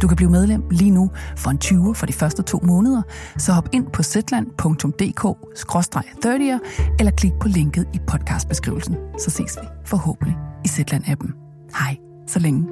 Du 0.00 0.08
kan 0.08 0.16
blive 0.16 0.30
medlem 0.30 0.62
lige 0.70 0.90
nu 0.90 1.10
for 1.36 1.50
en 1.50 1.58
20 1.58 1.94
for 1.94 2.06
de 2.06 2.12
første 2.12 2.42
to 2.42 2.60
måneder, 2.62 3.02
så 3.38 3.52
hop 3.52 3.68
ind 3.72 3.86
på 3.92 4.02
zetland.dk-30'er 4.02 6.58
eller 6.98 7.12
klik 7.16 7.32
på 7.40 7.48
linket 7.48 7.88
i 7.94 7.98
podcastbeskrivelsen. 8.06 8.96
Så 9.18 9.30
ses 9.30 9.58
vi 9.60 9.66
forhåbentlig 9.84 10.36
i 10.64 10.68
Zetland-appen. 10.68 11.32
Hej, 11.78 11.96
så 12.26 12.38
længe. 12.38 12.66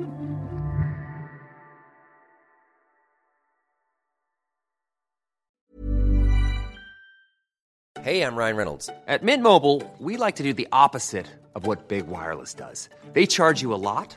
Hey, 8.02 8.22
I'm 8.22 8.34
Ryan 8.34 8.56
Reynolds. 8.56 8.88
At 9.06 9.22
Mint 9.22 9.42
Mobile, 9.42 9.82
we 9.98 10.16
like 10.16 10.36
to 10.36 10.42
do 10.42 10.54
the 10.54 10.66
opposite 10.72 11.26
of 11.54 11.66
what 11.66 11.88
Big 11.88 12.08
Wireless 12.08 12.54
does. 12.54 12.88
They 13.12 13.26
charge 13.26 13.60
you 13.60 13.74
a 13.74 13.82
lot 13.90 14.16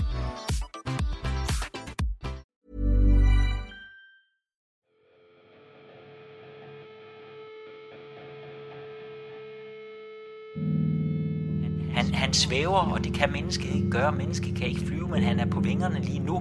Han, 12.31 12.35
svæver, 12.35 12.93
og 12.93 13.03
det 13.03 13.13
kan 13.13 13.29
mennesket 13.31 13.75
ikke 13.75 13.89
gøre. 13.89 14.11
Mennesket 14.11 14.55
kan 14.55 14.67
ikke 14.67 14.81
flyve, 14.81 15.07
men 15.07 15.23
han 15.23 15.39
er 15.39 15.45
på 15.45 15.59
vingerne 15.59 15.99
lige 16.03 16.19
nu. 16.19 16.37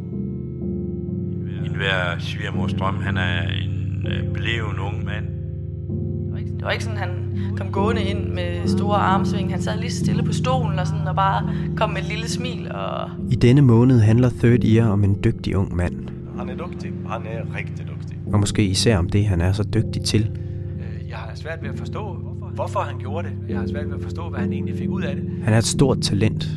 En 1.65 1.77
hver 1.77 2.19
svigermors 2.19 2.73
drøm, 2.73 2.97
han 2.97 3.17
er 3.17 3.43
en 3.43 4.07
øh, 4.09 4.33
bleven 4.33 4.79
ung 4.79 5.05
mand. 5.05 5.27
Det 5.27 6.33
var, 6.33 6.39
ikke, 6.39 6.51
det 6.53 6.65
var 6.65 6.71
ikke 6.71 6.85
sådan, 6.85 6.99
han 6.99 7.11
kom 7.57 7.73
gående 7.73 8.03
ind 8.03 8.29
med 8.29 8.69
store 8.69 8.97
armsving. 8.97 9.51
Han 9.51 9.63
sad 9.63 9.79
lige 9.79 9.91
stille 9.91 10.23
på 10.23 10.33
stolen 10.33 10.79
og, 10.79 10.87
sådan, 10.87 11.07
og 11.07 11.15
bare 11.15 11.55
kom 11.77 11.91
med 11.91 11.99
et 12.01 12.09
lille 12.09 12.29
smil. 12.29 12.73
Og... 12.73 13.11
I 13.31 13.35
denne 13.35 13.63
måned 13.63 14.01
handler 14.01 14.31
Third 14.31 14.65
Year 14.65 14.89
om 14.89 15.05
en 15.05 15.19
dygtig 15.25 15.57
ung 15.57 15.77
mand. 15.77 16.09
Han 16.39 16.49
er 16.49 16.67
dygtig. 16.67 16.93
Han 17.09 17.23
er 17.27 17.57
rigtig 17.57 17.79
dygtig. 17.79 18.19
Og 18.33 18.41
måske 18.41 18.65
især 18.65 18.99
om 18.99 19.09
det, 19.09 19.27
han 19.27 19.41
er 19.41 19.53
så 19.53 19.63
dygtig 19.63 20.03
til. 20.03 20.31
Øh, 20.79 21.09
jeg 21.09 21.17
har 21.17 21.31
svært 21.35 21.63
ved 21.63 21.71
at 21.71 21.79
forstå, 21.79 22.17
hvorfor 22.55 22.81
han 22.81 22.99
gjorde 22.99 23.29
det. 23.29 23.37
Jeg 23.49 23.59
har 23.59 23.67
svært 23.67 23.87
ved 23.87 23.95
at 23.95 24.03
forstå, 24.03 24.29
hvad 24.29 24.41
han 24.41 24.53
egentlig 24.53 24.79
fik 24.79 24.89
ud 24.89 25.03
af 25.03 25.17
det. 25.17 25.25
Han 25.43 25.55
er 25.55 25.59
et 25.59 25.65
stort 25.65 26.01
talent. 26.01 26.49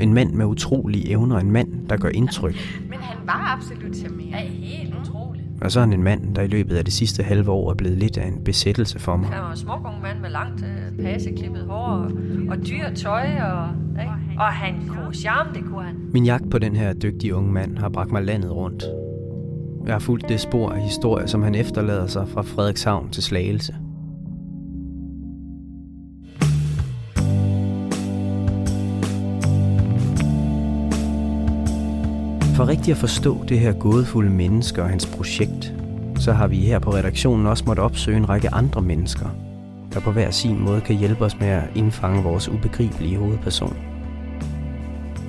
En 0.00 0.14
mand 0.14 0.32
med 0.32 0.46
utrolige 0.46 1.10
evner. 1.10 1.38
En 1.38 1.50
mand, 1.50 1.88
der 1.88 1.96
gør 1.96 2.08
indtryk. 2.08 2.54
Men 2.90 2.98
han 2.98 3.16
var 3.26 3.56
absolut 3.56 3.96
charmerende. 3.96 4.38
Ja, 4.38 4.46
helt 4.46 4.94
utroligt. 5.02 5.44
Og 5.62 5.72
så 5.72 5.80
er 5.80 5.84
han 5.84 5.92
en 5.92 6.02
mand, 6.02 6.34
der 6.34 6.42
i 6.42 6.46
løbet 6.46 6.76
af 6.76 6.84
det 6.84 6.94
sidste 6.94 7.22
halve 7.22 7.50
år 7.50 7.70
er 7.70 7.74
blevet 7.74 7.98
lidt 7.98 8.18
af 8.18 8.26
en 8.26 8.44
besættelse 8.44 8.98
for 8.98 9.16
mig. 9.16 9.28
Han 9.28 9.42
var 9.42 9.50
en 9.50 9.56
smuk 9.56 9.80
ung 9.84 10.02
mand 10.02 10.20
med 10.20 10.30
langt 10.30 10.64
øh, 10.64 11.04
paseklippet 11.04 11.62
hår 11.68 11.86
og, 11.86 12.10
og 12.48 12.66
dyr 12.68 12.94
tøj. 12.94 13.26
Og, 13.40 13.68
ikke? 14.00 14.12
og 14.38 14.44
han 14.44 14.74
kunne 14.88 15.14
charme, 15.14 15.50
det 15.54 15.64
kunne 15.64 15.82
han. 15.82 15.94
Min 16.12 16.24
jagt 16.24 16.50
på 16.50 16.58
den 16.58 16.76
her 16.76 16.92
dygtige 16.92 17.34
unge 17.34 17.52
mand 17.52 17.78
har 17.78 17.88
bragt 17.88 18.12
mig 18.12 18.24
landet 18.24 18.50
rundt. 18.50 18.84
Jeg 19.86 19.94
har 19.94 19.98
fulgt 19.98 20.28
det 20.28 20.40
spor 20.40 20.70
af 20.70 20.82
historie, 20.82 21.28
som 21.28 21.42
han 21.42 21.54
efterlader 21.54 22.06
sig 22.06 22.28
fra 22.28 22.42
Frederikshavn 22.42 23.10
til 23.10 23.22
Slagelse. 23.22 23.74
For 32.68 32.72
rigtig 32.72 32.92
at 32.92 32.98
forstå 32.98 33.44
det 33.48 33.60
her 33.60 33.72
gådefulde 33.72 34.30
menneske 34.30 34.82
og 34.82 34.88
hans 34.88 35.06
projekt, 35.06 35.74
så 36.18 36.32
har 36.32 36.46
vi 36.46 36.56
her 36.56 36.78
på 36.78 36.90
redaktionen 36.90 37.46
også 37.46 37.64
måttet 37.66 37.84
opsøge 37.84 38.16
en 38.16 38.28
række 38.28 38.54
andre 38.54 38.82
mennesker, 38.82 39.26
der 39.94 40.00
på 40.00 40.12
hver 40.12 40.30
sin 40.30 40.60
måde 40.60 40.80
kan 40.80 40.96
hjælpe 40.96 41.24
os 41.24 41.40
med 41.40 41.48
at 41.48 41.62
indfange 41.74 42.22
vores 42.22 42.48
ubegribelige 42.48 43.18
hovedperson. 43.18 43.76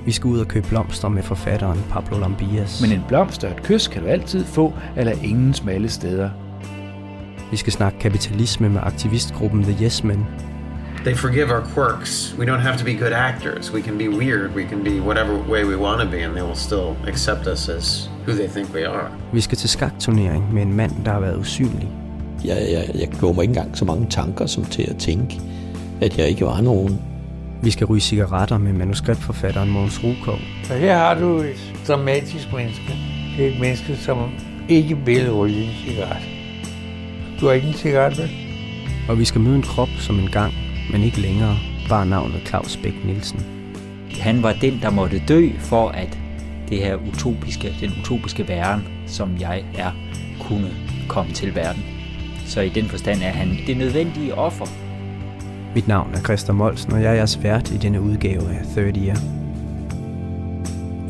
Vi 0.06 0.12
skal 0.12 0.28
ud 0.28 0.38
og 0.38 0.48
købe 0.48 0.68
blomster 0.68 1.08
med 1.08 1.22
forfatteren 1.22 1.78
Pablo 1.90 2.18
Lambias. 2.18 2.82
Men 2.82 2.92
en 2.92 3.04
blomst 3.08 3.44
og 3.44 3.50
et 3.50 3.62
kys 3.62 3.88
kan 3.88 4.02
du 4.02 4.08
altid 4.08 4.44
få, 4.44 4.72
eller 4.96 5.12
ingen 5.22 5.54
smalle 5.54 5.88
steder. 5.88 6.30
Vi 7.50 7.56
skal 7.56 7.72
snakke 7.72 7.98
kapitalisme 7.98 8.68
med 8.68 8.80
aktivistgruppen 8.82 9.62
The 9.62 9.84
Yes 9.84 10.04
Men. 10.04 10.26
They 11.04 11.14
forgive 11.14 11.50
our 11.50 11.62
quirks. 11.74 12.34
We 12.38 12.44
don't 12.44 12.60
have 12.60 12.76
to 12.78 12.84
be 12.84 12.92
good 12.92 13.12
actors. 13.12 13.72
We 13.72 13.80
can 13.80 13.98
be 13.98 14.08
weird. 14.08 14.54
We 14.54 14.64
can 14.64 14.84
be 14.84 15.00
whatever 15.00 15.34
way 15.48 15.64
we 15.64 15.76
want 15.76 16.02
to 16.02 16.08
be, 16.16 16.24
and 16.24 16.34
they 16.34 16.42
will 16.42 16.56
still 16.56 16.96
accept 17.08 17.46
us 17.46 17.68
as 17.68 18.10
who 18.26 18.32
they 18.32 18.48
think 18.48 18.74
we 18.74 18.88
are. 18.88 19.10
Vi 19.32 19.40
skal 19.40 19.58
til 19.58 19.68
skakturnering 19.68 20.54
med 20.54 20.62
en 20.62 20.72
mand, 20.72 20.92
der 21.04 21.12
har 21.12 21.20
været 21.20 21.36
usynlig. 21.36 21.88
Jeg, 22.44 22.56
jeg, 22.72 22.90
jeg 23.00 23.08
gjorde 23.08 23.34
mig 23.34 23.42
ikke 23.42 23.50
engang 23.50 23.78
så 23.78 23.84
mange 23.84 24.06
tanker 24.10 24.46
som 24.46 24.64
til 24.64 24.82
at 24.90 24.96
tænke, 24.96 25.40
at 26.00 26.18
jeg 26.18 26.28
ikke 26.28 26.44
var 26.44 26.60
nogen. 26.60 27.00
Vi 27.62 27.70
skal 27.70 27.86
ryge 27.86 28.00
cigaretter 28.00 28.58
med 28.58 28.72
manuskriptforfatteren 28.72 29.70
Måns 29.70 30.04
Rukov. 30.04 30.38
Så 30.64 30.74
her 30.74 30.96
har 30.96 31.14
du 31.14 31.38
et 31.38 31.72
dramatisk 31.88 32.52
menneske. 32.52 32.96
Det 33.36 33.46
er 33.46 33.50
et 33.50 33.60
menneske, 33.60 33.96
som 33.96 34.30
ikke 34.68 34.98
vil 35.04 35.32
ryge 35.32 35.62
en 35.64 35.74
cigaret. 35.86 36.22
Du 37.40 37.46
har 37.46 37.52
ikke 37.52 37.68
en 37.68 37.74
cigaret, 37.74 38.18
vel? 38.18 38.30
Og 39.08 39.18
vi 39.18 39.24
skal 39.24 39.40
møde 39.40 39.56
en 39.56 39.62
krop, 39.62 39.88
som 39.98 40.18
en 40.18 40.28
gang, 40.32 40.54
men 40.92 41.02
ikke 41.02 41.20
længere, 41.20 41.56
bare 41.88 42.06
navnet 42.06 42.40
Claus 42.46 42.76
Bæk 42.76 43.04
Nielsen. 43.04 43.40
Han 44.20 44.42
var 44.42 44.52
den, 44.52 44.78
der 44.82 44.90
måtte 44.90 45.22
dø 45.28 45.48
for, 45.58 45.88
at 45.88 46.18
det 46.68 46.78
her 46.78 46.96
utopiske, 46.96 47.74
den 47.80 47.90
utopiske 48.00 48.48
verden, 48.48 48.84
som 49.06 49.36
jeg 49.40 49.64
er, 49.78 49.90
kunne 50.40 50.70
komme 51.08 51.32
til 51.32 51.54
verden. 51.54 51.82
Så 52.46 52.60
i 52.60 52.68
den 52.68 52.84
forstand 52.84 53.22
er 53.22 53.30
han 53.30 53.48
det 53.66 53.76
nødvendige 53.76 54.34
offer. 54.34 54.66
Mit 55.74 55.88
navn 55.88 56.14
er 56.14 56.20
Christa 56.20 56.52
Molsen, 56.52 56.92
og 56.92 57.02
jeg 57.02 57.10
er 57.10 57.14
jeres 57.14 57.42
vært 57.42 57.70
i 57.70 57.76
denne 57.76 58.00
udgave 58.00 58.42
af 58.50 58.66
30 58.74 58.92
Year. 59.06 59.18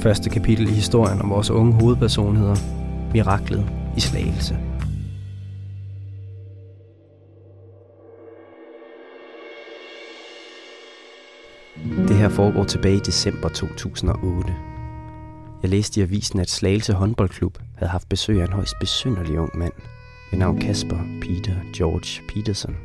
Første 0.00 0.30
kapitel 0.30 0.68
i 0.68 0.72
historien 0.72 1.20
om 1.22 1.30
vores 1.30 1.50
unge 1.50 1.72
hovedperson 1.72 2.36
hedder 2.36 2.56
Miraklet 3.12 3.66
i 3.96 4.00
Slagelse. 4.00 4.69
Her 12.20 12.28
foregår 12.28 12.64
tilbage 12.64 12.96
i 12.96 13.00
december 13.06 13.48
2008. 13.48 14.56
Jeg 15.62 15.70
læste 15.70 16.00
i 16.00 16.02
avisen, 16.02 16.40
at 16.40 16.50
Slagelse 16.50 16.92
håndboldklub 16.92 17.58
havde 17.76 17.90
haft 17.90 18.08
besøg 18.08 18.40
af 18.40 18.46
en 18.46 18.52
højst 18.52 18.74
besynderlig 18.80 19.38
ung 19.38 19.58
mand 19.58 19.72
ved 20.30 20.38
navn 20.38 20.60
Kasper 20.60 20.98
Peter 21.22 21.54
George 21.76 22.26
Peterson. 22.28 22.76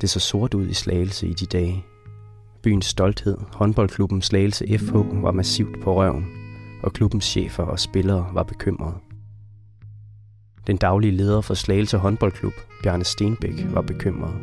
Det 0.00 0.10
så 0.10 0.20
sort 0.20 0.54
ud 0.54 0.66
i 0.66 0.74
Slagelse 0.74 1.26
i 1.26 1.32
de 1.32 1.46
dage. 1.46 1.84
Byens 2.62 2.86
stolthed, 2.86 3.36
håndboldklubben 3.52 4.22
Slagelse 4.22 4.78
FH, 4.78 5.22
var 5.22 5.32
massivt 5.32 5.82
på 5.82 5.96
røven, 5.96 6.26
og 6.82 6.92
klubbens 6.92 7.24
chefer 7.24 7.62
og 7.62 7.80
spillere 7.80 8.30
var 8.32 8.42
bekymrede. 8.42 8.96
Den 10.66 10.76
daglige 10.76 11.16
leder 11.16 11.40
for 11.40 11.54
Slagelse 11.54 11.98
håndboldklub, 11.98 12.54
Bjarne 12.82 13.04
Stenbæk, 13.04 13.66
var 13.70 13.82
bekymret. 13.82 14.34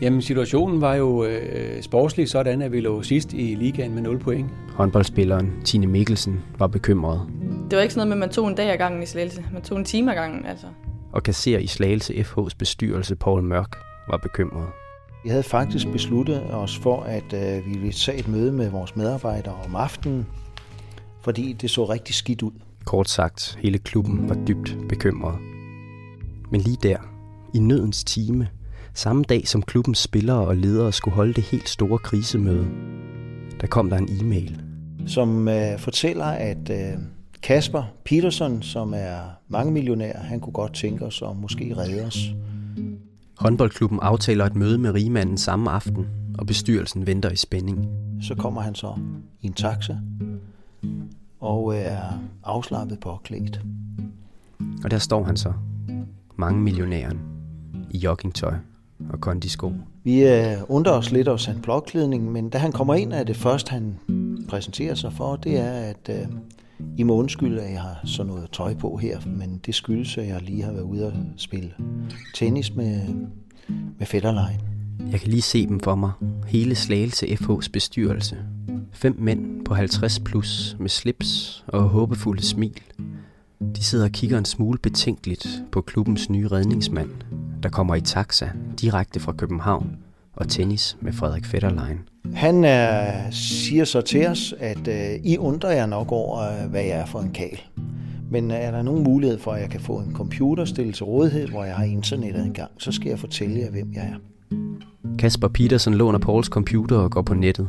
Jamen, 0.00 0.22
situationen 0.22 0.80
var 0.80 0.94
jo 0.94 1.24
øh, 1.24 1.82
sportslig 1.82 2.28
sådan, 2.28 2.62
at 2.62 2.72
vi 2.72 2.80
lå 2.80 3.02
sidst 3.02 3.32
i 3.32 3.54
ligaen 3.54 3.94
med 3.94 4.02
0 4.02 4.18
point. 4.18 4.50
Håndboldspilleren 4.74 5.52
Tine 5.64 5.86
Mikkelsen 5.86 6.40
var 6.58 6.66
bekymret. 6.66 7.20
Det 7.70 7.76
var 7.76 7.82
ikke 7.82 7.94
sådan 7.94 8.08
noget 8.08 8.08
med, 8.08 8.16
at 8.16 8.28
man 8.28 8.34
tog 8.34 8.48
en 8.48 8.54
dag 8.54 8.72
ad 8.72 8.78
gangen 8.78 9.02
i 9.02 9.06
Slagelse. 9.06 9.44
Man 9.52 9.62
tog 9.62 9.78
en 9.78 9.84
time 9.84 10.10
ad 10.10 10.16
gangen, 10.16 10.46
altså. 10.46 10.66
og 11.12 11.22
kasserer 11.22 11.60
i 11.60 11.66
Slagelse 11.66 12.14
FH's 12.14 12.56
bestyrelse 12.58 13.16
Paul 13.16 13.42
Mørk 13.42 13.76
var 14.10 14.16
bekymret. 14.16 14.66
Vi 15.24 15.30
havde 15.30 15.42
faktisk 15.42 15.88
besluttet 15.92 16.42
os 16.50 16.78
for, 16.78 17.02
at 17.02 17.32
øh, 17.32 17.66
vi 17.66 17.78
ville 17.78 17.92
tage 17.92 18.18
et 18.18 18.28
møde 18.28 18.52
med 18.52 18.70
vores 18.70 18.96
medarbejdere 18.96 19.54
om 19.66 19.76
aftenen, 19.76 20.26
fordi 21.20 21.52
det 21.52 21.70
så 21.70 21.84
rigtig 21.84 22.14
skidt 22.14 22.42
ud. 22.42 22.52
Kort 22.84 23.08
sagt, 23.10 23.58
hele 23.62 23.78
klubben 23.78 24.28
var 24.28 24.36
dybt 24.48 24.76
bekymret. 24.88 25.38
Men 26.50 26.60
lige 26.60 26.76
der, 26.82 26.96
i 27.54 27.58
nødens 27.58 28.04
time, 28.04 28.48
samme 28.96 29.22
dag 29.22 29.48
som 29.48 29.62
klubbens 29.62 29.98
spillere 29.98 30.46
og 30.46 30.56
ledere 30.56 30.92
skulle 30.92 31.14
holde 31.14 31.32
det 31.32 31.44
helt 31.44 31.68
store 31.68 31.98
krisemøde, 31.98 32.66
der 33.60 33.66
kom 33.66 33.90
der 33.90 33.96
en 33.96 34.08
e-mail. 34.20 34.60
Som 35.06 35.48
øh, 35.48 35.78
fortæller, 35.78 36.24
at 36.24 36.70
øh, 36.70 36.98
Kasper 37.42 37.82
Peterson, 38.04 38.62
som 38.62 38.94
er 38.96 39.18
mange 39.48 39.72
millionær, 39.72 40.18
han 40.18 40.40
kunne 40.40 40.52
godt 40.52 40.74
tænke 40.74 41.04
os 41.04 41.22
at 41.22 41.36
måske 41.36 41.74
redde 41.76 42.04
os. 42.04 42.18
Håndboldklubben 43.38 43.98
aftaler 44.02 44.44
et 44.44 44.56
møde 44.56 44.78
med 44.78 44.90
rigmanden 44.90 45.38
samme 45.38 45.70
aften, 45.70 46.06
og 46.38 46.46
bestyrelsen 46.46 47.06
venter 47.06 47.30
i 47.30 47.36
spænding. 47.36 47.88
Så 48.22 48.34
kommer 48.34 48.60
han 48.60 48.74
så 48.74 48.94
i 49.40 49.46
en 49.46 49.52
taxa 49.52 49.96
og 51.40 51.76
er 51.76 52.00
afslappet 52.44 53.00
påklædt. 53.00 53.60
Og 54.84 54.90
der 54.90 54.98
står 54.98 55.24
han 55.24 55.36
så, 55.36 55.52
mange 56.36 56.60
millionæren, 56.60 57.20
i 57.90 57.98
joggingtøj 57.98 58.54
og 59.10 59.20
kondisko. 59.20 59.72
Vi 60.04 60.24
øh, 60.24 60.56
undrer 60.68 60.92
os 60.92 61.10
lidt 61.10 61.28
over 61.28 61.46
hans 61.46 61.62
blåklædning, 61.62 62.32
men 62.32 62.50
da 62.50 62.58
han 62.58 62.72
kommer 62.72 62.94
ind, 62.94 63.12
er 63.12 63.24
det 63.24 63.36
først, 63.36 63.68
han 63.68 63.98
præsenterer 64.48 64.94
sig 64.94 65.12
for, 65.12 65.36
det 65.36 65.58
er, 65.58 65.72
at 65.72 66.10
øh, 66.10 66.26
I 66.96 67.02
må 67.02 67.14
undskylde, 67.14 67.62
at 67.62 67.72
jeg 67.72 67.80
har 67.80 68.00
sådan 68.04 68.32
noget 68.32 68.50
tøj 68.52 68.74
på 68.74 68.96
her, 68.96 69.18
men 69.26 69.60
det 69.66 69.74
skyldes, 69.74 70.18
at 70.18 70.28
jeg 70.28 70.42
lige 70.42 70.62
har 70.62 70.72
været 70.72 70.84
ude 70.84 71.06
og 71.06 71.12
spille 71.36 71.70
tennis 72.34 72.74
med, 72.74 73.00
med 73.98 74.06
fætterlejen. 74.06 74.60
Jeg 75.12 75.20
kan 75.20 75.30
lige 75.30 75.42
se 75.42 75.66
dem 75.66 75.80
for 75.80 75.94
mig. 75.94 76.12
Hele 76.46 76.74
Slagelse 76.74 77.26
FH's 77.26 77.70
bestyrelse. 77.72 78.36
Fem 78.92 79.16
mænd 79.18 79.64
på 79.64 79.74
50 79.74 80.20
plus 80.20 80.76
med 80.80 80.88
slips 80.88 81.64
og 81.66 81.82
håbefulde 81.82 82.42
smil. 82.42 82.80
De 83.76 83.84
sidder 83.84 84.04
og 84.04 84.10
kigger 84.10 84.38
en 84.38 84.44
smule 84.44 84.78
betænkeligt 84.78 85.62
på 85.72 85.80
klubbens 85.80 86.30
nye 86.30 86.48
redningsmand, 86.48 87.10
der 87.66 87.70
kommer 87.70 87.94
i 87.94 88.00
taxa 88.00 88.48
direkte 88.80 89.20
fra 89.20 89.32
København 89.32 89.96
og 90.32 90.48
tennis 90.48 90.96
med 91.00 91.12
Frederik 91.12 91.44
Fetterlein. 91.44 91.98
Han 92.34 92.64
er, 92.64 93.30
siger 93.30 93.84
så 93.84 94.00
til 94.00 94.26
os, 94.26 94.54
at 94.58 94.88
øh, 94.88 95.20
I 95.24 95.38
undrer 95.38 95.72
jer 95.72 95.86
nok 95.86 96.12
over, 96.12 96.66
hvad 96.66 96.82
jeg 96.82 96.90
er 96.98 97.06
for 97.06 97.20
en 97.20 97.30
kal. 97.30 97.60
Men 98.30 98.50
er 98.50 98.70
der 98.70 98.82
nogen 98.82 99.04
mulighed 99.04 99.38
for, 99.38 99.52
at 99.52 99.60
jeg 99.60 99.70
kan 99.70 99.80
få 99.80 99.98
en 99.98 100.14
computer 100.14 100.64
stillet 100.64 100.94
til 100.94 101.04
rådighed, 101.04 101.48
hvor 101.48 101.64
jeg 101.64 101.74
har 101.74 101.84
internettet 101.84 102.54
gang, 102.54 102.70
så 102.78 102.92
skal 102.92 103.08
jeg 103.08 103.18
fortælle 103.18 103.58
jer, 103.58 103.70
hvem 103.70 103.92
jeg 103.94 104.12
er. 104.12 104.16
Kasper 105.18 105.48
Petersen 105.48 105.94
låner 105.94 106.18
Pauls 106.18 106.46
computer 106.46 106.96
og 106.96 107.10
går 107.10 107.22
på 107.22 107.34
nettet. 107.34 107.68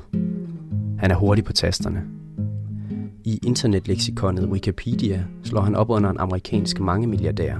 Han 1.00 1.12
er 1.12 1.16
hurtig 1.16 1.44
på 1.44 1.54
tasterne. 1.54 2.04
I 3.24 3.40
internetlexikonet 3.46 4.46
Wikipedia 4.46 5.24
slår 5.44 5.62
han 5.62 5.76
op 5.76 5.90
under 5.90 6.10
en 6.10 6.20
amerikansk 6.20 6.80
mangemilliardær, 6.80 7.58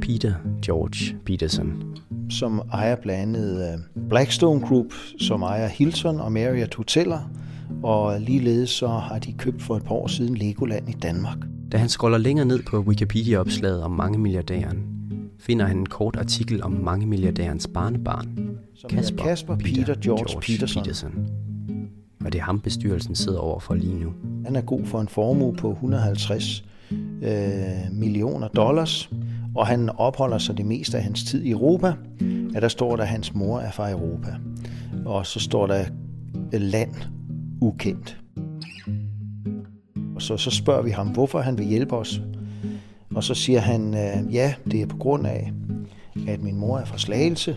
Peter 0.00 0.34
George 0.64 1.16
Peterson. 1.24 1.96
Som 2.30 2.62
ejer 2.72 2.96
blandt 2.96 3.36
andet 3.36 3.72
øh, 3.72 4.08
Blackstone 4.08 4.60
Group, 4.60 4.92
som 5.18 5.42
ejer 5.42 5.68
Hilton 5.68 6.20
og 6.20 6.32
Marriott 6.32 6.74
Hoteller, 6.74 7.30
og 7.82 8.20
ligeledes 8.20 8.70
så 8.70 8.88
har 8.88 9.18
de 9.18 9.32
købt 9.32 9.62
for 9.62 9.76
et 9.76 9.84
par 9.84 9.94
år 9.94 10.06
siden 10.06 10.36
Legoland 10.36 10.88
i 10.88 10.92
Danmark. 10.92 11.38
Da 11.72 11.78
han 11.78 11.88
scroller 11.88 12.18
længere 12.18 12.46
ned 12.46 12.62
på 12.62 12.78
Wikipedia-opslaget 12.80 13.82
om 13.82 13.90
mangemilliardæren, 13.90 14.82
finder 15.40 15.66
han 15.66 15.78
en 15.78 15.86
kort 15.86 16.16
artikel 16.16 16.62
om 16.62 16.72
mangemilliardærens 16.72 17.66
barnebarn, 17.74 18.58
Kasper, 18.90 19.24
Kasper 19.24 19.56
Peter, 19.56 19.74
Peter 19.74 19.94
George, 20.00 20.24
George 20.28 20.40
Peterson. 20.40 20.82
Peterson. 20.82 21.12
Og 22.24 22.32
det 22.32 22.38
er 22.38 22.42
ham, 22.42 22.60
bestyrelsen 22.60 23.14
sidder 23.14 23.38
over 23.38 23.60
for 23.60 23.74
lige 23.74 23.94
nu. 23.94 24.12
Han 24.44 24.56
er 24.56 24.60
god 24.60 24.84
for 24.84 25.00
en 25.00 25.08
formue 25.08 25.54
på 25.56 25.70
150 25.70 26.64
øh, 27.22 27.92
millioner 27.92 28.48
dollars, 28.48 29.10
og 29.54 29.66
han 29.66 29.90
opholder 29.96 30.38
sig 30.38 30.56
det 30.56 30.66
meste 30.66 30.96
af 30.96 31.02
hans 31.02 31.24
tid 31.24 31.42
i 31.42 31.50
Europa. 31.50 31.94
Ja, 32.54 32.60
der 32.60 32.68
står 32.68 32.96
der, 32.96 33.02
at 33.02 33.08
hans 33.08 33.34
mor 33.34 33.60
er 33.60 33.70
fra 33.70 33.90
Europa. 33.90 34.34
Og 35.04 35.26
så 35.26 35.40
står 35.40 35.66
der 35.66 35.84
land 36.52 36.94
ukendt. 37.60 38.20
Og 40.14 40.22
så, 40.22 40.36
så 40.36 40.50
spørger 40.50 40.82
vi 40.82 40.90
ham, 40.90 41.08
hvorfor 41.08 41.40
han 41.40 41.58
vil 41.58 41.66
hjælpe 41.66 41.96
os. 41.96 42.20
Og 43.14 43.24
så 43.24 43.34
siger 43.34 43.60
han, 43.60 43.94
øh, 43.94 44.34
ja, 44.34 44.54
det 44.70 44.82
er 44.82 44.86
på 44.86 44.96
grund 44.96 45.26
af, 45.26 45.52
at 46.28 46.42
min 46.42 46.56
mor 46.56 46.78
er 46.78 46.84
fra 46.84 46.98
Slagelse, 46.98 47.56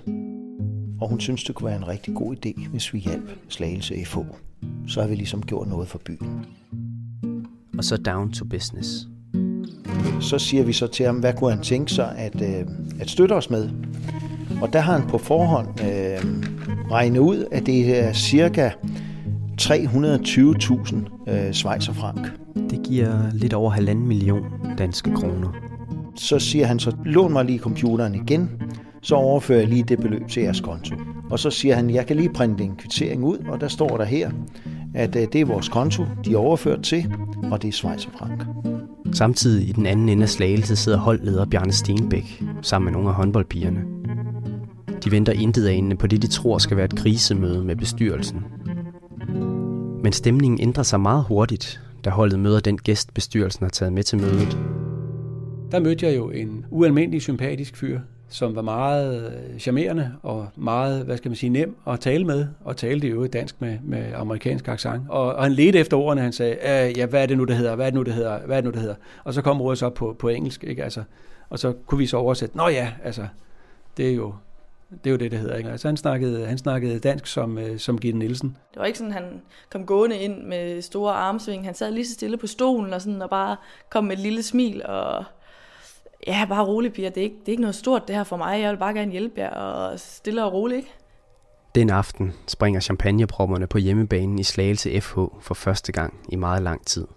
og 1.01 1.09
hun 1.09 1.19
synes, 1.19 1.43
det 1.43 1.55
kunne 1.55 1.67
være 1.67 1.77
en 1.77 1.87
rigtig 1.87 2.15
god 2.15 2.35
idé, 2.35 2.69
hvis 2.69 2.93
vi 2.93 2.99
hjalp 2.99 3.31
Slagelse 3.49 4.05
FH. 4.05 4.17
Så 4.87 5.01
har 5.01 5.07
vi 5.07 5.15
ligesom 5.15 5.41
gjort 5.41 5.67
noget 5.67 5.87
for 5.87 6.01
byen. 6.05 6.45
Og 7.77 7.83
så 7.83 7.97
down 7.97 8.31
to 8.31 8.45
business. 8.45 9.07
Så 10.19 10.39
siger 10.39 10.63
vi 10.63 10.73
så 10.73 10.87
til 10.87 11.05
ham, 11.05 11.15
hvad 11.15 11.33
kunne 11.33 11.51
han 11.51 11.61
tænke 11.63 11.91
sig 11.91 12.15
at, 12.17 12.41
øh, 12.41 12.65
at 12.99 13.09
støtte 13.09 13.33
os 13.33 13.49
med? 13.49 13.69
Og 14.61 14.73
der 14.73 14.79
har 14.79 14.97
han 14.97 15.07
på 15.07 15.17
forhånd 15.17 15.67
øh, 15.81 16.19
regnet 16.91 17.19
ud, 17.19 17.45
at 17.51 17.65
det 17.65 17.99
er 18.03 18.13
cirka 18.13 18.69
320.000 19.61 21.31
øh, 21.31 21.51
schweizerfrank. 21.51 22.19
Det 22.69 22.83
giver 22.83 23.31
lidt 23.33 23.53
over 23.53 23.69
halvanden 23.69 24.07
million 24.07 24.45
danske 24.77 25.11
kroner. 25.15 25.55
Så 26.15 26.39
siger 26.39 26.65
han 26.65 26.79
så, 26.79 26.95
lån 27.05 27.33
mig 27.33 27.45
lige 27.45 27.59
computeren 27.59 28.15
igen, 28.15 28.49
så 29.01 29.15
overfører 29.15 29.59
jeg 29.59 29.67
lige 29.67 29.83
det 29.83 29.99
beløb 29.99 30.27
til 30.27 30.43
jeres 30.43 30.61
konto. 30.61 30.95
Og 31.29 31.39
så 31.39 31.49
siger 31.49 31.75
han, 31.75 31.89
jeg 31.89 32.05
kan 32.05 32.15
lige 32.15 32.29
printe 32.29 32.63
en 32.63 32.75
kvittering 32.75 33.23
ud, 33.23 33.37
og 33.37 33.61
der 33.61 33.67
står 33.67 33.97
der 33.97 34.05
her, 34.05 34.31
at 34.95 35.15
øh, 35.15 35.27
det 35.33 35.41
er 35.41 35.45
vores 35.45 35.69
konto, 35.69 36.03
de 36.25 36.33
er 36.33 36.37
overført 36.37 36.83
til, 36.83 37.13
og 37.51 37.61
det 37.61 37.67
er 37.67 37.71
schweizerfrank. 37.71 38.43
Samtidig 39.13 39.69
i 39.69 39.71
den 39.71 39.85
anden 39.85 40.09
ende 40.09 40.23
af 40.23 40.29
slagelse 40.29 40.75
sidder 40.75 40.97
holdleder 40.97 41.45
Bjarne 41.45 41.71
Stenbæk 41.71 42.43
sammen 42.61 42.85
med 42.85 42.93
nogle 42.93 43.09
af 43.09 43.15
håndboldpigerne. 43.15 43.83
De 45.03 45.11
venter 45.11 45.33
intet 45.33 45.67
anende 45.67 45.95
på 45.95 46.07
det, 46.07 46.21
de 46.21 46.27
tror 46.27 46.57
skal 46.57 46.77
være 46.77 46.85
et 46.85 46.95
krisemøde 46.95 47.63
med 47.63 47.75
bestyrelsen. 47.75 48.45
Men 50.03 50.13
stemningen 50.13 50.61
ændrer 50.61 50.83
sig 50.83 50.99
meget 50.99 51.23
hurtigt, 51.23 51.81
da 52.05 52.09
holdet 52.09 52.39
møder 52.39 52.59
den 52.59 52.77
gæst, 52.77 53.13
bestyrelsen 53.13 53.63
har 53.63 53.69
taget 53.69 53.93
med 53.93 54.03
til 54.03 54.17
mødet. 54.17 54.57
Der 55.71 55.79
mødte 55.79 56.05
jeg 56.05 56.15
jo 56.15 56.29
en 56.29 56.65
ualmindelig 56.69 57.21
sympatisk 57.21 57.77
fyr, 57.77 57.99
som 58.29 58.55
var 58.55 58.61
meget 58.61 59.33
øh, 59.53 59.59
charmerende 59.59 60.13
og 60.23 60.47
meget, 60.55 61.05
hvad 61.05 61.17
skal 61.17 61.29
man 61.29 61.35
sige, 61.35 61.49
nem 61.49 61.75
at 61.87 61.99
tale 61.99 62.25
med, 62.25 62.47
og 62.63 62.77
talte 62.77 63.07
jo 63.07 63.27
dansk 63.27 63.61
med, 63.61 63.77
med 63.83 64.13
amerikansk 64.15 64.67
accent. 64.67 65.01
Og, 65.09 65.35
og 65.35 65.43
han 65.43 65.51
ledte 65.51 65.79
efter 65.79 65.97
ordene, 65.97 66.21
han 66.21 66.33
sagde, 66.33 66.57
ja, 66.97 67.05
hvad 67.05 67.21
er 67.21 67.25
det 67.25 67.37
nu, 67.37 67.43
det 67.43 67.55
hedder, 67.55 67.75
hvad 67.75 67.85
er 67.85 67.89
det 67.89 67.97
nu, 67.97 68.03
det 68.03 68.13
hedder, 68.13 68.39
hvad 68.39 68.57
er 68.57 68.61
det 68.61 68.65
nu, 68.65 68.71
det 68.71 68.81
hedder. 68.81 68.95
Og 69.23 69.33
så 69.33 69.41
kom 69.41 69.61
ordet 69.61 69.77
så 69.77 69.85
op 69.85 69.93
på, 69.93 70.15
på 70.19 70.27
engelsk, 70.27 70.63
ikke? 70.63 70.83
Altså, 70.83 71.03
og 71.49 71.59
så 71.59 71.73
kunne 71.85 71.99
vi 71.99 72.05
så 72.05 72.17
oversætte, 72.17 72.57
nå 72.57 72.67
ja, 72.67 72.91
altså, 73.03 73.27
det 73.97 74.09
er 74.09 74.15
jo, 74.15 74.33
det 74.89 75.07
er 75.07 75.11
jo 75.11 75.17
det, 75.17 75.31
det 75.31 75.39
hedder. 75.39 75.55
Ikke? 75.55 75.69
Altså, 75.69 75.87
han, 75.87 75.97
snakkede, 75.97 76.45
han 76.45 76.57
snakkede 76.57 76.99
dansk 76.99 77.27
som, 77.27 77.57
øh, 77.57 77.79
som 77.79 77.97
Gitte 77.97 78.19
Nielsen. 78.19 78.57
Det 78.73 78.79
var 78.79 78.85
ikke 78.85 78.97
sådan, 78.97 79.13
han 79.13 79.41
kom 79.69 79.85
gående 79.85 80.17
ind 80.17 80.43
med 80.43 80.81
store 80.81 81.13
armsving. 81.13 81.65
Han 81.65 81.75
sad 81.75 81.91
lige 81.91 82.05
så 82.05 82.13
stille 82.13 82.37
på 82.37 82.47
stolen 82.47 82.93
og, 82.93 83.01
sådan, 83.01 83.21
og 83.21 83.29
bare 83.29 83.55
kom 83.89 84.03
med 84.03 84.17
et 84.17 84.19
lille 84.19 84.43
smil 84.43 84.85
og 84.85 85.23
ja, 86.27 86.45
bare 86.49 86.65
rolig, 86.65 86.93
piger. 86.93 87.09
Det 87.09 87.17
er, 87.17 87.23
ikke, 87.23 87.35
det 87.39 87.47
er 87.47 87.51
ikke 87.51 87.61
noget 87.61 87.75
stort 87.75 88.07
det 88.07 88.15
her 88.15 88.23
for 88.23 88.37
mig. 88.37 88.61
Jeg 88.61 88.71
vil 88.71 88.77
bare 88.77 88.93
gerne 88.93 89.11
hjælpe 89.11 89.41
jer 89.41 89.49
og 89.49 89.99
stille 89.99 90.45
og 90.45 90.53
roligt, 90.53 90.77
ikke? 90.77 90.93
Den 91.75 91.89
aften 91.89 92.33
springer 92.47 92.79
champagnepropperne 92.79 93.67
på 93.67 93.77
hjemmebanen 93.77 94.39
i 94.39 94.43
Slagelse 94.43 95.01
FH 95.01 95.19
for 95.39 95.53
første 95.53 95.91
gang 95.91 96.13
i 96.29 96.35
meget 96.35 96.63
lang 96.63 96.85
tid. 96.85 97.07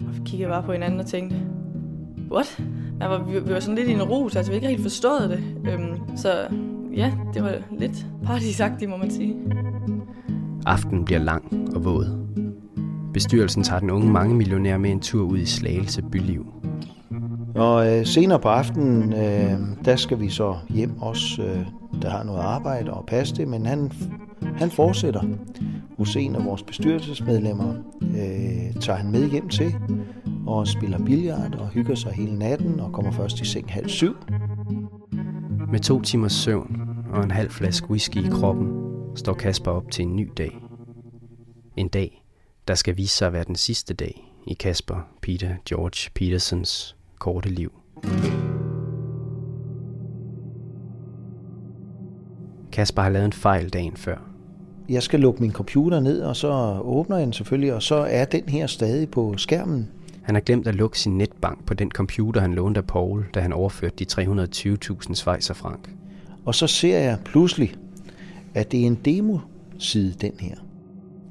Og 0.00 0.14
vi 0.14 0.20
kiggede 0.26 0.50
bare 0.50 0.62
på 0.62 0.72
hinanden 0.72 1.00
og 1.00 1.06
tænkte, 1.06 1.36
what? 2.30 2.60
Man 2.98 3.10
var, 3.10 3.22
vi, 3.22 3.40
vi 3.40 3.52
var 3.54 3.60
sådan 3.60 3.74
lidt 3.74 3.88
i 3.88 3.92
en 3.92 4.02
rus, 4.02 4.36
altså 4.36 4.52
vi 4.52 4.56
ikke 4.56 4.68
helt 4.68 4.82
forstået 4.82 5.30
det. 5.30 5.72
Øhm, 5.72 6.16
så 6.16 6.48
ja, 6.96 7.12
det 7.34 7.42
var 7.42 7.54
lidt 7.78 8.06
partysagtigt, 8.24 8.90
må 8.90 8.96
man 8.96 9.10
sige. 9.10 9.36
Aftenen 10.66 11.04
bliver 11.04 11.20
lang 11.20 11.68
og 11.76 11.84
våd. 11.84 12.28
Bestyrelsen 13.14 13.62
tager 13.62 13.80
den 13.80 13.90
unge 13.90 14.12
mange 14.12 14.34
millionær 14.34 14.78
med 14.78 14.90
en 14.90 15.00
tur 15.00 15.24
ud 15.24 15.38
i 15.38 15.46
Slagelse 15.46 16.02
byliv. 16.02 16.46
Og 17.58 17.98
øh, 17.98 18.06
senere 18.06 18.40
på 18.40 18.48
aftenen, 18.48 19.12
øh, 19.12 19.84
der 19.84 19.96
skal 19.96 20.20
vi 20.20 20.30
så 20.30 20.56
hjem 20.68 21.02
også, 21.02 21.42
øh, 21.42 21.66
der 22.02 22.10
har 22.10 22.24
noget 22.24 22.40
arbejde 22.40 22.92
og 22.92 23.06
passe 23.06 23.36
det, 23.36 23.48
men 23.48 23.66
han, 23.66 23.92
han 24.56 24.70
fortsætter. 24.70 25.22
Hussein 25.96 26.36
og 26.36 26.44
vores 26.44 26.62
bestyrelsesmedlemmer 26.62 27.74
øh, 28.02 28.80
tager 28.80 28.96
han 28.96 29.10
med 29.10 29.30
hjem 29.30 29.48
til 29.48 29.74
og 30.46 30.68
spiller 30.68 31.04
billard 31.04 31.54
og 31.54 31.68
hygger 31.68 31.94
sig 31.94 32.12
hele 32.12 32.38
natten 32.38 32.80
og 32.80 32.92
kommer 32.92 33.12
først 33.12 33.40
i 33.40 33.44
seng 33.44 33.72
halv 33.72 33.88
syv. 33.88 34.16
Med 35.70 35.80
to 35.80 36.02
timers 36.02 36.32
søvn 36.32 36.80
og 37.12 37.24
en 37.24 37.30
halv 37.30 37.50
flaske 37.50 37.90
whisky 37.90 38.16
i 38.16 38.28
kroppen, 38.30 38.72
står 39.16 39.34
Kasper 39.34 39.70
op 39.70 39.90
til 39.90 40.02
en 40.02 40.16
ny 40.16 40.30
dag. 40.36 40.58
En 41.76 41.88
dag, 41.88 42.24
der 42.68 42.74
skal 42.74 42.96
vise 42.96 43.16
sig 43.16 43.26
at 43.26 43.32
være 43.32 43.44
den 43.44 43.56
sidste 43.56 43.94
dag 43.94 44.34
i 44.46 44.54
Kasper 44.54 44.96
Peter 45.22 45.54
George 45.68 46.10
Petersens 46.14 46.97
korte 47.18 47.48
liv. 47.48 47.72
Kasper 52.72 53.02
har 53.02 53.10
lavet 53.10 53.26
en 53.26 53.32
fejl 53.32 53.68
dagen 53.68 53.96
før. 53.96 54.16
Jeg 54.88 55.02
skal 55.02 55.20
lukke 55.20 55.40
min 55.40 55.52
computer 55.52 56.00
ned, 56.00 56.20
og 56.22 56.36
så 56.36 56.80
åbner 56.84 57.16
jeg 57.16 57.26
den 57.26 57.32
selvfølgelig, 57.32 57.74
og 57.74 57.82
så 57.82 57.94
er 57.94 58.24
den 58.24 58.48
her 58.48 58.66
stadig 58.66 59.10
på 59.10 59.34
skærmen. 59.36 59.88
Han 60.22 60.34
har 60.34 60.42
glemt 60.42 60.66
at 60.66 60.74
lukke 60.74 60.98
sin 60.98 61.18
netbank 61.18 61.66
på 61.66 61.74
den 61.74 61.90
computer, 61.90 62.40
han 62.40 62.54
lånte 62.54 62.78
af 62.78 62.86
Paul, 62.86 63.26
da 63.34 63.40
han 63.40 63.52
overførte 63.52 64.04
de 64.04 64.22
320.000 64.22 65.14
svejser 65.14 65.54
frank. 65.54 65.90
Og 66.44 66.54
så 66.54 66.66
ser 66.66 66.98
jeg 66.98 67.18
pludselig, 67.24 67.74
at 68.54 68.72
det 68.72 68.82
er 68.82 68.86
en 68.86 68.98
demoside, 69.04 70.14
den 70.20 70.32
her. 70.40 70.54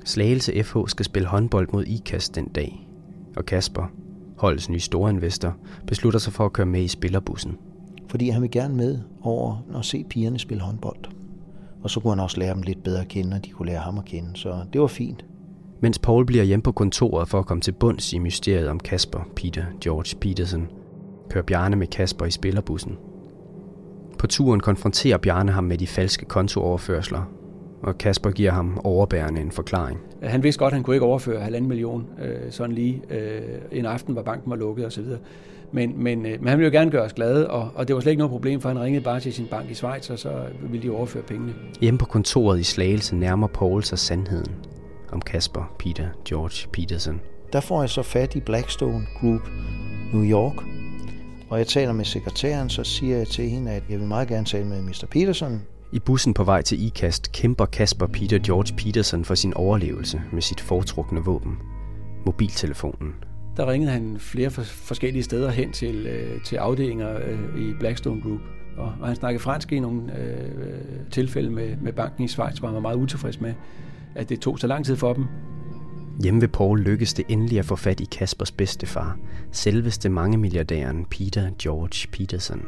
Slagelse 0.05 0.63
FH 0.63 0.77
skal 0.87 1.05
spille 1.05 1.27
håndbold 1.27 1.67
mod 1.73 1.83
IKAST 1.83 2.35
den 2.35 2.47
dag, 2.47 2.87
og 3.35 3.45
Kasper, 3.45 3.91
holdets 4.37 4.69
nye 4.69 4.79
store 4.79 5.09
investor, 5.09 5.55
beslutter 5.87 6.19
sig 6.19 6.33
for 6.33 6.45
at 6.45 6.53
køre 6.53 6.65
med 6.65 6.81
i 6.81 6.87
spillerbussen. 6.87 7.57
Fordi 8.09 8.29
han 8.29 8.41
vil 8.41 8.51
gerne 8.51 8.75
med 8.75 8.99
over 9.21 9.63
og 9.73 9.85
se 9.85 10.05
pigerne 10.09 10.39
spille 10.39 10.63
håndbold. 10.63 11.05
Og 11.83 11.89
så 11.89 11.99
kunne 11.99 12.11
han 12.11 12.19
også 12.19 12.39
lære 12.39 12.53
dem 12.53 12.61
lidt 12.61 12.83
bedre 12.83 13.01
at 13.01 13.07
kende, 13.07 13.35
og 13.35 13.45
de 13.45 13.49
kunne 13.49 13.67
lære 13.67 13.79
ham 13.79 13.97
at 13.97 14.05
kende. 14.05 14.29
Så 14.35 14.55
det 14.73 14.81
var 14.81 14.87
fint. 14.87 15.25
Mens 15.81 15.99
Paul 15.99 16.25
bliver 16.25 16.43
hjemme 16.43 16.63
på 16.63 16.71
kontoret 16.71 17.27
for 17.27 17.39
at 17.39 17.45
komme 17.45 17.61
til 17.61 17.71
bunds 17.71 18.13
i 18.13 18.19
mysteriet 18.19 18.67
om 18.67 18.79
Kasper, 18.79 19.19
Peter, 19.35 19.65
George 19.81 20.17
Peterson, 20.21 20.67
kører 21.29 21.43
Bjarne 21.43 21.75
med 21.75 21.87
Kasper 21.87 22.25
i 22.25 22.31
spillerbussen. 22.31 22.97
På 24.19 24.27
turen 24.27 24.59
konfronterer 24.59 25.17
Bjarne 25.17 25.51
ham 25.51 25.63
med 25.63 25.77
de 25.77 25.87
falske 25.87 26.25
kontooverførsler, 26.25 27.21
og 27.81 27.97
Kasper 27.97 28.31
giver 28.31 28.51
ham 28.51 28.81
overbærende 28.83 29.41
en 29.41 29.51
forklaring. 29.51 29.99
Han 30.23 30.43
vidste 30.43 30.59
godt, 30.59 30.71
at 30.71 30.75
han 30.75 30.83
kunne 30.83 30.95
ikke 30.95 31.05
overføre 31.05 31.41
halvanden 31.41 31.67
million 31.67 32.05
øh, 32.21 32.51
sådan 32.51 32.75
lige 32.75 33.01
øh, 33.09 33.41
en 33.71 33.85
aften, 33.85 34.13
hvor 34.13 34.23
banken 34.23 34.49
var 34.49 34.55
lukket 34.55 34.85
osv. 34.85 35.03
Men, 35.71 36.03
men, 36.03 36.25
øh, 36.25 36.39
men 36.39 36.47
han 36.47 36.57
ville 36.57 36.71
jo 36.71 36.79
gerne 36.79 36.91
gøre 36.91 37.01
os 37.01 37.13
glade, 37.13 37.49
og, 37.49 37.71
og 37.75 37.87
det 37.87 37.95
var 37.95 38.01
slet 38.01 38.11
ikke 38.11 38.19
noget 38.19 38.31
problem, 38.31 38.61
for 38.61 38.69
han 38.69 38.79
ringede 38.79 39.03
bare 39.03 39.19
til 39.19 39.33
sin 39.33 39.47
bank 39.51 39.71
i 39.71 39.73
Schweiz, 39.73 40.09
og 40.09 40.19
så 40.19 40.31
ville 40.69 40.87
de 40.87 40.95
overføre 40.95 41.23
pengene. 41.23 41.53
Hjemme 41.81 41.97
på 41.97 42.05
kontoret 42.05 42.59
i 42.59 42.63
Slagelse 42.63 43.15
nærmer 43.15 43.47
Paul 43.47 43.83
sig 43.83 43.99
sandheden 43.99 44.55
om 45.11 45.21
Kasper, 45.21 45.73
Peter, 45.79 46.07
George 46.27 46.69
Peterson. 46.73 47.21
Der 47.53 47.59
får 47.59 47.81
jeg 47.81 47.89
så 47.89 48.01
fat 48.01 48.35
i 48.35 48.39
Blackstone 48.39 49.05
Group 49.21 49.41
New 50.13 50.23
York, 50.23 50.55
og 51.49 51.57
jeg 51.57 51.67
taler 51.67 51.93
med 51.93 52.05
sekretæren, 52.05 52.69
så 52.69 52.83
siger 52.83 53.17
jeg 53.17 53.27
til 53.27 53.49
hende, 53.49 53.71
at 53.71 53.83
jeg 53.89 53.99
vil 53.99 54.07
meget 54.07 54.27
gerne 54.27 54.45
tale 54.45 54.65
med 54.65 54.81
Mr. 54.81 55.05
Peterson. 55.11 55.61
I 55.91 55.99
bussen 55.99 56.33
på 56.33 56.43
vej 56.43 56.61
til 56.61 56.85
IKAST 56.85 57.31
kæmper 57.31 57.65
Kasper 57.65 58.07
Peter 58.07 58.39
George 58.39 58.75
Peterson 58.77 59.25
for 59.25 59.35
sin 59.35 59.53
overlevelse 59.53 60.21
med 60.31 60.41
sit 60.41 60.61
foretrukne 60.61 61.19
våben, 61.19 61.57
mobiltelefonen. 62.25 63.13
Der 63.57 63.71
ringede 63.71 63.91
han 63.91 64.15
flere 64.19 64.49
forskellige 64.61 65.23
steder 65.23 65.49
hen 65.49 65.71
til, 65.71 66.07
øh, 66.07 66.41
til 66.43 66.55
afdelinger 66.55 67.17
øh, 67.17 67.61
i 67.61 67.73
Blackstone 67.79 68.21
Group. 68.21 68.39
Og, 68.77 68.93
og 69.01 69.07
han 69.07 69.15
snakkede 69.15 69.43
fransk 69.43 69.71
i 69.71 69.79
nogle 69.79 70.19
øh, 70.19 71.09
tilfælde 71.11 71.49
med, 71.49 71.77
med 71.81 71.93
banken 71.93 72.23
i 72.23 72.27
Schweiz, 72.27 72.57
hvor 72.57 72.67
han 72.67 72.75
var 72.75 72.81
meget 72.81 72.97
utilfreds 72.97 73.41
med, 73.41 73.53
at 74.15 74.29
det 74.29 74.39
tog 74.39 74.59
så 74.59 74.67
lang 74.67 74.85
tid 74.85 74.95
for 74.95 75.13
dem. 75.13 75.25
Hjemme 76.23 76.41
ved 76.41 76.47
Paul 76.47 76.79
lykkedes 76.79 77.13
det 77.13 77.25
endelig 77.29 77.59
at 77.59 77.65
få 77.65 77.75
fat 77.75 77.99
i 77.99 78.05
Kaspers 78.05 78.51
bedstefar, 78.51 79.17
selveste 79.51 80.09
mangemilliardæren 80.09 81.05
Peter 81.05 81.49
George 81.59 82.11
Peterson. 82.11 82.61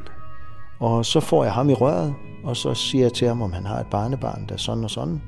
Og 0.79 1.05
så 1.05 1.19
får 1.19 1.43
jeg 1.43 1.53
ham 1.53 1.69
i 1.69 1.73
røret, 1.73 2.13
og 2.43 2.57
så 2.57 2.73
siger 2.73 3.03
jeg 3.05 3.13
til 3.13 3.27
ham, 3.27 3.41
om 3.41 3.53
han 3.53 3.65
har 3.65 3.79
et 3.79 3.87
barnebarn, 3.91 4.45
der 4.47 4.53
er 4.53 4.57
sådan 4.57 4.83
og 4.83 4.89
sådan. 4.89 5.21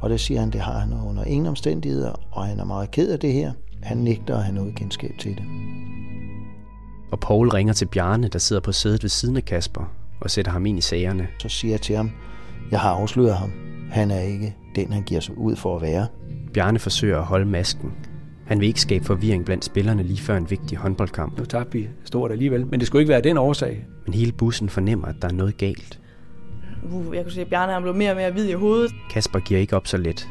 Og 0.00 0.10
det 0.10 0.20
siger 0.20 0.40
han, 0.40 0.50
det 0.50 0.60
har 0.60 0.78
han 0.78 0.92
under 0.92 1.24
ingen 1.24 1.46
omstændigheder, 1.46 2.12
og 2.30 2.46
han 2.46 2.60
er 2.60 2.64
meget 2.64 2.90
ked 2.90 3.12
af 3.12 3.18
det 3.18 3.32
her. 3.32 3.52
Han 3.82 3.96
nægter 3.96 4.36
at 4.36 4.44
have 4.44 4.54
noget 4.54 4.74
kendskab 4.74 5.14
til 5.18 5.30
det. 5.30 5.44
Og 7.12 7.20
Paul 7.20 7.48
ringer 7.48 7.72
til 7.72 7.86
Bjarne, 7.86 8.28
der 8.28 8.38
sidder 8.38 8.62
på 8.62 8.72
sædet 8.72 9.02
ved 9.02 9.10
siden 9.10 9.36
af 9.36 9.44
Kasper, 9.44 9.92
og 10.20 10.30
sætter 10.30 10.52
ham 10.52 10.66
ind 10.66 10.78
i 10.78 10.80
sagerne. 10.80 11.28
Så 11.38 11.48
siger 11.48 11.72
jeg 11.72 11.80
til 11.80 11.96
ham, 11.96 12.10
jeg 12.70 12.80
har 12.80 12.90
afsløret 12.90 13.36
ham. 13.36 13.52
Han 13.90 14.10
er 14.10 14.20
ikke 14.20 14.56
den, 14.76 14.92
han 14.92 15.02
giver 15.02 15.20
sig 15.20 15.38
ud 15.38 15.56
for 15.56 15.76
at 15.76 15.82
være. 15.82 16.06
Bjarne 16.54 16.78
forsøger 16.78 17.18
at 17.18 17.24
holde 17.24 17.46
masken. 17.46 17.92
Han 18.48 18.60
vil 18.60 18.68
ikke 18.68 18.80
skabe 18.80 19.04
forvirring 19.04 19.44
blandt 19.44 19.64
spillerne 19.64 20.02
lige 20.02 20.20
før 20.20 20.36
en 20.36 20.50
vigtig 20.50 20.78
håndboldkamp. 20.78 21.38
Nu 21.38 21.44
tabte 21.44 21.78
vi 21.78 21.88
stort 22.04 22.32
alligevel, 22.32 22.66
men 22.66 22.80
det 22.80 22.86
skulle 22.86 23.02
ikke 23.02 23.10
være 23.10 23.20
den 23.20 23.36
årsag. 23.36 23.86
Men 24.04 24.14
hele 24.14 24.32
bussen 24.32 24.68
fornemmer, 24.68 25.06
at 25.06 25.14
der 25.22 25.28
er 25.28 25.32
noget 25.32 25.56
galt. 25.56 26.00
Uh, 26.92 27.16
jeg 27.16 27.22
kunne 27.22 27.32
se, 27.32 27.40
at 27.40 27.46
Bjarne 27.46 27.72
er 27.72 27.80
blevet 27.80 27.96
mere 27.96 28.10
og 28.10 28.16
mere 28.16 28.30
hvid 28.30 28.48
i 28.48 28.52
hovedet. 28.52 28.90
Kasper 29.10 29.38
giver 29.38 29.60
ikke 29.60 29.76
op 29.76 29.86
så 29.86 29.96
let. 29.96 30.28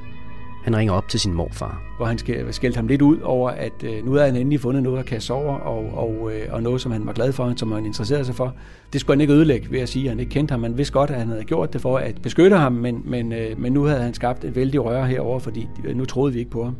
Han 0.63 0.77
ringer 0.77 0.93
op 0.93 1.07
til 1.09 1.19
sin 1.19 1.33
morfar. 1.33 1.81
Hvor 1.97 2.05
han 2.05 2.17
skældte 2.53 2.77
ham 2.77 2.87
lidt 2.87 3.01
ud 3.01 3.19
over, 3.19 3.49
at 3.49 3.83
øh, 3.83 4.05
nu 4.05 4.11
havde 4.11 4.25
han 4.25 4.35
endelig 4.35 4.59
fundet 4.59 4.83
noget 4.83 4.99
at 4.99 5.05
kaste 5.05 5.31
over, 5.31 5.53
og, 5.53 5.97
og, 5.97 6.31
øh, 6.33 6.53
og 6.53 6.63
noget, 6.63 6.81
som 6.81 6.91
han 6.91 7.05
var 7.05 7.13
glad 7.13 7.33
for, 7.33 7.53
som 7.55 7.71
han 7.71 7.85
interesserede 7.85 8.25
sig 8.25 8.35
for. 8.35 8.55
Det 8.93 9.01
skulle 9.01 9.15
han 9.15 9.21
ikke 9.21 9.33
ødelægge 9.33 9.71
ved 9.71 9.79
at 9.79 9.89
sige, 9.89 10.05
at 10.05 10.09
han 10.09 10.19
ikke 10.19 10.29
kendte 10.29 10.51
ham. 10.51 10.59
Man 10.59 10.77
vidste 10.77 10.93
godt, 10.93 11.09
at 11.09 11.17
han 11.19 11.27
havde 11.27 11.43
gjort 11.43 11.73
det 11.73 11.81
for 11.81 11.97
at 11.97 12.21
beskytte 12.21 12.57
ham, 12.57 12.73
men, 12.73 13.01
men, 13.05 13.31
øh, 13.31 13.59
men 13.59 13.73
nu 13.73 13.83
havde 13.83 14.01
han 14.01 14.13
skabt 14.13 14.43
et 14.43 14.55
vældig 14.55 14.85
røre 14.85 15.07
herover, 15.07 15.39
fordi 15.39 15.67
nu 15.95 16.05
troede 16.05 16.33
vi 16.33 16.39
ikke 16.39 16.51
på 16.51 16.63
ham. 16.63 16.75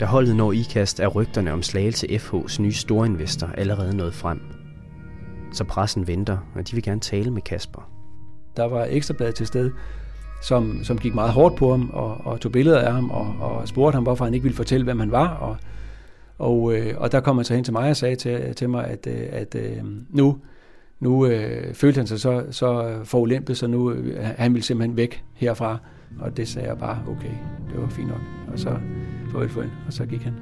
Da 0.00 0.04
holdet 0.04 0.36
når 0.36 0.52
ikast, 0.52 1.00
er 1.00 1.06
rygterne 1.06 1.52
om 1.52 1.62
Slagelse 1.62 2.06
FH's 2.06 2.62
nye 2.62 2.72
storinvestor 2.72 3.46
allerede 3.46 3.96
nået 3.96 4.14
frem. 4.14 4.40
Så 5.52 5.64
pressen 5.64 6.06
venter, 6.06 6.38
og 6.54 6.68
de 6.68 6.74
vil 6.74 6.82
gerne 6.82 7.00
tale 7.00 7.30
med 7.30 7.42
Kasper. 7.42 7.90
Der 8.56 8.64
var 8.64 8.86
ekstrabladet 8.90 9.34
til 9.34 9.46
stede, 9.46 9.72
som, 10.42 10.84
som 10.84 10.98
gik 10.98 11.14
meget 11.14 11.32
hårdt 11.32 11.56
på 11.56 11.70
ham 11.70 11.90
og, 11.90 12.16
og 12.24 12.40
tog 12.40 12.52
billeder 12.52 12.80
af 12.80 12.92
ham 12.92 13.10
og, 13.10 13.36
og 13.40 13.68
spurgte 13.68 13.96
ham, 13.96 14.02
hvorfor 14.02 14.24
han 14.24 14.34
ikke 14.34 14.44
ville 14.44 14.56
fortælle, 14.56 14.84
hvem 14.84 15.00
han 15.00 15.10
var. 15.10 15.28
Og, 15.28 15.56
og, 16.38 16.74
øh, 16.74 16.94
og 16.96 17.12
der 17.12 17.20
kom 17.20 17.36
han 17.36 17.44
så 17.44 17.54
hen 17.54 17.64
til 17.64 17.72
mig 17.72 17.90
og 17.90 17.96
sagde 17.96 18.16
til, 18.16 18.54
til 18.54 18.70
mig, 18.70 18.86
at, 18.86 19.06
øh, 19.06 19.28
at 19.32 19.54
øh, 19.54 19.84
nu, 20.10 20.38
nu 21.00 21.26
øh, 21.26 21.74
følte 21.74 21.98
han 21.98 22.06
sig 22.06 22.20
så, 22.20 22.44
så 22.50 22.98
forulæmpet, 23.04 23.56
så 23.56 23.66
nu 23.66 23.90
øh, 23.90 24.24
han 24.36 24.54
ville 24.54 24.64
simpelthen 24.64 24.96
væk 24.96 25.24
herfra. 25.34 25.78
Og 26.20 26.36
det 26.36 26.48
sagde 26.48 26.68
jeg 26.68 26.78
bare, 26.78 26.98
okay, 27.08 27.34
det 27.72 27.82
var 27.82 27.88
fint 27.88 28.08
nok. 28.08 28.20
Og 28.52 28.58
så 28.58 28.78
farvel 29.34 29.50
for 29.50 29.60
og 29.86 29.92
så 29.92 30.06
gik 30.06 30.22
han. 30.22 30.34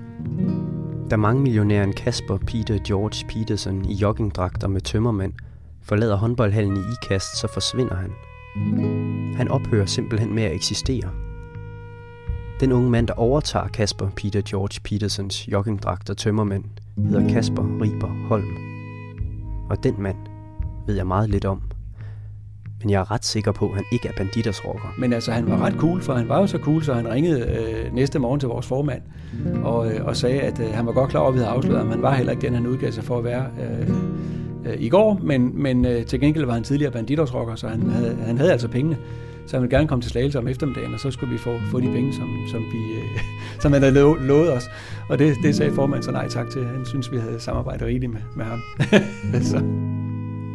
Da 1.10 1.16
mange 1.16 1.42
millionæren 1.42 1.92
Kasper 1.92 2.36
Peter 2.36 2.78
George 2.86 3.26
Peterson 3.28 3.84
i 3.84 3.94
joggingdragter 3.94 4.68
med 4.68 4.80
tømmermænd 4.80 5.32
forlader 5.82 6.16
håndboldhallen 6.16 6.76
i 6.76 6.80
ikast, 6.80 7.40
så 7.40 7.48
forsvinder 7.52 7.94
han. 7.94 8.10
Han 9.36 9.48
ophører 9.48 9.86
simpelthen 9.86 10.34
med 10.34 10.42
at 10.42 10.54
eksistere. 10.54 11.10
Den 12.60 12.72
unge 12.72 12.90
mand, 12.90 13.06
der 13.06 13.14
overtager 13.14 13.68
Kasper 13.68 14.08
Peter 14.16 14.42
George 14.50 14.80
Petersons 14.84 15.48
joggingdragt 15.48 16.10
og 16.10 16.16
tømmermænd, 16.16 16.64
hedder 16.96 17.28
Kasper 17.28 17.62
Riber 17.82 18.28
Holm. 18.28 18.56
Og 19.70 19.84
den 19.84 20.02
mand 20.02 20.16
ved 20.86 20.94
jeg 20.94 21.06
meget 21.06 21.30
lidt 21.30 21.44
om. 21.44 21.71
Men 22.82 22.90
jeg 22.90 23.00
er 23.00 23.10
ret 23.10 23.24
sikker 23.24 23.52
på, 23.52 23.68
at 23.68 23.74
han 23.74 23.84
ikke 23.92 24.08
er 24.08 24.12
banditers 24.16 24.64
rocker. 24.64 24.94
Men 24.98 25.12
altså, 25.12 25.32
han 25.32 25.48
var 25.48 25.58
ret 25.58 25.74
cool, 25.74 26.02
for 26.02 26.14
han 26.14 26.28
var 26.28 26.40
jo 26.40 26.46
så 26.46 26.58
cool, 26.58 26.82
så 26.84 26.94
han 26.94 27.10
ringede 27.10 27.40
øh, 27.40 27.94
næste 27.94 28.18
morgen 28.18 28.40
til 28.40 28.48
vores 28.48 28.66
formand 28.66 29.02
og, 29.64 29.92
øh, 29.92 30.04
og 30.06 30.16
sagde, 30.16 30.40
at 30.40 30.60
øh, 30.60 30.74
han 30.74 30.86
var 30.86 30.92
godt 30.92 31.10
klar 31.10 31.20
over, 31.20 31.28
at 31.28 31.34
vi 31.34 31.38
havde 31.38 31.50
afsløret 31.50 31.78
ham. 31.78 31.90
Han 31.90 32.02
var 32.02 32.14
heller 32.14 32.32
ikke 32.32 32.46
den, 32.46 32.54
han 32.54 32.66
udgav 32.66 32.92
sig 32.92 33.04
for 33.04 33.18
at 33.18 33.24
være. 33.24 33.46
Øh, 33.60 33.88
øh, 34.66 34.76
i 34.78 34.88
går, 34.88 35.20
men, 35.22 35.62
men 35.62 35.84
øh, 35.84 36.06
til 36.06 36.20
gengæld 36.20 36.44
var 36.44 36.52
han 36.52 36.62
tidligere 36.62 36.92
banditårsrocker, 36.92 37.54
så 37.54 37.68
han 37.68 37.90
havde, 37.90 38.16
han 38.26 38.38
havde 38.38 38.52
altså 38.52 38.68
pengene. 38.68 38.96
Så 39.46 39.56
han 39.56 39.62
ville 39.62 39.76
gerne 39.76 39.88
komme 39.88 40.02
til 40.02 40.10
Slagelse 40.10 40.38
om 40.38 40.48
eftermiddagen, 40.48 40.94
og 40.94 41.00
så 41.00 41.10
skulle 41.10 41.32
vi 41.32 41.38
få, 41.38 41.58
få 41.70 41.80
de 41.80 41.86
penge, 41.86 42.12
som, 42.12 42.28
som, 42.50 42.60
vi, 42.60 42.78
øh, 42.78 43.20
som 43.62 43.72
han 43.72 43.82
havde 43.82 43.94
lo, 43.94 44.14
lovet 44.14 44.52
os. 44.52 44.64
Og 45.08 45.18
det, 45.18 45.36
det 45.42 45.56
sagde 45.56 45.72
formanden 45.72 46.02
så 46.02 46.10
nej 46.10 46.28
tak 46.28 46.50
til. 46.50 46.64
Han 46.64 46.86
synes, 46.86 47.12
vi 47.12 47.18
havde 47.18 47.40
samarbejdet 47.40 47.86
rigeligt 47.86 48.12
med, 48.12 48.20
med 48.36 48.44
ham. 48.44 48.60
så. 49.42 49.62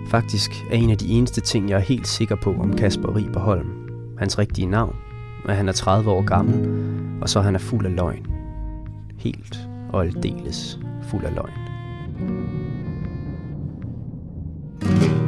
Faktisk 0.08 0.66
er 0.70 0.76
en 0.76 0.90
af 0.90 0.98
de 0.98 1.08
eneste 1.08 1.42
ting, 1.42 1.70
jeg 1.70 1.76
er 1.76 1.80
helt 1.80 2.08
sikker 2.08 2.36
på 2.36 2.54
om 2.54 2.74
Kasper 2.74 3.16
Riberholm, 3.16 3.68
hans 4.18 4.40
rigtige 4.40 4.68
navn, 4.68 4.96
at 5.50 5.56
han 5.56 5.68
er 5.68 5.72
30 5.72 6.10
år 6.12 6.22
gammel, 6.22 6.70
og 7.22 7.30
så 7.30 7.42
han 7.42 7.56
er 7.56 7.60
fuld 7.60 7.86
af 7.86 7.96
løgn. 7.96 8.26
Helt 9.18 9.70
og 9.90 10.06
aldeles 10.06 10.80
fuld 11.04 11.26
af 11.26 11.36
løgn. 11.36 11.68
Slim 14.82 15.27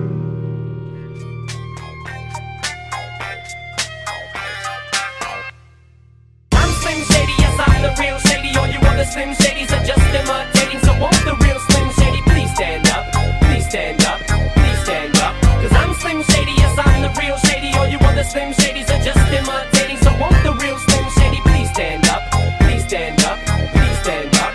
Slim 18.34 18.52
Shadys 18.60 18.90
are 18.96 19.04
just 19.10 19.24
imitating. 19.40 19.98
So 20.06 20.10
won't 20.22 20.42
the 20.48 20.54
real 20.64 20.78
Slim 20.86 21.06
Shady 21.16 21.42
please 21.48 21.70
stand 21.76 22.04
up? 22.14 22.22
Please 22.64 22.84
stand 22.90 23.18
up. 23.30 23.38
Please 23.76 23.98
stand 24.06 24.32
up. 24.44 24.54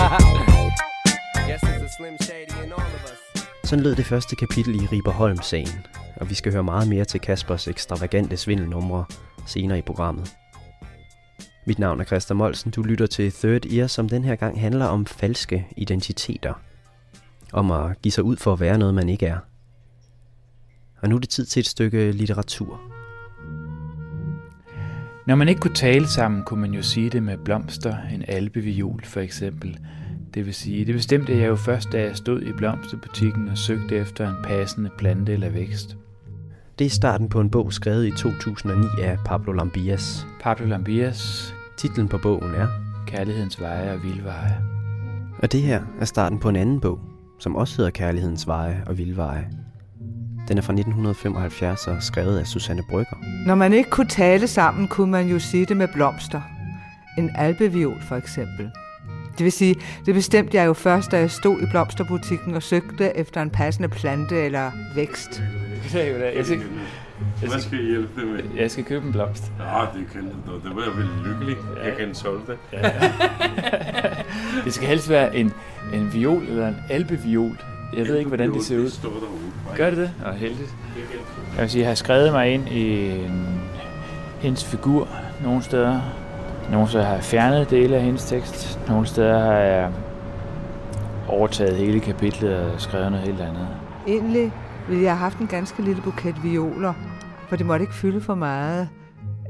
yes, 1.50 1.60
it's 1.62 1.82
a 1.88 1.90
Slim 1.96 2.16
Shady 2.26 2.64
in 2.64 2.72
all 2.72 2.92
of 2.98 3.02
us. 3.10 3.18
Sådan 3.64 3.82
lød 3.84 3.96
det 3.96 4.06
første 4.06 4.36
kapitel 4.36 4.74
i 4.74 4.86
Riberholm-sagen, 4.86 5.86
og 6.16 6.30
vi 6.30 6.34
skal 6.34 6.52
høre 6.52 6.62
meget 6.62 6.88
mere 6.88 7.04
til 7.04 7.20
Kaspers 7.20 7.68
ekstravagante 7.68 8.36
svindelnumre 8.36 9.04
senere 9.46 9.78
i 9.78 9.82
programmet. 9.82 10.32
Mit 11.66 11.78
navn 11.78 12.00
er 12.00 12.04
Christa 12.04 12.34
Molsen. 12.34 12.70
Du 12.70 12.82
lytter 12.82 13.06
til 13.06 13.32
Third 13.32 13.66
Ear, 13.66 13.86
som 13.86 14.08
den 14.08 14.24
her 14.24 14.36
gang 14.36 14.60
handler 14.60 14.86
om 14.86 15.06
falske 15.06 15.66
identiteter. 15.76 16.54
Om 17.52 17.70
at 17.70 18.02
give 18.02 18.12
sig 18.12 18.24
ud 18.24 18.36
for 18.36 18.52
at 18.52 18.60
være 18.60 18.78
noget, 18.78 18.94
man 18.94 19.08
ikke 19.08 19.26
er. 19.26 19.38
Og 21.02 21.08
nu 21.08 21.16
er 21.16 21.20
det 21.20 21.28
tid 21.28 21.44
til 21.44 21.60
et 21.60 21.66
stykke 21.66 22.12
litteratur. 22.12 22.80
Når 25.26 25.34
man 25.34 25.48
ikke 25.48 25.60
kunne 25.60 25.74
tale 25.74 26.08
sammen, 26.08 26.42
kunne 26.42 26.60
man 26.60 26.74
jo 26.74 26.82
sige 26.82 27.10
det 27.10 27.22
med 27.22 27.38
blomster, 27.44 27.96
en 28.14 28.24
alpeviol 28.28 29.04
for 29.04 29.20
eksempel. 29.20 29.78
Det 30.34 30.46
vil 30.46 30.54
sige, 30.54 30.84
det 30.84 30.94
bestemte 30.94 31.38
jeg 31.38 31.48
jo 31.48 31.56
først, 31.56 31.92
da 31.92 32.00
jeg 32.02 32.16
stod 32.16 32.42
i 32.42 32.52
blomsterbutikken 32.52 33.48
og 33.48 33.58
søgte 33.58 33.96
efter 33.96 34.28
en 34.28 34.36
passende 34.44 34.90
plante 34.98 35.32
eller 35.32 35.48
vækst. 35.48 35.96
Det 36.78 36.86
er 36.86 36.90
starten 36.90 37.28
på 37.28 37.40
en 37.40 37.50
bog 37.50 37.72
skrevet 37.72 38.06
i 38.06 38.10
2009 38.10 38.86
af 39.02 39.18
Pablo 39.24 39.52
Lambias. 39.52 40.26
Pablo 40.40 40.66
Lambias. 40.66 41.54
Titlen 41.76 42.08
på 42.08 42.18
bogen 42.18 42.54
er 42.54 42.68
Kærlighedens 43.06 43.60
veje 43.60 43.92
og 43.92 44.02
vildveje. 44.02 44.58
Og 45.38 45.52
det 45.52 45.62
her 45.62 45.82
er 46.00 46.04
starten 46.04 46.38
på 46.38 46.48
en 46.48 46.56
anden 46.56 46.80
bog, 46.80 47.00
som 47.38 47.56
også 47.56 47.76
hedder 47.76 47.90
Kærlighedens 47.90 48.46
veje 48.46 48.82
og 48.86 48.98
vildveje. 48.98 49.50
Den 50.52 50.58
er 50.58 50.62
fra 50.62 50.72
1975 50.72 51.86
og 51.86 52.02
skrevet 52.02 52.38
af 52.38 52.46
Susanne 52.46 52.82
Brygger. 52.82 53.16
Når 53.46 53.54
man 53.54 53.72
ikke 53.72 53.90
kunne 53.90 54.08
tale 54.08 54.46
sammen, 54.46 54.88
kunne 54.88 55.10
man 55.10 55.28
jo 55.28 55.38
sige 55.38 55.66
det 55.66 55.76
med 55.76 55.88
blomster. 55.88 56.40
En 57.18 57.30
alpeviol 57.34 58.02
for 58.08 58.16
eksempel. 58.16 58.70
Det 59.38 59.44
vil 59.44 59.52
sige, 59.52 59.76
det 60.06 60.14
bestemte 60.14 60.56
jeg 60.56 60.66
jo 60.66 60.72
først, 60.72 61.10
da 61.10 61.18
jeg 61.18 61.30
stod 61.30 61.62
i 61.62 61.66
blomsterbutikken 61.70 62.54
og 62.54 62.62
søgte 62.62 63.16
efter 63.16 63.42
en 63.42 63.50
passende 63.50 63.88
plante 63.88 64.44
eller 64.44 64.70
vækst. 64.94 65.42
Jeg 65.94 66.44
skal, 66.44 66.60
Hvad 67.40 67.60
skal 67.60 67.78
I 67.78 67.86
hjælpe 67.86 68.20
det 68.20 68.28
med? 68.28 68.40
Jeg 68.56 68.70
skal 68.70 68.84
købe 68.84 69.06
en 69.06 69.12
blomst. 69.12 69.52
Ja, 69.58 69.98
det 69.98 70.06
kan 70.12 70.22
du. 70.22 70.68
Det 70.68 70.76
var 70.76 70.82
jeg 70.82 70.96
vel 70.96 71.08
lykkelig. 71.24 71.56
Jeg 71.84 71.96
kan 71.98 72.14
solge 72.14 72.40
det. 72.46 72.58
Ja. 72.72 72.90
det 74.64 74.74
skal 74.74 74.88
helst 74.88 75.10
være 75.10 75.36
en, 75.36 75.52
en 75.94 76.12
viol 76.12 76.42
eller 76.42 76.68
en 76.68 76.76
alpeviol. 76.90 77.58
Jeg 77.96 78.06
ved 78.06 78.16
ikke, 78.16 78.28
hvordan 78.28 78.52
det 78.52 78.64
ser 78.64 78.78
ud. 78.78 78.90
Gør 79.76 79.90
det 79.90 79.98
det? 79.98 80.10
Og 80.24 80.34
heldigt. 80.34 80.76
Jeg 81.54 81.62
vil 81.62 81.70
sige, 81.70 81.80
jeg 81.80 81.90
har 81.90 81.94
skrevet 81.94 82.32
mig 82.32 82.54
ind 82.54 82.68
i 82.68 83.10
en, 83.10 83.60
hendes 84.40 84.64
figur 84.64 85.08
nogle 85.42 85.62
steder. 85.62 86.00
Nogle 86.70 86.88
steder 86.88 87.04
har 87.04 87.14
jeg 87.14 87.22
fjernet 87.24 87.70
dele 87.70 87.96
af 87.96 88.02
hendes 88.02 88.24
tekst. 88.24 88.80
Nogle 88.88 89.06
steder 89.06 89.38
har 89.38 89.52
jeg 89.52 89.92
overtaget 91.28 91.76
hele 91.76 92.00
kapitlet 92.00 92.56
og 92.56 92.80
skrevet 92.80 93.10
noget 93.12 93.26
helt 93.26 93.40
andet. 93.40 93.68
Egentlig 94.06 94.52
ville 94.88 95.02
jeg 95.02 95.12
have 95.12 95.18
haft 95.18 95.38
en 95.38 95.46
ganske 95.46 95.82
lille 95.82 96.02
buket 96.02 96.42
violer, 96.42 96.92
for 97.48 97.56
det 97.56 97.66
måtte 97.66 97.82
ikke 97.82 97.94
fylde 97.94 98.20
for 98.20 98.34
meget. 98.34 98.88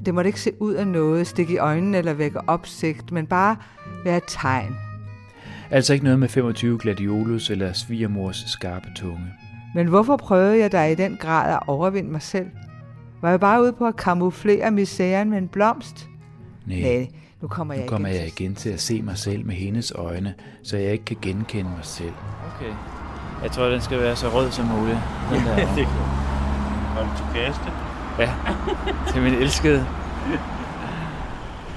Det 0.07 0.15
måtte 0.15 0.29
ikke 0.29 0.41
se 0.41 0.51
ud 0.61 0.75
af 0.75 0.87
noget, 0.87 1.27
stikke 1.27 1.53
i 1.53 1.59
øjnene 1.59 1.99
eller 1.99 2.13
vække 2.15 2.41
opsigt, 2.49 3.13
men 3.13 3.27
bare 3.27 3.57
være 4.05 4.17
et 4.17 4.25
tegn. 4.27 4.77
Altså 5.73 5.93
ikke 5.93 6.05
noget 6.05 6.19
med 6.19 6.29
25 6.29 6.79
gladiolus 6.79 7.51
eller 7.51 7.73
svigermors 7.73 8.45
skarpe 8.47 8.89
tunge. 8.97 9.33
Men 9.75 9.87
hvorfor 9.87 10.17
prøvede 10.17 10.59
jeg 10.59 10.73
da 10.73 10.87
i 10.87 10.95
den 10.95 11.17
grad 11.21 11.53
at 11.53 11.61
overvinde 11.67 12.11
mig 12.11 12.23
selv? 12.23 12.47
Var 13.23 13.31
jeg 13.31 13.41
bare 13.41 13.63
ude 13.63 13.73
på 13.73 13.87
at 13.87 13.97
kamuflere 13.97 14.71
misæren 14.71 15.31
med 15.31 15.39
en 15.39 15.49
blomst? 15.49 16.09
Nej, 16.67 16.81
Nej 16.81 17.09
nu 17.43 17.49
kommer 17.49 17.75
jeg, 17.75 17.83
nu 17.83 17.89
kommer 17.89 18.09
igen, 18.09 18.21
jeg 18.21 18.27
igen 18.27 18.55
til 18.55 18.71
at 18.71 18.81
se 18.81 19.03
mig 19.03 19.19
selv 19.19 19.47
med 19.47 19.55
hendes 19.55 19.93
øjne, 19.95 20.35
så 20.63 20.77
jeg 20.77 20.93
ikke 20.93 21.05
kan 21.05 21.17
genkende 21.23 21.71
mig 21.71 21.85
selv. 21.85 22.13
Okay. 22.57 22.73
Jeg 23.43 23.51
tror, 23.51 23.65
den 23.65 23.81
skal 23.81 23.99
være 23.99 24.17
så 24.17 24.29
rød 24.29 24.51
som 24.51 24.67
muligt. 24.67 24.99
Den 25.31 25.45
der. 25.47 25.55
det 25.57 25.87
Har 25.87 27.03
du 27.03 27.11
til 27.17 27.41
kaste? 27.41 27.73
Ja, 28.19 28.35
til 29.13 29.23
min 29.23 29.35
elskede. 29.35 29.87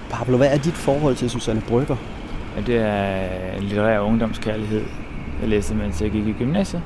Pablo, 0.09 0.37
hvad 0.37 0.53
er 0.53 0.57
dit 0.57 0.73
forhold 0.73 1.15
til 1.15 1.29
Susanne 1.29 1.61
Brygger? 1.61 1.95
Ja, 2.55 2.61
det 2.61 2.77
er 2.77 3.57
en 3.57 3.63
litterær 3.63 3.99
ungdomskærlighed. 3.99 4.83
Jeg 5.41 5.49
læste, 5.49 5.75
mens 5.75 6.01
jeg 6.01 6.11
gik 6.11 6.27
i 6.27 6.31
gymnasiet, 6.31 6.81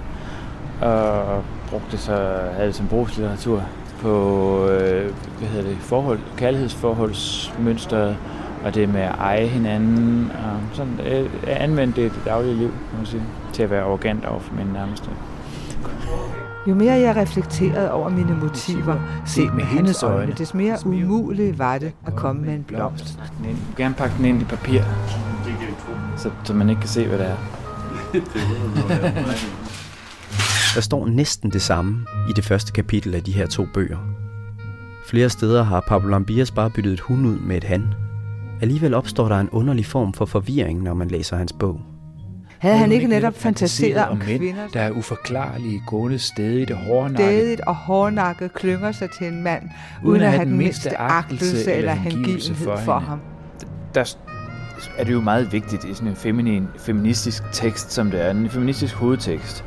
og 0.81 1.43
brugte 1.69 1.97
så, 1.97 2.15
havde 2.53 2.67
det 2.67 2.75
som 2.75 2.87
brugslitteratur 2.87 3.63
på 4.01 4.67
øh, 4.67 5.13
hvad 5.37 5.49
hedder 5.49 5.69
det, 5.69 5.77
forhold, 5.77 6.19
kærlighedsforholdsmønstret, 6.37 8.17
og 8.63 8.75
det 8.75 8.89
med 8.89 9.01
at 9.01 9.15
eje 9.19 9.45
hinanden, 9.45 10.31
og 10.31 10.75
sådan, 10.75 10.99
jeg, 11.05 11.25
jeg 11.47 11.61
anvendte 11.61 12.01
det 12.01 12.07
i 12.07 12.09
det 12.09 12.25
daglige 12.25 12.55
liv, 12.55 12.69
kan 12.69 12.97
man 12.97 13.05
sige, 13.05 13.23
til 13.53 13.63
at 13.63 13.69
være 13.69 13.83
arrogant 13.83 14.25
over 14.25 14.39
for 14.39 14.53
mine 14.55 14.73
nærmeste. 14.73 15.09
Jo 16.67 16.75
mere 16.75 16.93
jeg 16.93 17.15
reflekterede 17.15 17.91
over 17.91 18.09
mine 18.09 18.37
motiver, 18.41 18.99
set 19.25 19.53
med 19.53 19.63
hendes 19.63 20.03
øjne, 20.03 20.33
des 20.33 20.53
mere 20.53 20.77
umuligt 20.85 21.59
var 21.59 21.77
det 21.77 21.91
at 22.05 22.15
komme 22.15 22.41
med 22.41 22.55
en 22.55 22.63
blomst. 22.63 23.19
Jeg 23.43 23.49
vil 23.49 23.57
gerne 23.77 23.95
pakke 23.95 24.15
den 24.17 24.25
ind 24.25 24.41
i 24.41 24.45
papir, 24.45 24.81
så, 26.17 26.29
så 26.43 26.53
man 26.53 26.69
ikke 26.69 26.79
kan 26.79 26.89
se, 26.89 27.07
hvad 27.07 27.17
det 27.17 27.27
er. 27.27 27.35
Der 30.75 30.81
står 30.81 31.07
næsten 31.07 31.51
det 31.51 31.61
samme 31.61 32.05
i 32.29 32.33
det 32.33 32.45
første 32.45 32.71
kapitel 32.71 33.15
af 33.15 33.23
de 33.23 33.31
her 33.31 33.47
to 33.47 33.65
bøger. 33.73 33.97
Flere 35.05 35.29
steder 35.29 35.63
har 35.63 35.83
Pablo 35.87 36.09
Lambias 36.09 36.51
bare 36.51 36.69
byttet 36.69 36.93
et 36.93 36.99
hun 36.99 37.25
ud 37.25 37.39
med 37.39 37.57
et 37.57 37.63
han. 37.63 37.93
Alligevel 38.61 38.93
opstår 38.93 39.27
der 39.27 39.39
en 39.39 39.49
underlig 39.49 39.85
form 39.85 40.13
for 40.13 40.25
forvirring, 40.25 40.83
når 40.83 40.93
man 40.93 41.07
læser 41.07 41.37
hans 41.37 41.53
bog. 41.53 41.81
Havde 42.59 42.77
han 42.77 42.91
ikke 42.91 43.07
netop 43.07 43.35
fantaseret 43.35 44.07
om 44.07 44.17
mænd, 44.17 44.39
kvinder, 44.39 44.67
der 44.73 44.81
er 44.81 44.91
uforklarlige, 44.91 45.81
gående 45.87 46.19
stedigt 46.19 46.71
og 46.71 46.77
hårdnakket, 46.77 47.25
stedigt 47.25 47.61
og 47.61 47.75
hårdnakket 47.75 48.53
klynger 48.53 48.91
sig 48.91 49.09
til 49.11 49.27
en 49.27 49.43
mand, 49.43 49.69
uden 50.03 50.21
at 50.21 50.31
have 50.31 50.45
den 50.45 50.57
mindste 50.57 50.97
agtelse 50.97 51.73
eller 51.73 51.93
hengivenhed 51.93 52.55
for, 52.55 52.77
for 52.77 52.99
ham? 52.99 53.19
Der 53.95 54.15
er 54.97 55.03
det 55.03 55.13
jo 55.13 55.21
meget 55.21 55.53
vigtigt 55.53 55.83
i 55.83 55.93
sådan 55.93 56.07
en 56.07 56.15
feminin, 56.15 56.67
feministisk 56.77 57.43
tekst, 57.51 57.91
som 57.91 58.11
det 58.11 58.25
er, 58.25 58.31
en 58.31 58.49
feministisk 58.49 58.95
hovedtekst, 58.95 59.63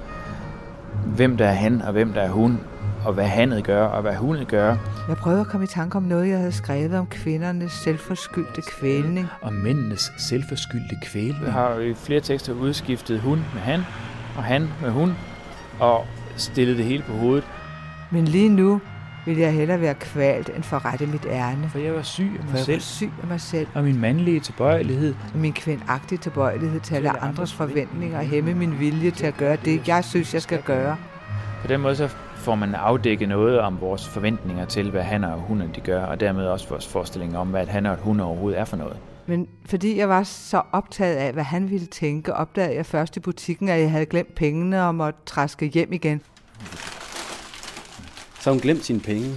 hvem 1.06 1.36
der 1.36 1.46
er 1.46 1.54
han 1.54 1.82
og 1.82 1.92
hvem 1.92 2.12
der 2.12 2.20
er 2.20 2.30
hun, 2.30 2.60
og 3.04 3.12
hvad 3.12 3.26
han 3.26 3.62
gør 3.62 3.84
og 3.84 4.02
hvad 4.02 4.14
hun 4.14 4.36
gør. 4.48 4.76
Jeg 5.08 5.16
prøvede 5.16 5.40
at 5.40 5.46
komme 5.46 5.64
i 5.64 5.66
tanke 5.66 5.96
om 5.96 6.02
noget, 6.02 6.28
jeg 6.28 6.38
havde 6.38 6.52
skrevet 6.52 6.94
om 6.94 7.06
kvindernes 7.06 7.72
selvforskyldte 7.72 8.62
kvælning. 8.62 9.26
Og 9.40 9.52
mændenes 9.52 10.12
selvforskyldte 10.18 10.96
kvælning. 11.02 11.44
Jeg 11.44 11.52
har 11.52 11.78
i 11.78 11.94
flere 11.94 12.20
tekster 12.20 12.52
udskiftet 12.52 13.20
hun 13.20 13.38
med 13.54 13.60
han, 13.60 13.80
og 14.36 14.44
han 14.44 14.68
med 14.82 14.90
hun, 14.90 15.14
og 15.80 16.06
stillet 16.36 16.76
det 16.76 16.84
hele 16.84 17.02
på 17.06 17.12
hovedet. 17.12 17.44
Men 18.10 18.24
lige 18.24 18.48
nu 18.48 18.80
vil 19.26 19.36
jeg 19.38 19.52
hellere 19.52 19.80
være 19.80 19.94
kvalt 19.94 20.50
end 20.56 20.62
forrette 20.62 21.06
mit 21.06 21.26
ærne. 21.30 21.68
For 21.68 21.78
jeg 21.78 21.94
var 21.94 22.02
syg 22.02 22.30
af 22.38 22.44
mig 22.44 22.50
For 22.50 22.56
jeg 22.56 22.64
selv. 22.64 22.76
var 22.76 22.80
syg 22.80 23.10
af 23.22 23.28
mig 23.28 23.40
selv. 23.40 23.66
Og 23.74 23.84
min 23.84 24.00
mandlige 24.00 24.40
tilbøjelighed. 24.40 25.14
Og 25.34 25.38
min 25.38 25.52
kvindagtige 25.52 26.18
tilbøjelighed 26.18 26.80
til 26.80 26.94
at 26.94 27.02
lade 27.02 27.18
andres 27.18 27.52
forventninger 27.52 28.18
og 28.18 28.24
hæmme 28.24 28.54
min 28.54 28.78
vilje 28.78 29.10
til 29.10 29.26
at 29.26 29.36
gøre 29.36 29.56
det, 29.64 29.88
jeg 29.88 30.04
synes, 30.04 30.34
jeg 30.34 30.42
skal 30.42 30.62
gøre. 30.62 30.96
På 31.60 31.66
den 31.66 31.80
måde 31.80 31.96
så 31.96 32.08
får 32.42 32.54
man 32.54 32.74
afdækket 32.74 33.28
noget 33.28 33.60
om 33.60 33.80
vores 33.80 34.08
forventninger 34.08 34.64
til, 34.64 34.90
hvad 34.90 35.02
han 35.02 35.24
og 35.24 35.38
hun 35.38 35.62
de 35.74 35.80
gør, 35.80 36.04
og 36.04 36.20
dermed 36.20 36.46
også 36.46 36.68
vores 36.68 36.86
forestilling 36.86 37.38
om, 37.38 37.48
hvad 37.48 37.66
han 37.66 37.86
og 37.86 37.96
hun 37.96 38.20
overhovedet 38.20 38.60
er 38.60 38.64
for 38.64 38.76
noget. 38.76 38.96
Men 39.26 39.48
fordi 39.66 39.98
jeg 39.98 40.08
var 40.08 40.22
så 40.22 40.62
optaget 40.72 41.16
af, 41.16 41.32
hvad 41.32 41.42
han 41.44 41.70
ville 41.70 41.86
tænke, 41.86 42.34
opdagede 42.34 42.74
jeg 42.74 42.86
først 42.86 43.16
i 43.16 43.20
butikken, 43.20 43.68
at 43.68 43.80
jeg 43.80 43.90
havde 43.90 44.06
glemt 44.06 44.34
pengene 44.34 44.86
og 44.86 44.94
måtte 44.94 45.20
træske 45.26 45.66
hjem 45.66 45.92
igen. 45.92 46.20
Så 48.40 48.50
har 48.50 48.52
hun 48.52 48.60
glemt 48.60 48.84
sine 48.84 49.00
penge. 49.00 49.28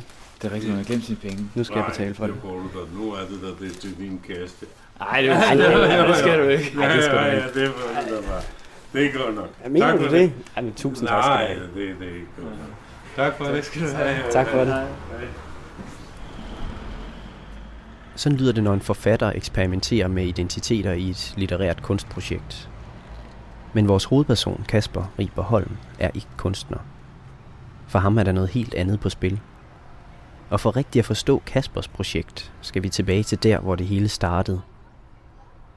Det 0.42 0.50
er 0.50 0.54
rigtigt, 0.54 0.72
hun 0.72 0.78
har 0.78 0.86
glemt 0.86 1.04
sine 1.04 1.18
penge. 1.18 1.50
Nu 1.56 1.64
skal 1.64 1.78
jeg 1.78 1.86
betale 1.86 2.14
for 2.14 2.28
det. 2.28 2.36
Da. 2.44 2.50
nu 2.98 3.12
er 3.12 3.20
det 3.20 3.42
der, 3.42 3.66
det 3.66 3.76
er 3.76 3.80
til 3.80 3.98
din 3.98 4.22
kaste. 4.28 4.66
Nej, 5.00 5.22
det, 5.22 5.30
det, 5.30 5.90
det, 5.90 6.08
det 6.08 6.16
skal 6.16 6.40
du 6.40 6.48
ikke. 6.48 6.72
Ja, 6.80 6.86
Ej, 6.86 6.96
det 6.96 7.04
skal 7.04 7.18
du 7.18 7.26
ikke. 7.26 7.60
det 7.60 7.64
er 7.64 7.72
det. 8.08 8.46
Det 8.94 9.06
er 9.06 9.26
godt 9.26 9.36
nok. 9.36 9.50
Ja, 9.64 9.70
mener 9.70 9.88
Tak 9.88 10.00
du 10.00 10.04
for 10.04 10.10
det? 10.12 10.34
Ej, 10.56 10.62
men 10.62 10.74
tusind 10.74 11.08
tak 11.08 11.24
skal 11.24 11.34
du 11.34 11.38
Nej, 11.38 11.48
have. 11.48 11.60
det, 11.60 11.96
det 12.00 12.08
er 12.08 12.14
ikke 12.14 12.28
godt 12.38 12.50
nok. 12.50 12.85
Tak 13.16 13.38
for 13.38 13.46
det. 13.46 13.66
skal 13.66 13.82
du 13.82 13.88
have. 13.88 14.32
Tak 14.32 14.48
for 14.48 14.58
det. 14.58 14.68
Hej. 14.68 14.86
Sådan 18.16 18.38
lyder 18.38 18.52
det, 18.52 18.64
når 18.64 18.74
en 18.74 18.82
forfatter 18.82 19.32
eksperimenterer 19.36 20.08
med 20.08 20.26
identiteter 20.26 20.92
i 20.92 21.10
et 21.10 21.34
litterært 21.38 21.82
kunstprojekt. 21.82 22.70
Men 23.74 23.88
vores 23.88 24.06
hovedperson, 24.06 24.66
Kasper 24.68 25.14
Riber 25.20 25.44
Holm, 25.44 25.78
er 26.00 26.10
ikke 26.14 26.28
kunstner. 26.38 26.78
For 27.88 28.00
ham 28.00 28.18
er 28.18 28.24
der 28.24 28.32
noget 28.32 28.50
helt 28.50 28.74
andet 28.74 29.00
på 29.00 29.10
spil. 29.10 29.40
Og 30.50 30.60
for 30.60 30.76
rigtigt 30.76 31.02
at 31.02 31.06
forstå 31.06 31.42
Kaspers 31.46 31.88
projekt, 31.88 32.54
skal 32.62 32.84
vi 32.84 32.90
tilbage 32.90 33.24
til 33.24 33.44
der, 33.44 33.60
hvor 33.60 33.76
det 33.76 33.88
hele 33.88 34.10
startede. 34.10 34.62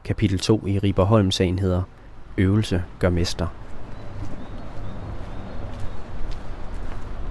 Kapitel 0.05 0.39
2 0.39 0.67
i 0.67 0.79
Riber 0.79 1.05
Holm-sagen 1.05 1.59
hedder 1.59 1.83
Øvelse 2.39 2.85
gør 2.99 3.11
mester. 3.11 3.47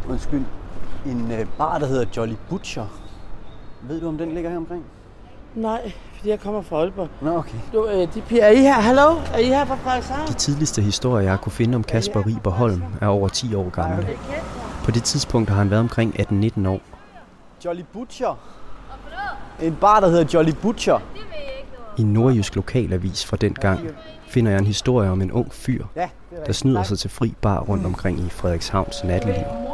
Undskyld. 0.10 0.44
En 1.06 1.32
øh, 1.32 1.46
bar, 1.58 1.78
der 1.78 1.86
hedder 1.86 2.06
Jolly 2.18 2.36
Butcher. 2.50 2.86
Ved 3.82 4.02
du, 4.02 4.08
om 4.08 4.18
den 4.18 4.32
ligger 4.32 4.50
her 4.50 4.58
omkring? 4.58 4.84
Nej, 5.56 5.92
fordi 6.16 6.30
jeg 6.30 6.40
kommer 6.40 6.62
fra 6.62 6.76
Aalborg. 6.76 7.10
Nå, 7.22 7.38
okay. 7.38 7.58
Du, 7.74 7.88
øh, 7.88 8.14
de 8.14 8.22
piger, 8.22 8.44
er 8.44 8.52
I 8.52 8.56
her? 8.62 8.74
Hallo? 8.74 9.16
Er 9.34 9.38
I 9.38 9.44
her 9.46 9.66
fra 9.66 9.76
Frederikshavn? 9.76 10.28
De 10.28 10.34
tidligste 10.34 10.82
historier, 10.82 11.24
jeg 11.24 11.32
har 11.32 11.38
kunne 11.38 11.52
finde 11.52 11.76
om 11.76 11.84
Kasper 11.84 12.28
Riber 12.28 12.52
Holm, 12.52 12.84
er 13.02 13.08
over 13.08 13.28
10 13.28 13.56
år 13.56 13.70
gamle. 13.70 14.08
På 14.84 14.92
det 14.92 15.04
tidspunkt 15.04 15.50
har 15.50 15.58
han 15.58 15.70
været 15.70 15.82
omkring 15.82 16.20
18-19 16.20 16.68
år. 16.68 16.82
Jolly 17.66 17.84
Butcher. 17.94 18.40
En 19.62 19.76
bar, 19.76 20.00
der 20.00 20.08
hedder 20.08 20.26
Jolly 20.34 20.52
Butcher. 20.62 21.00
I 21.98 22.02
en 22.02 22.14
nordjysk 22.14 22.56
lokalavis 22.56 23.26
fra 23.26 23.38
den 23.38 23.54
gang 23.54 23.80
finder 24.28 24.52
jeg 24.52 24.60
en 24.60 24.66
historie 24.68 25.10
om 25.10 25.22
en 25.22 25.32
ung 25.32 25.54
fyr, 25.54 25.86
er 25.96 26.08
der 26.46 26.54
snyder 26.54 26.84
sig 26.84 27.00
til 27.00 27.10
fri 27.10 27.34
bar 27.42 27.60
rundt 27.60 27.86
omkring 27.86 28.20
i 28.20 28.30
Frederikshavns 28.30 29.04
natteliv. 29.04 29.67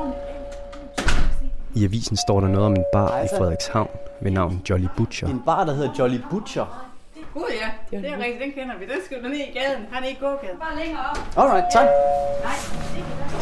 I 1.75 1.83
avisen 1.83 2.17
står 2.17 2.39
der 2.39 2.47
noget 2.47 2.65
om 2.65 2.73
en 2.73 2.83
bar 2.93 3.23
i 3.23 3.27
Frederikshavn 3.37 3.89
ved 4.21 4.31
navn 4.31 4.61
Jolly 4.69 4.87
Butcher. 4.97 5.27
En 5.27 5.41
bar, 5.45 5.65
der 5.65 5.73
hedder 5.73 5.93
Jolly 5.99 6.19
Butcher. 6.29 6.89
Gud 7.33 7.43
ja, 7.91 7.97
det 7.97 8.09
er 8.09 8.17
rigtigt, 8.17 8.43
den 8.43 8.51
kender 8.51 8.77
vi. 8.79 8.85
Den 8.85 8.97
skal 9.05 9.23
du 9.23 9.27
ned 9.27 9.37
i 9.37 9.39
gaden. 9.39 9.85
Han 9.91 10.03
er 10.03 10.07
i 10.07 10.17
gågaden. 10.19 10.57
Bare 10.59 10.79
længere 10.83 11.01
op. 11.09 11.17
Alright, 11.37 11.65
tak. 11.73 11.87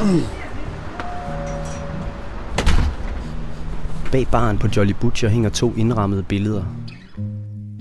Bag 4.11 4.27
baren 4.31 4.57
på 4.57 4.67
Jolly 4.77 4.93
Butcher 5.01 5.29
hænger 5.29 5.49
to 5.49 5.73
indrammede 5.77 6.23
billeder. 6.23 6.63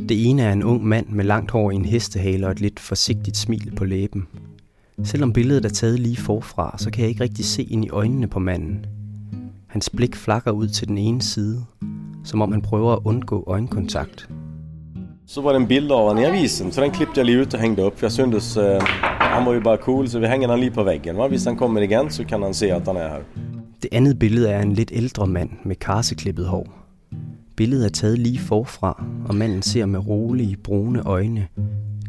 Det 0.08 0.30
ene 0.30 0.42
er 0.42 0.52
en 0.52 0.62
ung 0.62 0.84
mand 0.84 1.06
med 1.08 1.24
langt 1.24 1.50
hår 1.50 1.70
i 1.70 1.74
en 1.74 1.84
hestehale 1.84 2.46
og 2.46 2.52
et 2.52 2.60
lidt 2.60 2.80
forsigtigt 2.80 3.36
smil 3.36 3.72
på 3.76 3.84
læben. 3.84 4.28
Selvom 5.04 5.32
billedet 5.32 5.64
er 5.64 5.68
taget 5.68 6.00
lige 6.00 6.16
forfra, 6.16 6.74
så 6.78 6.90
kan 6.90 7.00
jeg 7.00 7.08
ikke 7.08 7.24
rigtig 7.24 7.44
se 7.44 7.62
ind 7.62 7.84
i 7.84 7.90
øjnene 7.90 8.28
på 8.28 8.38
manden. 8.38 8.86
Hans 9.70 9.90
blik 9.90 10.16
flakker 10.16 10.50
ud 10.50 10.68
til 10.68 10.88
den 10.88 10.98
ene 10.98 11.22
side, 11.22 11.64
som 12.24 12.42
om 12.42 12.52
han 12.52 12.62
prøver 12.62 12.92
at 12.92 12.98
undgå 13.04 13.44
øjenkontakt. 13.46 14.28
Så 15.26 15.40
var 15.40 15.52
det 15.52 15.60
en 15.60 15.66
bild 15.66 15.90
av 15.90 16.08
honom 16.08 16.22
i 16.22 16.24
avisen, 16.24 16.72
så 16.72 16.80
den 16.80 16.90
klippte 16.90 17.20
jag 17.20 17.26
lige 17.26 17.38
ut 17.38 17.54
och 17.54 17.60
hängde 17.60 17.82
upp. 17.82 18.02
Jag 18.02 18.12
syntes, 18.12 18.56
eh, 18.56 18.82
han 19.18 19.44
var 19.44 19.52
ju 19.52 19.60
bara 19.60 19.76
cool, 19.76 20.08
så 20.08 20.18
vi 20.18 20.26
hänger 20.26 20.48
den 20.48 20.60
lige 20.60 20.70
på 20.70 20.82
väggen. 20.82 21.16
Va? 21.16 21.28
Hvis 21.28 21.44
han 21.44 21.56
kommer 21.56 21.80
igen, 21.80 22.10
så 22.10 22.24
kan 22.24 22.42
han 22.42 22.54
se 22.54 22.70
att 22.70 22.86
han 22.86 22.96
är 22.96 23.08
här. 23.08 23.22
Det 23.82 23.88
andet 23.92 24.18
billede 24.18 24.50
er 24.50 24.62
en 24.62 24.72
lidt 24.72 24.92
ældre 24.94 25.26
mand 25.26 25.50
med 25.64 25.76
karseklippet 25.76 26.46
hår. 26.46 26.66
Billedet 27.56 27.84
er 27.84 27.90
taget 27.90 28.18
lige 28.18 28.38
forfra, 28.38 29.04
og 29.28 29.34
manden 29.34 29.62
ser 29.62 29.86
med 29.86 30.08
rolige, 30.08 30.56
brune 30.56 31.02
øjne 31.02 31.46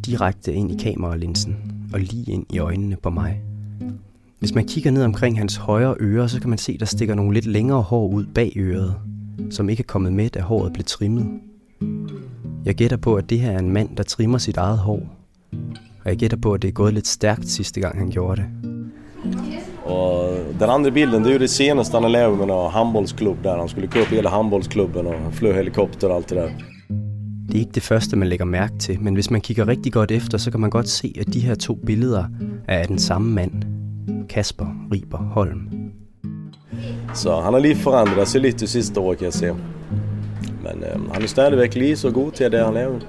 direkte 0.06 0.54
ind 0.54 0.72
i 0.72 0.84
kameralinsen 0.84 1.58
og 1.94 2.00
lige 2.00 2.32
ind 2.32 2.46
i 2.50 2.60
øjnene 2.60 2.96
på 3.04 3.10
mig. 3.10 3.42
Hvis 4.42 4.56
man 4.56 4.68
kigger 4.68 4.92
ned 4.92 5.04
omkring 5.04 5.38
hans 5.38 5.56
højre 5.56 5.96
øre, 6.00 6.30
så 6.30 6.40
kan 6.40 6.50
man 6.50 6.58
se, 6.58 6.78
der 6.78 6.86
stikker 6.86 7.16
nogle 7.16 7.34
lidt 7.34 7.46
længere 7.46 7.82
hår 7.82 8.08
ud 8.08 8.26
bag 8.26 8.54
øret, 8.58 8.96
som 9.50 9.70
ikke 9.70 9.82
er 9.82 9.88
kommet 9.88 10.14
med, 10.14 10.30
da 10.30 10.42
håret 10.42 10.74
blev 10.74 10.84
trimmet. 10.86 11.26
Jeg 12.66 12.76
gætter 12.76 12.98
på, 12.98 13.16
at 13.16 13.30
det 13.30 13.40
her 13.40 13.52
er 13.52 13.60
en 13.60 13.70
mand, 13.70 13.90
der 13.98 14.04
trimmer 14.04 14.38
sit 14.38 14.58
eget 14.58 14.78
hår. 14.78 15.04
Og 16.04 16.10
jeg 16.10 16.18
gætter 16.18 16.38
på, 16.38 16.54
at 16.54 16.62
det 16.62 16.68
er 16.68 16.72
gået 16.72 16.94
lidt 16.94 17.08
stærkt 17.08 17.48
sidste 17.48 17.82
gang, 17.82 17.98
han 17.98 18.10
gjorde 18.10 18.42
det. 18.42 18.46
Och 19.86 20.38
den 20.60 20.70
andra 20.70 20.90
bilden, 20.90 21.24
det 21.24 21.30
är 21.30 21.34
ju 21.34 21.40
det 21.40 21.50
senaste 21.50 22.00
han 22.00 22.12
lavet 22.12 22.38
med 22.38 22.48
någon 22.48 22.72
handbollsklubb 22.72 23.44
där. 23.44 23.58
Han 23.58 23.70
skulle 23.70 23.88
köpa 23.88 24.16
hela 24.16 24.30
handbollsklubben 24.30 25.08
och 25.08 25.34
flög 25.34 25.56
helikopter 25.56 26.10
och 26.10 26.16
allt 26.16 26.30
det 26.30 26.36
där. 26.36 26.52
Det 27.48 27.56
er 27.56 27.60
ikke 27.60 27.72
det 27.76 27.84
første, 27.84 28.16
man 28.16 28.28
lægger 28.28 28.46
mærke 28.46 28.78
til, 28.80 29.02
men 29.02 29.14
hvis 29.14 29.32
man 29.32 29.42
kigger 29.42 29.68
rigtig 29.68 29.94
godt 29.94 30.12
efter, 30.12 30.38
så 30.38 30.52
kan 30.52 30.60
man 30.60 30.70
godt 30.70 30.90
se, 30.90 31.14
at 31.20 31.34
de 31.34 31.40
her 31.40 31.56
to 31.56 31.76
billeder 31.86 32.26
er 32.68 32.80
af 32.80 32.88
den 32.88 33.00
samme 33.00 33.34
mand. 33.34 33.81
Kasper 34.28 34.88
Riber 34.92 35.18
Holm. 35.18 35.92
Så 37.14 37.42
han 37.42 37.54
har 37.54 37.60
lige 37.60 37.76
forandret 37.76 38.28
sig 38.28 38.42
lidt 38.42 38.60
det 38.60 38.70
sidste 38.70 39.00
år, 39.00 39.14
kan 39.14 39.26
jeg 39.26 39.34
se. 39.34 39.54
Men 40.64 40.84
eh, 40.84 41.12
han 41.14 41.24
er 41.24 41.28
stadigvæk 41.28 41.76
lige 41.76 41.98
så 41.98 42.12
god 42.12 42.32
til 42.32 42.52
det, 42.52 42.66
han 42.66 42.74
laver. 42.74 43.00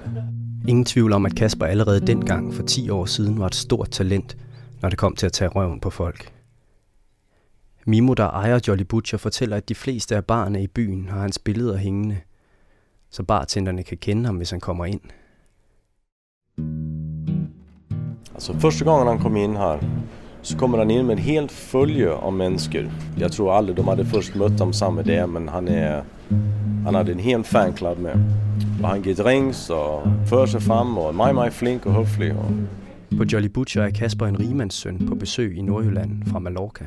Ingen 0.68 0.85
tvivl 0.85 1.12
om, 1.12 1.27
at 1.27 1.35
Kasper 1.35 1.66
allerede 1.66 2.01
dengang 2.01 2.55
for 2.55 2.62
10 2.62 2.90
år 2.90 3.05
siden 3.05 3.40
var 3.40 3.46
et 3.46 3.55
stort 3.55 3.90
talent, 3.90 4.37
når 4.83 4.88
det 4.88 4.98
kom 4.98 5.16
til 5.16 5.27
at 5.27 5.33
tage 5.33 5.48
røven 5.48 5.81
på 5.81 5.90
folk. 5.90 6.33
Mimo, 7.87 8.14
der 8.14 8.29
ejer 8.29 8.61
Jolly 8.68 8.83
Butcher, 8.83 9.18
fortæller, 9.18 9.57
at 9.57 9.68
de 9.68 9.75
fleste 9.75 10.16
af 10.16 10.25
barne 10.25 10.62
i 10.62 10.66
byen 10.66 11.09
har 11.09 11.20
hans 11.20 11.38
billeder 11.38 11.77
hængende, 11.77 12.20
så 13.11 13.22
bartenderne 13.22 13.83
kan 13.83 13.98
kende 13.98 14.27
ham, 14.27 14.37
hvis 14.37 14.51
han 14.51 14.61
kommer 14.61 14.85
ind. 14.85 15.01
Altså 18.35 18.59
første 18.59 18.85
gangen 18.85 19.09
han 19.09 19.18
kom 19.18 19.37
ind 19.37 19.57
her, 19.57 19.79
så 20.42 20.57
kommer 20.57 20.78
han 20.78 20.90
ind 20.90 21.07
med 21.07 21.16
et 21.16 21.22
helt 21.22 21.52
følge 21.52 22.11
av 22.11 22.33
mennesker. 22.33 22.83
Jeg 23.18 23.31
tror 23.33 23.52
aldrig 23.52 23.76
de 23.76 23.83
hade 23.83 24.05
først 24.07 24.37
mødt 24.37 24.59
ham 24.59 24.72
sammen 24.72 24.96
med 25.07 25.14
det, 25.14 25.28
men 25.28 25.48
han, 25.48 25.68
er, 25.68 26.02
han 26.85 26.94
hade 26.94 27.12
en 27.12 27.20
hel 27.20 27.44
fanclub 27.44 27.98
med. 27.98 28.11
Og 28.83 28.88
han 28.88 29.02
giver 29.02 29.14
drinks 29.16 29.70
og 29.70 30.12
fører 30.26 30.46
sig 30.46 30.62
frem 30.62 30.96
og 30.96 31.09
er 31.09 31.12
meget, 31.12 31.35
meget 31.35 31.52
flink 31.52 31.87
og 31.87 31.92
høflig. 31.92 32.33
Og 32.33 32.50
På 33.18 33.24
Jolly 33.33 33.46
Butcher 33.46 33.83
er 33.83 33.90
Kasper 33.90 34.26
en 34.26 34.40
rigmandssøn 34.40 35.07
på 35.09 35.14
besøg 35.14 35.57
i 35.57 35.62
Nordjylland 35.62 36.11
fra 36.26 36.38
Mallorca. 36.38 36.85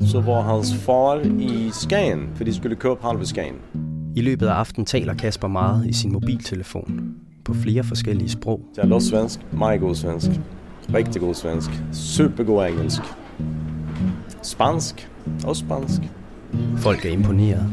så 0.00 0.20
var 0.20 0.40
hans 0.40 0.74
far 0.74 1.20
i 1.40 1.70
Skagen, 1.72 2.28
for 2.34 2.44
de 2.44 2.54
skulle 2.54 2.76
købe 2.76 2.98
halve 3.02 3.26
Skagen. 3.26 3.56
I 4.16 4.20
løbet 4.20 4.46
af 4.46 4.52
aftenen 4.52 4.86
taler 4.86 5.14
Kasper 5.14 5.48
meget 5.48 5.86
i 5.86 5.92
sin 5.92 6.12
mobiltelefon 6.12 7.14
på 7.44 7.54
flere 7.54 7.84
forskellige 7.84 8.28
sprog. 8.30 8.60
Jeg 8.76 8.90
er 8.90 8.98
svensk, 8.98 9.40
meget 9.52 9.80
god 9.80 9.94
svensk. 9.94 10.30
Rigtig 10.94 11.20
god 11.22 11.34
svensk. 11.34 11.70
Supergod 11.92 12.66
engelsk. 12.66 13.02
Spansk. 14.42 15.08
Også 15.46 15.60
spansk. 15.60 16.00
Folk 16.76 17.04
er 17.04 17.10
imponeret. 17.10 17.66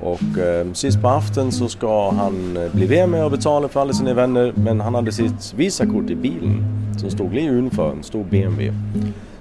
Og 0.00 0.18
øh, 0.40 0.66
sidst 0.74 1.00
på 1.00 1.06
aften 1.06 1.52
så 1.52 1.68
skal 1.68 1.88
han 2.12 2.56
øh, 2.56 2.72
blive 2.72 2.88
ved 2.88 3.06
med 3.06 3.18
at 3.18 3.30
betale 3.30 3.68
for 3.68 3.80
alle 3.80 3.94
sine 3.94 4.16
venner, 4.16 4.52
men 4.56 4.80
han 4.80 4.94
havde 4.94 5.12
sit 5.12 5.54
visakort 5.56 6.10
i 6.10 6.14
bilen, 6.14 6.64
som 6.98 7.10
stod 7.10 7.30
lige 7.30 7.52
udenfor 7.52 7.92
en 7.92 8.02
stor 8.02 8.22
BMW. 8.22 8.62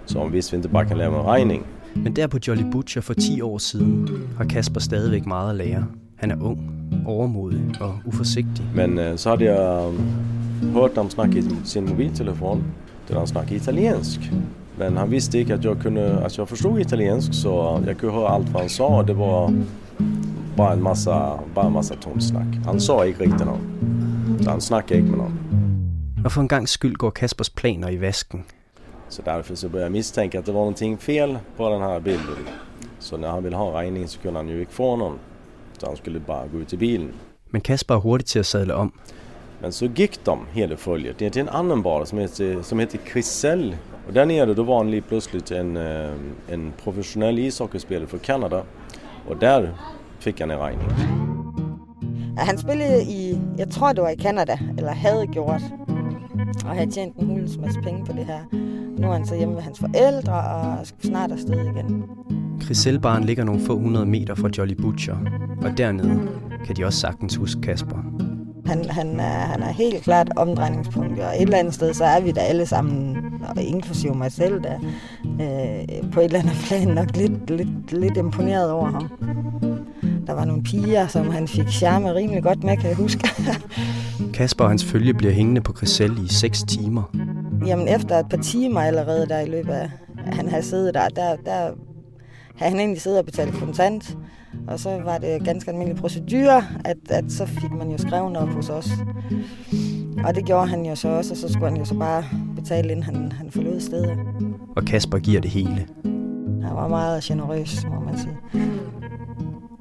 Så 0.06 0.20
han 0.20 0.34
vidste, 0.34 0.52
vi 0.52 0.58
ikke 0.58 0.70
bare 0.70 0.86
kan 0.86 0.98
lave 0.98 1.20
en 1.20 1.26
regning. 1.26 1.66
Men 1.96 2.16
der 2.16 2.28
på 2.28 2.38
Jolly 2.48 2.64
Butcher 2.72 3.02
for 3.02 3.14
10 3.14 3.42
år 3.42 3.58
siden 3.58 4.10
har 4.38 4.46
Kasper 4.46 4.80
stadigvæk 4.80 5.26
meget 5.26 5.50
at 5.50 5.56
lære. 5.56 5.86
Han 6.16 6.32
er 6.32 6.36
ung, 6.42 6.60
overmodig 7.06 7.62
og 7.80 8.00
uforsigtig. 8.06 8.66
Men 8.76 9.00
øh, 9.00 9.18
så 9.18 9.30
havde 9.30 9.54
jeg 9.54 9.92
øh, 10.64 10.74
hørt 10.74 10.92
ham 10.96 11.10
snakke 11.10 11.40
i 11.40 11.44
sin 11.64 11.86
mobiltelefon, 11.90 12.64
der 13.08 13.18
han 13.18 13.28
snakkede 13.28 13.56
italiensk. 13.56 14.20
Men 14.78 14.98
han 14.98 15.12
vidste 15.12 15.40
ikke, 15.40 15.54
at 15.54 15.66
jeg, 15.66 15.76
kunne, 15.82 16.02
at 16.02 16.38
jeg 16.38 16.48
forstod 16.48 16.80
italiensk, 16.80 17.30
så 17.34 17.82
jeg 17.86 17.98
kunne 17.98 18.12
høre 18.12 18.36
alt, 18.36 18.48
hvad 18.48 18.62
han 18.62 18.70
sa, 18.70 19.04
det 19.08 19.18
var 19.18 19.54
bare 20.58 20.74
en 20.74 20.84
massa, 20.84 21.40
bare 21.56 21.68
en 21.68 21.74
massa 21.74 21.96
tomt 21.96 22.24
snak. 22.24 22.48
Han 22.66 22.80
sa 22.80 23.02
ikke 23.02 23.20
rigtig 23.20 23.46
noget. 23.46 23.62
Så 24.42 24.50
han 24.50 24.62
snakkede 24.62 25.00
ikke 25.00 25.10
med 25.10 25.18
nogen. 25.18 25.40
Og 26.26 26.32
for 26.32 26.42
en 26.42 26.48
gang 26.48 26.70
skyld 26.70 26.96
går 26.96 27.10
Kaspers 27.10 27.50
planer 27.50 27.90
i 27.90 28.02
vasken. 28.02 28.44
Så 29.10 29.22
därför 29.26 29.56
så 29.56 29.70
började 29.70 29.86
jag 29.86 29.92
misstänka 29.92 30.40
att 30.40 30.46
det 30.46 30.52
var 30.52 30.60
någonting 30.60 30.98
fel 30.98 31.38
på 31.58 31.70
den 31.70 31.82
här 31.82 32.00
bilden. 32.00 32.48
Så 33.00 33.18
när 33.18 33.28
han 33.28 33.44
ville 33.44 33.58
ha 33.58 33.82
regning 33.82 34.08
så 34.08 34.20
kunde 34.20 34.40
han 34.40 34.50
ju 34.50 34.60
inte 34.60 34.74
få 34.74 34.96
någon. 34.96 35.20
Så 35.78 35.88
han 35.88 35.98
skulle 35.98 36.20
bara 36.20 36.48
gå 36.48 36.58
ut 36.58 36.74
i 36.74 36.78
bilen. 36.78 37.14
Men 37.50 37.62
Kasper 37.62 37.96
er 37.96 38.00
hurtig 38.00 38.26
til 38.26 38.40
at 38.40 38.46
sadle 38.46 38.74
om. 38.74 38.94
Men 39.66 39.72
så 39.72 39.86
gick 39.86 40.26
de 40.26 40.40
hela 40.52 40.78
följet 40.78 41.20
ner 41.20 41.30
till 41.30 41.42
en 41.42 41.50
annan 41.50 41.82
bar 41.82 42.06
som 42.06 42.18
heter, 42.18 42.62
som 42.62 42.80
heter 42.80 43.00
Chriselle. 43.12 43.78
Och 44.08 44.14
där 44.14 44.26
nere 44.26 44.54
då 44.54 44.64
var 44.64 44.78
han 44.78 44.92
lige 44.92 45.02
plötsligt 45.02 45.52
en, 45.52 45.78
eh, 45.78 46.10
en 46.50 46.74
professionell 46.84 47.40
ishockeyspelare 47.40 48.08
från 48.08 48.20
Kanada. 48.20 48.64
Och 49.28 49.38
där 49.38 49.74
fick 50.20 50.40
han 50.40 50.52
en 50.52 50.60
regning. 50.60 50.88
Han 52.38 52.58
spillede 52.58 53.02
i, 53.02 53.40
jeg 53.58 53.70
tror 53.70 53.94
det 53.94 54.02
var 54.02 54.10
i 54.10 54.18
Canada, 54.18 54.60
eller 54.78 54.92
havde 54.92 55.26
gjort, 55.26 55.62
og 56.66 56.76
havde 56.76 56.92
tjent 56.92 57.18
en 57.18 57.28
hulens 57.28 57.58
masse 57.58 57.80
penge 57.82 58.06
på 58.06 58.14
det 58.14 58.26
her. 58.26 58.40
Nu 59.00 59.08
er 59.08 59.14
han 59.14 59.26
så 59.26 59.36
hjemme 59.36 59.56
ved 59.56 59.62
hans 59.62 59.80
forældre, 59.80 60.34
og 60.34 60.88
skal 60.88 61.10
snart 61.10 61.32
afsted 61.32 61.66
igen. 61.66 62.04
Kriselbaren 62.62 63.24
ligger 63.24 63.44
nogle 63.44 63.62
få 63.62 63.78
hundrede 63.78 64.06
meter 64.06 64.36
fra 64.36 64.50
Jolly 64.58 64.74
Butcher, 64.74 65.18
og 65.62 65.78
dernede 65.78 66.30
kan 66.66 66.76
de 66.76 66.86
også 66.86 67.00
sagtens 67.00 67.36
huske 67.36 67.62
Kasper. 67.62 68.35
Han, 68.66 68.90
han, 68.90 69.20
er, 69.20 69.24
han 69.24 69.64
er 69.64 69.72
helt 69.72 70.04
klart 70.04 70.30
omdrejningspunkt, 70.36 71.20
og 71.20 71.36
et 71.36 71.42
eller 71.42 71.58
andet 71.58 71.74
sted, 71.74 71.94
så 71.94 72.06
er 72.06 72.22
vi 72.22 72.32
da 72.32 72.40
alle 72.40 72.66
sammen, 72.66 73.18
og 73.56 73.64
inklusive 73.64 74.16
mig 74.16 74.32
selv, 74.32 74.64
der 74.64 74.74
øh, 75.26 76.12
på 76.12 76.20
et 76.20 76.26
eller 76.26 76.40
andet 76.40 76.56
plan 76.68 76.88
nok 76.88 77.18
lidt, 77.18 77.50
lidt, 77.50 77.92
lidt 77.92 78.18
imponeret 78.18 78.72
over 78.72 78.92
ham. 78.92 79.10
Der 80.28 80.34
var 80.34 80.46
nogle 80.46 80.64
piger, 80.64 81.08
som 81.08 81.30
han 81.30 81.48
fik 81.48 81.68
charme 81.68 82.14
rimelig 82.14 82.44
godt 82.44 82.64
med, 82.64 82.78
kan 82.78 82.90
jeg 82.90 82.96
huske. 82.96 83.30
Kasper 84.34 84.64
og 84.64 84.70
hans 84.70 84.86
følge 84.86 85.14
bliver 85.14 85.34
hængende 85.34 85.62
på 85.62 85.74
Grisel 85.74 86.26
i 86.26 86.28
6 86.28 86.64
timer. 86.64 87.04
Jamen 87.66 87.88
efter 87.88 88.20
et 88.20 88.30
par 88.30 88.38
timer 88.38 88.82
allerede 88.82 89.28
der 89.28 89.40
i 89.40 89.50
løbet 89.50 89.74
af, 89.74 89.90
at 90.28 90.34
han 90.36 90.50
havde 90.50 90.64
siddet 90.64 90.94
der, 90.94 91.08
der, 91.10 91.36
der 91.46 91.70
havde 92.56 92.72
han 92.72 92.80
egentlig 92.80 93.02
siddet 93.02 93.20
og 93.20 93.26
betalt 93.26 93.54
kontant. 93.54 94.18
Og 94.68 94.80
så 94.80 94.90
var 95.04 95.18
det 95.18 95.44
ganske 95.44 95.72
almindelig 95.72 96.02
procedure, 96.02 96.64
at, 96.86 96.98
at 97.10 97.32
så 97.32 97.46
fik 97.46 97.72
man 97.72 97.92
jo 97.92 97.98
skrevet 97.98 98.38
op 98.38 98.48
hos 98.50 98.70
os. 98.70 98.90
Og 100.24 100.36
det 100.36 100.46
gjorde 100.46 100.68
han 100.68 100.86
jo 100.86 100.96
så 100.96 101.08
også, 101.10 101.32
og 101.34 101.38
så 101.38 101.54
skulle 101.54 101.70
han 101.70 101.78
jo 101.78 101.86
så 101.86 101.96
bare 101.96 102.24
betale, 102.56 102.90
inden 102.92 103.04
han, 103.04 103.32
han 103.32 103.52
forlod 103.52 103.80
stedet. 103.80 104.18
Og 104.76 104.84
Kasper 104.86 105.18
giver 105.18 105.42
det 105.42 105.52
hele. 105.52 105.88
Han 106.64 106.76
var 106.76 106.88
meget 106.88 107.24
generøs, 107.24 107.86
må 107.90 108.00
man 108.00 108.18
sige. 108.18 108.38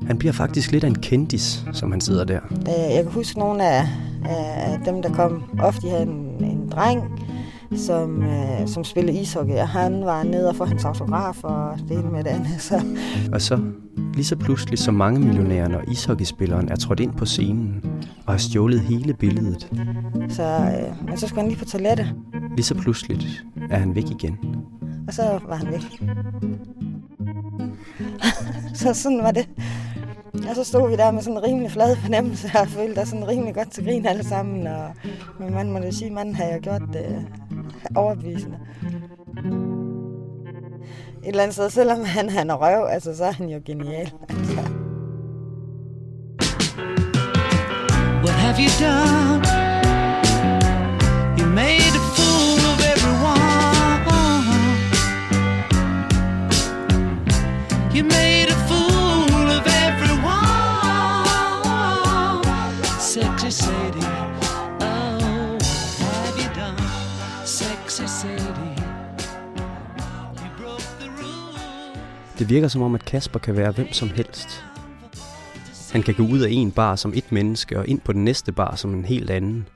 Han 0.07 0.18
bliver 0.18 0.33
faktisk 0.33 0.73
lidt 0.73 0.85
af 0.85 0.88
en 0.88 0.94
kendis, 0.99 1.64
som 1.73 1.90
han 1.90 2.01
sidder 2.01 2.25
der. 2.25 2.40
Øh, 2.51 2.94
Jeg 2.94 3.03
kan 3.03 3.12
huske 3.12 3.38
nogle 3.38 3.64
af, 3.68 3.87
af 4.29 4.79
dem, 4.85 5.03
der 5.03 5.12
kom. 5.12 5.42
Ofte 5.59 5.87
de 5.87 5.90
havde 5.90 6.03
en, 6.03 6.44
en 6.44 6.68
dreng, 6.70 7.03
som, 7.77 8.23
øh, 8.23 8.66
som 8.68 8.85
spillede 8.85 9.18
ishockey, 9.20 9.55
og 9.55 9.68
han 9.68 10.05
var 10.05 10.23
nede 10.23 10.49
og 10.49 10.57
få 10.57 10.64
hans 10.64 10.85
autograf 10.85 11.44
og 11.44 11.79
det 11.88 11.99
ene 11.99 12.11
med 12.12 12.25
det 12.25 12.31
andet. 12.31 12.61
Så 12.61 12.83
Og 13.33 13.40
så, 13.40 13.59
lige 14.14 14.24
så 14.24 14.37
pludselig 14.37 14.79
som 14.79 14.94
mange 14.94 15.20
millionærer, 15.20 15.68
når 15.68 15.81
ishockeyspilleren 15.90 16.68
er 16.68 16.77
trådt 16.77 17.00
ind 17.00 17.12
på 17.12 17.24
scenen 17.24 17.85
og 18.27 18.33
har 18.33 18.38
stjålet 18.38 18.81
hele 18.81 19.14
billedet. 19.14 19.72
Så, 20.29 20.42
øh, 20.42 21.09
men 21.09 21.18
så 21.18 21.29
skulle 21.29 21.40
han 21.40 21.48
lige 21.48 21.59
på 21.59 21.64
toilettet, 21.64 22.14
Lige 22.50 22.64
så 22.64 22.74
pludseligt 22.74 23.44
er 23.70 23.79
han 23.79 23.94
væk 23.94 24.11
igen. 24.11 24.38
og 25.09 25.14
så 25.14 25.40
var 25.48 25.57
han 25.57 25.66
væk. 25.72 25.83
så 28.81 28.94
sådan 28.94 29.18
var 29.22 29.31
det. 29.31 29.48
Og 30.48 30.55
så 30.55 30.64
stod 30.64 30.90
vi 30.90 30.96
der 30.96 31.11
med 31.11 31.22
sådan 31.22 31.37
en 31.38 31.44
rimelig 31.44 31.70
flad 31.70 31.96
fornemmelse, 31.96 32.50
og 32.61 32.68
følte 32.68 32.98
os 32.98 33.09
sådan 33.09 33.29
rimelig 33.29 33.55
godt 33.55 33.70
til 33.70 33.85
grin 33.85 34.07
alle 34.07 34.24
sammen. 34.24 34.66
Og 34.66 34.90
min 35.40 35.55
mand 35.55 35.70
må 35.70 35.79
det 35.79 35.94
sige, 35.94 36.11
manden 36.11 36.35
har 36.35 36.44
jeg 36.44 36.61
gjort 36.61 36.83
det 36.92 37.07
øh, 37.09 37.57
overbevisende. 37.94 38.59
Et 41.25 41.29
eller 41.29 41.43
andet 41.43 41.55
sted, 41.55 41.71
selvom 41.71 42.05
han, 42.05 42.31
han 42.31 42.51
er 42.51 42.55
røv, 42.55 42.87
altså, 42.91 43.17
så 43.17 43.25
er 43.25 43.33
han 43.33 43.49
jo 43.49 43.61
genial. 43.65 44.13
Altså. 44.29 44.61
What 48.25 48.35
have 48.45 48.57
you 48.59 48.71
done? 48.81 49.45
You 51.39 51.47
made 51.47 51.95
a 52.01 52.05
fool 52.17 52.61
of 52.73 52.79
everyone. 52.93 53.45
You 57.97 58.05
made 58.05 58.34
Det 72.38 72.49
virker 72.49 72.68
som 72.68 72.83
om, 72.83 72.94
at 72.94 73.05
Kasper 73.05 73.38
kan 73.38 73.57
være 73.57 73.73
hvem 73.73 73.92
som 73.92 74.09
helst. 74.09 74.64
Han 75.92 76.03
kan 76.03 76.14
gå 76.14 76.23
ud 76.23 76.40
af 76.40 76.49
en 76.51 76.70
bar 76.70 76.97
som 76.97 77.12
et 77.14 77.33
menneske 77.33 77.79
og 77.79 77.88
ind 77.88 78.01
på 78.01 78.12
den 78.12 78.25
næste 78.25 78.53
bar 78.53 78.77
som 78.77 78.94
en 78.94 79.05
helt 79.05 79.31
anden. 79.31 79.68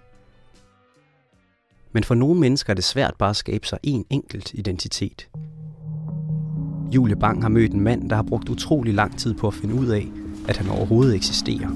Men 1.92 2.05
for 2.05 2.14
nogle 2.14 2.40
mennesker 2.40 2.71
er 2.71 2.75
det 2.75 2.85
svært 2.85 3.14
bare 3.18 3.31
at 3.31 3.37
skabe 3.37 3.66
sig 3.66 3.79
en 3.83 4.05
enkelt 4.11 4.55
identitet. 4.55 5.29
Julie 6.94 7.16
Bang 7.16 7.42
har 7.42 7.49
mødt 7.49 7.73
en 7.73 7.81
mand, 7.81 8.11
der 8.11 8.16
har 8.16 8.23
brugt 8.23 8.49
utrolig 8.49 8.94
lang 8.94 9.18
tid 9.18 9.35
på 9.35 9.47
at 9.47 9.55
finde 9.55 9.75
ud 9.75 9.87
af, 9.87 10.09
at 10.49 10.57
han 10.57 10.71
overhovedet 10.71 11.14
eksisterer. 11.14 11.71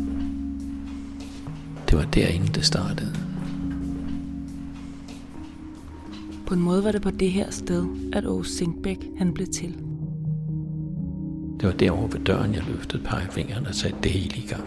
Det 1.89 1.99
var 1.99 2.05
derinde, 2.05 2.47
det 2.47 2.65
startede. 2.65 3.17
På 6.47 6.55
en 6.55 6.61
måde 6.61 6.85
var 6.85 6.93
det 6.93 7.03
på 7.03 7.11
det 7.11 7.33
her 7.33 7.51
sted, 7.51 7.87
at 8.13 8.27
Åge 8.27 8.47
Sinkbæk 8.47 8.99
han 9.19 9.35
blev 9.35 9.47
til. 9.47 9.92
Det 11.63 11.71
var 11.71 11.77
derovre 11.77 12.13
ved 12.13 12.25
døren, 12.25 12.55
jeg 12.55 12.63
løftede 12.69 13.03
pegefingeren 13.03 13.67
og 13.67 13.75
satte 13.75 13.99
det 14.03 14.11
hele 14.11 14.37
i 14.37 14.47
gang. 14.49 14.65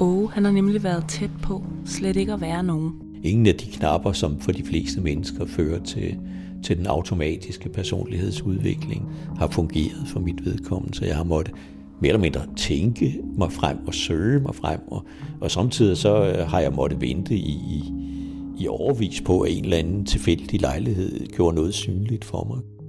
Åge 0.00 0.30
han 0.30 0.44
har 0.44 0.52
nemlig 0.52 0.82
været 0.82 1.04
tæt 1.08 1.30
på 1.42 1.64
slet 1.84 2.16
ikke 2.16 2.32
at 2.32 2.40
være 2.40 2.62
nogen. 2.62 2.92
Ingen 3.22 3.46
af 3.46 3.54
de 3.54 3.66
knapper, 3.66 4.12
som 4.12 4.40
for 4.40 4.52
de 4.52 4.64
fleste 4.64 5.00
mennesker 5.00 5.46
fører 5.46 5.82
til, 5.82 6.18
til 6.64 6.78
den 6.78 6.86
automatiske 6.86 7.68
personlighedsudvikling, 7.68 9.08
har 9.38 9.48
fungeret 9.48 10.04
for 10.06 10.20
mit 10.20 10.44
vedkommende, 10.44 10.96
så 10.96 11.04
jeg 11.04 11.16
har 11.16 11.24
måttet 11.24 11.54
mere 12.00 12.08
eller 12.08 12.20
mindre 12.20 12.42
tænke 12.56 13.20
mig 13.38 13.52
frem 13.52 13.78
og 13.86 13.94
søge 13.94 14.40
mig 14.40 14.54
frem, 14.54 14.80
og, 14.90 15.04
og 15.40 15.50
samtidig 15.50 15.96
så 15.96 16.24
øh, 16.24 16.48
har 16.48 16.60
jeg 16.60 16.72
måttet 16.72 17.00
vente 17.00 17.34
i, 17.34 17.50
i, 17.50 17.92
i 18.58 18.68
overvis 18.68 19.20
på, 19.20 19.40
at 19.40 19.52
en 19.52 19.64
eller 19.64 19.76
anden 19.76 20.04
tilfældig 20.04 20.60
lejlighed 20.60 21.26
gjorde 21.26 21.56
noget 21.56 21.74
synligt 21.74 22.24
for 22.24 22.44
mig. 22.44 22.79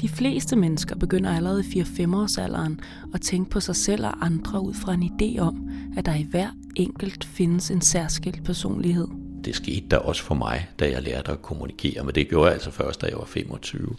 De 0.00 0.08
fleste 0.08 0.56
mennesker 0.56 0.96
begynder 0.96 1.36
allerede 1.36 1.64
i 1.74 1.80
4-5 1.80 2.16
års 2.16 2.38
alderen 2.38 2.80
at 3.14 3.20
tænke 3.20 3.50
på 3.50 3.60
sig 3.60 3.76
selv 3.76 4.04
og 4.06 4.26
andre 4.26 4.60
ud 4.60 4.74
fra 4.74 4.94
en 4.94 5.02
idé 5.02 5.38
om, 5.40 5.70
at 5.96 6.06
der 6.06 6.14
i 6.14 6.22
hver 6.30 6.48
enkelt 6.76 7.24
findes 7.24 7.70
en 7.70 7.80
særskilt 7.80 8.44
personlighed. 8.44 9.08
Det 9.44 9.54
skete 9.56 9.86
der 9.90 9.96
også 9.96 10.22
for 10.22 10.34
mig, 10.34 10.68
da 10.78 10.90
jeg 10.90 11.02
lærte 11.02 11.32
at 11.32 11.42
kommunikere, 11.42 12.04
men 12.04 12.14
det 12.14 12.28
gjorde 12.28 12.46
jeg 12.46 12.54
altså 12.54 12.70
først, 12.70 13.00
da 13.00 13.06
jeg 13.06 13.16
var 13.18 13.24
25. 13.24 13.96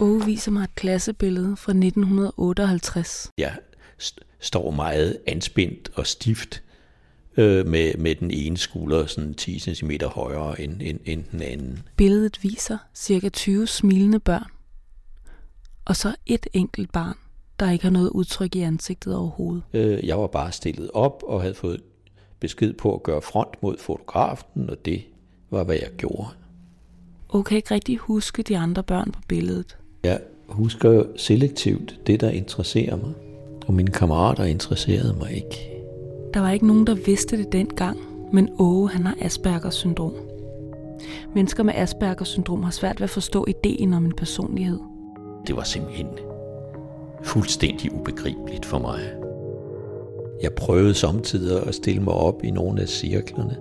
Åge 0.00 0.24
viser 0.24 0.50
mig 0.50 0.64
et 0.64 0.74
klassebillede 0.74 1.56
fra 1.56 1.72
1958. 1.72 3.30
Jeg 3.38 3.56
st- 4.02 4.18
står 4.40 4.70
meget 4.70 5.18
anspændt 5.26 5.90
og 5.94 6.06
stift 6.06 6.62
øh, 7.36 7.66
med, 7.66 7.94
med 7.98 8.14
den 8.14 8.30
ene 8.30 8.56
skulder 8.56 9.06
sådan 9.06 9.34
10 9.34 9.58
cm 9.58 9.90
højere 10.04 10.60
end, 10.60 10.82
end, 10.82 11.00
end 11.04 11.24
den 11.32 11.42
anden. 11.42 11.82
Billedet 11.96 12.38
viser 12.42 12.78
cirka 12.94 13.28
20 13.28 13.66
smilende 13.66 14.20
børn. 14.20 14.50
Og 15.84 15.96
så 15.96 16.14
et 16.26 16.46
enkelt 16.52 16.92
barn, 16.92 17.16
der 17.60 17.70
ikke 17.70 17.84
har 17.84 17.90
noget 17.90 18.10
udtryk 18.10 18.56
i 18.56 18.60
ansigtet 18.60 19.16
overhovedet. 19.16 19.62
Øh, 19.72 20.06
jeg 20.06 20.18
var 20.18 20.26
bare 20.26 20.52
stillet 20.52 20.90
op 20.94 21.22
og 21.26 21.40
havde 21.40 21.54
fået 21.54 21.80
besked 22.40 22.72
på 22.72 22.94
at 22.94 23.02
gøre 23.02 23.22
front 23.22 23.62
mod 23.62 23.78
fotografen, 23.78 24.70
og 24.70 24.84
det 24.84 25.02
var, 25.50 25.64
hvad 25.64 25.76
jeg 25.76 25.90
gjorde. 25.96 26.28
Åge 27.32 27.44
kan 27.44 27.56
ikke 27.56 27.74
rigtig 27.74 27.96
huske 27.96 28.42
de 28.42 28.58
andre 28.58 28.82
børn 28.82 29.12
på 29.12 29.20
billedet. 29.28 29.76
Jeg 30.04 30.20
husker 30.48 31.04
selektivt 31.16 32.00
det, 32.06 32.20
der 32.20 32.30
interesserer 32.30 32.96
mig, 32.96 33.12
og 33.66 33.74
mine 33.74 33.90
kammerater 33.90 34.44
interesserede 34.44 35.16
mig 35.18 35.32
ikke. 35.32 35.71
Der 36.34 36.40
var 36.40 36.50
ikke 36.50 36.66
nogen, 36.66 36.86
der 36.86 36.94
vidste 36.94 37.36
det 37.36 37.52
dengang, 37.52 37.98
men 38.32 38.48
Åge 38.58 38.88
han 38.88 39.06
har 39.06 39.16
Aspergers 39.20 39.74
syndrom. 39.74 40.14
Mennesker 41.34 41.62
med 41.62 41.74
Aspergers 41.76 42.28
syndrom 42.28 42.62
har 42.62 42.70
svært 42.70 43.00
ved 43.00 43.04
at 43.04 43.10
forstå 43.10 43.46
ideen 43.48 43.94
om 43.94 44.04
en 44.04 44.12
personlighed. 44.16 44.78
Det 45.46 45.56
var 45.56 45.62
simpelthen 45.62 46.06
fuldstændig 47.22 47.92
ubegribeligt 47.92 48.66
for 48.66 48.78
mig. 48.78 49.00
Jeg 50.42 50.52
prøvede 50.52 50.94
samtidig 50.94 51.66
at 51.66 51.74
stille 51.74 52.02
mig 52.02 52.14
op 52.14 52.44
i 52.44 52.50
nogle 52.50 52.82
af 52.82 52.88
cirklerne 52.88 53.56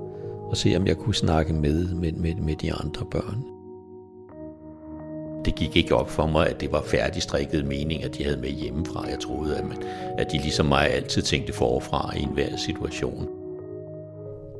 og 0.50 0.58
se, 0.58 0.76
om 0.78 0.88
jeg 0.88 0.98
kunne 0.98 1.16
snakke 1.16 1.54
med, 1.54 1.88
med, 1.96 2.12
med, 2.12 2.36
med 2.36 2.56
de 2.56 2.74
andre 2.74 3.06
børn. 3.12 3.51
Det 5.46 5.56
gik 5.56 5.76
ikke 5.76 5.96
op 5.96 6.10
for 6.10 6.28
mig, 6.28 6.50
at 6.50 6.62
det 6.62 6.72
var 6.72 6.82
færdigstrikket 6.82 7.66
meninger, 7.66 8.08
de 8.08 8.24
havde 8.24 8.38
med 8.38 8.50
hjemmefra. 8.50 9.08
Jeg 9.10 9.20
troede, 9.20 9.58
at, 9.58 9.64
man, 9.64 9.78
at 10.18 10.32
de 10.32 10.38
ligesom 10.38 10.66
mig 10.66 10.94
altid 10.94 11.22
tænkte 11.22 11.54
forfra 11.54 12.14
i 12.18 12.22
enhver 12.22 12.58
situation. 12.58 13.28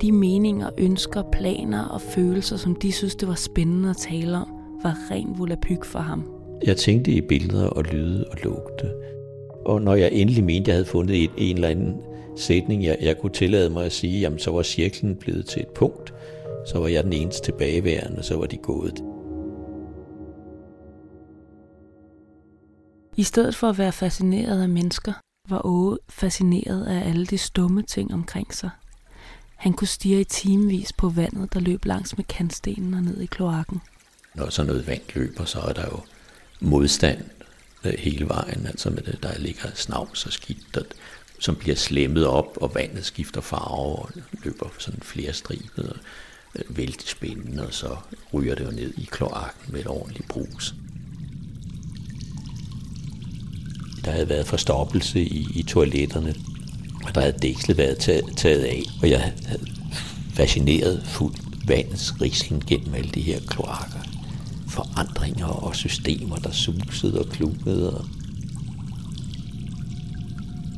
De 0.02 0.12
meninger, 0.12 0.70
ønsker, 0.78 1.24
planer 1.32 1.84
og 1.84 2.02
følelser, 2.02 2.58
som 2.58 2.76
de 2.76 2.92
synes, 2.92 3.16
det 3.16 3.28
var 3.28 3.36
spændende 3.36 3.90
at 3.90 3.98
tale 3.98 4.38
om, 4.38 4.48
var 4.84 4.98
ren 5.12 5.28
volapyk 5.38 5.86
for 5.86 6.00
ham. 6.00 6.24
Jeg 6.66 6.78
tænkte 6.78 7.12
i 7.12 7.22
billeder 7.22 7.68
og 7.68 7.84
lyde 7.84 8.26
og 8.32 8.38
lugte. 8.44 8.92
Og 9.66 9.82
når 9.82 9.96
jeg 9.96 10.10
endelig 10.12 10.44
mente, 10.44 10.62
at 10.62 10.68
jeg 10.68 10.76
havde 10.76 10.86
fundet 10.86 11.24
en, 11.24 11.30
en 11.38 11.56
eller 11.56 11.68
anden 11.68 11.96
sætning, 12.36 12.84
jeg, 12.84 12.98
jeg 13.02 13.18
kunne 13.18 13.32
tillade 13.32 13.70
mig 13.70 13.86
at 13.86 13.92
sige, 13.92 14.20
jamen 14.20 14.40
så 14.40 14.52
var 14.52 14.64
cirklen 14.64 15.16
blevet 15.16 15.46
til 15.46 15.62
et 15.62 15.68
punkt. 15.68 16.14
Så 16.66 16.80
var 16.80 16.88
jeg 16.88 17.04
den 17.04 17.14
eneste 17.14 17.42
tilbageværende, 17.42 18.24
så 18.24 18.38
var 18.38 18.46
de 18.46 18.58
gået. 18.58 19.04
I 23.18 23.24
stedet 23.24 23.56
for 23.56 23.70
at 23.70 23.78
være 23.78 23.92
fascineret 23.92 24.62
af 24.62 24.70
mennesker, 24.70 25.14
var 25.50 25.66
Åge 25.66 25.98
fascineret 26.10 26.86
af 26.86 27.10
alle 27.10 27.26
de 27.26 27.38
stumme 27.38 27.82
ting 27.82 28.14
omkring 28.14 28.54
sig. 28.54 28.70
Han 29.56 29.74
kunne 29.74 29.88
stirre 29.88 30.22
i 30.22 30.24
timevis 30.24 30.94
på 30.94 31.10
vandet, 31.10 31.54
der 31.54 31.60
løb 31.60 31.86
langs 31.86 32.18
med 32.18 32.26
kantstenen 32.26 32.94
og 32.94 33.02
ned 33.02 33.22
i 33.22 33.26
kloakken. 33.26 33.82
Når 34.36 34.50
sådan 34.50 34.68
noget 34.68 34.88
vand 34.88 35.02
løber, 35.16 35.46
så 35.46 35.60
er 35.60 35.74
der 35.74 35.86
jo 35.86 36.00
modstand 36.60 37.24
øh, 37.84 37.94
hele 38.00 38.28
vejen, 38.28 38.66
altså 38.68 38.90
med 38.90 39.02
det, 39.02 39.24
der 39.24 39.38
ligger 39.38 39.70
snavs 39.76 40.26
og 40.26 40.32
skidt, 40.32 40.76
der, 40.76 40.82
som 41.40 41.56
bliver 41.56 41.76
slemmet 41.76 42.28
op, 42.28 42.58
og 42.62 42.76
vandet 42.76 43.06
skifter 43.06 43.42
farve 43.42 43.96
og 43.96 44.10
løber 44.44 44.70
sådan 44.78 45.02
flere 45.02 45.34
striber, 45.34 45.84
og 45.84 45.96
øh, 46.56 46.78
vældig 46.78 47.08
spændende, 47.08 47.68
og 47.68 47.74
så 47.74 47.98
ryger 48.34 48.56
det 48.56 48.66
jo 48.66 48.72
ned 48.72 48.94
i 48.98 49.08
kloakken 49.12 49.72
med 49.72 49.80
et 49.80 49.88
ordentligt 49.88 50.28
brus. 50.28 50.76
Der 54.06 54.12
havde 54.12 54.30
været 54.30 54.48
forstoppelse 54.48 55.22
i, 55.22 55.48
i 55.56 55.64
toiletterne, 55.64 56.34
og 57.08 57.16
der 57.16 57.22
havde 57.22 57.38
dækslet 57.42 57.78
været 57.78 57.98
taget, 57.98 58.24
taget 58.38 58.64
af, 58.64 58.84
og 59.02 59.10
jeg 59.10 59.20
havde 59.20 59.60
fascineret 60.34 61.02
fuld 61.06 61.34
vandets 61.68 62.22
rislen 62.22 62.64
gennem 62.68 62.94
alle 62.94 63.10
de 63.10 63.22
her 63.22 63.40
kloakker. 63.48 64.00
Forandringer 64.68 65.46
og 65.46 65.76
systemer, 65.76 66.36
der 66.36 66.52
susede 66.52 67.20
og 67.20 67.26
klukkede. 67.30 67.98
Og 67.98 68.06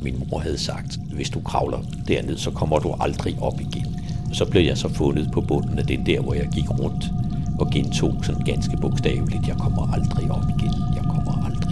min 0.02 0.22
mor 0.30 0.38
havde 0.38 0.58
sagt, 0.58 0.98
hvis 1.12 1.30
du 1.30 1.40
kravler 1.40 1.78
derned, 2.08 2.36
så 2.36 2.50
kommer 2.50 2.78
du 2.78 2.94
aldrig 3.00 3.38
op 3.40 3.60
igen. 3.60 3.96
Og 4.30 4.36
så 4.36 4.44
blev 4.44 4.62
jeg 4.62 4.78
så 4.78 4.88
fundet 4.88 5.30
på 5.32 5.40
bunden 5.40 5.78
af 5.78 5.86
den 5.86 6.06
der, 6.06 6.20
hvor 6.20 6.34
jeg 6.34 6.48
gik 6.54 6.70
rundt 6.70 7.04
og 7.58 7.70
gentog 7.70 8.20
sådan 8.22 8.44
ganske 8.44 8.76
bogstaveligt, 8.76 9.48
jeg 9.48 9.56
kommer 9.56 9.92
aldrig 9.92 10.30
op 10.30 10.44
igen, 10.58 10.72
jeg 10.94 11.02
kommer 11.02 11.44
aldrig 11.46 11.63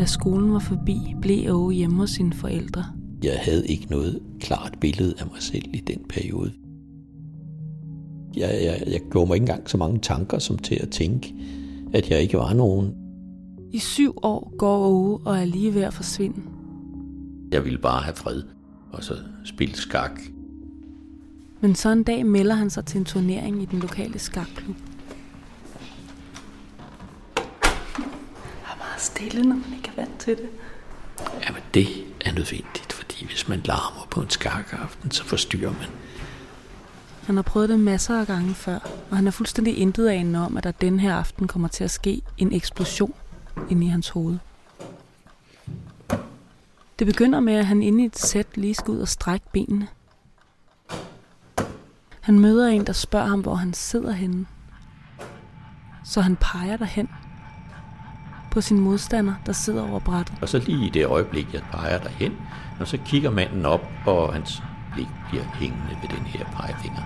Da 0.00 0.04
skolen 0.04 0.52
var 0.52 0.58
forbi, 0.58 1.14
blev 1.20 1.54
Åge 1.54 1.74
hjemme 1.74 1.96
hos 1.96 2.10
sine 2.10 2.32
forældre. 2.32 2.84
Jeg 3.22 3.40
havde 3.42 3.66
ikke 3.66 3.86
noget 3.86 4.22
klart 4.40 4.78
billede 4.80 5.14
af 5.18 5.26
mig 5.26 5.42
selv 5.42 5.64
i 5.74 5.80
den 5.80 6.04
periode. 6.08 6.52
Jeg, 8.36 8.60
jeg, 8.64 8.82
jeg 8.86 9.00
gjorde 9.10 9.26
mig 9.28 9.34
ikke 9.34 9.42
engang 9.42 9.70
så 9.70 9.76
mange 9.76 9.98
tanker 9.98 10.38
som 10.38 10.58
til 10.58 10.74
at 10.74 10.90
tænke, 10.90 11.34
at 11.92 12.10
jeg 12.10 12.22
ikke 12.22 12.38
var 12.38 12.52
nogen. 12.52 12.94
I 13.72 13.78
syv 13.78 14.14
år 14.22 14.52
går 14.58 14.86
Åge 14.86 15.18
og 15.24 15.38
er 15.38 15.44
lige 15.44 15.74
ved 15.74 15.82
at 15.82 15.94
forsvinde. 15.94 16.40
Jeg 17.52 17.64
ville 17.64 17.78
bare 17.78 18.02
have 18.02 18.16
fred, 18.16 18.42
og 18.92 19.04
så 19.04 19.14
spille 19.44 19.74
skak. 19.74 20.20
Men 21.60 21.74
så 21.74 21.92
en 21.92 22.02
dag 22.02 22.26
melder 22.26 22.54
han 22.54 22.70
sig 22.70 22.84
til 22.84 22.98
en 22.98 23.04
turnering 23.04 23.62
i 23.62 23.64
den 23.64 23.78
lokale 23.78 24.18
skakklub. 24.18 24.76
Stille, 29.00 29.42
når 29.42 29.56
man 29.56 29.72
ikke 29.76 29.88
er 29.96 30.00
vant 30.00 30.18
til 30.18 30.36
det. 30.36 30.48
Jamen, 31.46 31.62
det 31.74 31.88
er 32.20 32.32
nødvendigt, 32.32 32.92
fordi 32.92 33.26
hvis 33.26 33.48
man 33.48 33.60
larmer 33.64 34.06
på 34.10 34.20
en 34.20 34.30
skakaften, 34.30 35.10
så 35.10 35.24
forstyrrer 35.24 35.72
man. 35.72 35.88
Han 37.26 37.36
har 37.36 37.42
prøvet 37.42 37.68
det 37.68 37.80
masser 37.80 38.20
af 38.20 38.26
gange 38.26 38.54
før, 38.54 38.78
og 39.10 39.16
han 39.16 39.26
er 39.26 39.30
fuldstændig 39.30 39.78
intet 39.78 40.08
anende 40.08 40.46
om, 40.46 40.56
at 40.56 40.64
der 40.64 40.70
den 40.70 41.00
her 41.00 41.14
aften 41.14 41.48
kommer 41.48 41.68
til 41.68 41.84
at 41.84 41.90
ske 41.90 42.22
en 42.38 42.52
eksplosion 42.52 43.14
inde 43.70 43.86
i 43.86 43.88
hans 43.88 44.08
hoved. 44.08 44.38
Det 46.98 47.06
begynder 47.06 47.40
med, 47.40 47.54
at 47.54 47.66
han 47.66 47.82
inde 47.82 48.02
i 48.02 48.06
et 48.06 48.18
sæt 48.18 48.56
lige 48.56 48.74
skal 48.74 48.90
ud 48.90 48.98
og 48.98 49.08
strække 49.08 49.46
benene. 49.52 49.88
Han 52.20 52.38
møder 52.38 52.68
en, 52.68 52.86
der 52.86 52.92
spørger 52.92 53.26
ham, 53.26 53.40
hvor 53.40 53.54
han 53.54 53.74
sidder 53.74 54.12
henne. 54.12 54.46
Så 56.04 56.20
han 56.20 56.36
peger 56.36 56.76
derhen 56.76 57.08
på 58.50 58.60
sin 58.60 58.80
modstander, 58.80 59.34
der 59.46 59.52
sidder 59.52 59.90
over 59.90 59.98
brættet. 60.00 60.34
Og 60.42 60.48
så 60.48 60.58
lige 60.58 60.86
i 60.86 60.90
det 60.90 61.06
øjeblik, 61.06 61.54
jeg 61.54 61.60
peger 61.72 61.98
derhen, 61.98 62.32
og 62.80 62.88
så 62.88 62.98
kigger 63.04 63.30
manden 63.30 63.66
op, 63.66 63.90
og 64.06 64.34
hans 64.34 64.62
blik 64.94 65.08
bliver 65.28 65.44
hængende 65.54 65.96
ved 66.02 66.08
den 66.08 66.26
her 66.26 66.44
pegefinger. 66.44 67.02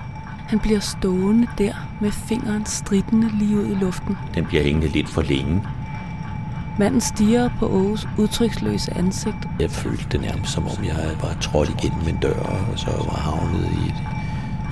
Han 0.49 0.61
bliver 0.61 0.81
stående 0.81 1.49
der 1.59 1.75
med 2.01 2.11
fingeren 2.11 2.67
stridende 2.67 3.39
lige 3.39 3.57
ud 3.57 3.67
i 3.67 3.75
luften. 3.75 4.17
Den 4.35 4.47
bliver 4.47 4.63
hængende 4.63 4.89
lidt 4.89 5.09
for 5.09 5.23
længe. 5.23 5.63
Manden 6.79 7.01
stiger 7.01 7.51
på 7.59 7.69
Åges 7.69 8.09
udtryksløse 8.19 8.97
ansigt. 8.97 9.37
Jeg 9.61 9.71
følte 9.71 10.05
det 10.13 10.21
nærmest 10.21 10.53
som 10.53 10.65
om, 10.65 10.85
jeg 10.85 11.17
var 11.23 11.37
trådt 11.41 11.69
igennem 11.69 12.09
en 12.09 12.17
dør, 12.17 12.41
og 12.71 12.79
så 12.79 12.91
var 12.91 13.17
havnet 13.17 13.65
i 13.65 13.89
et, 13.89 13.95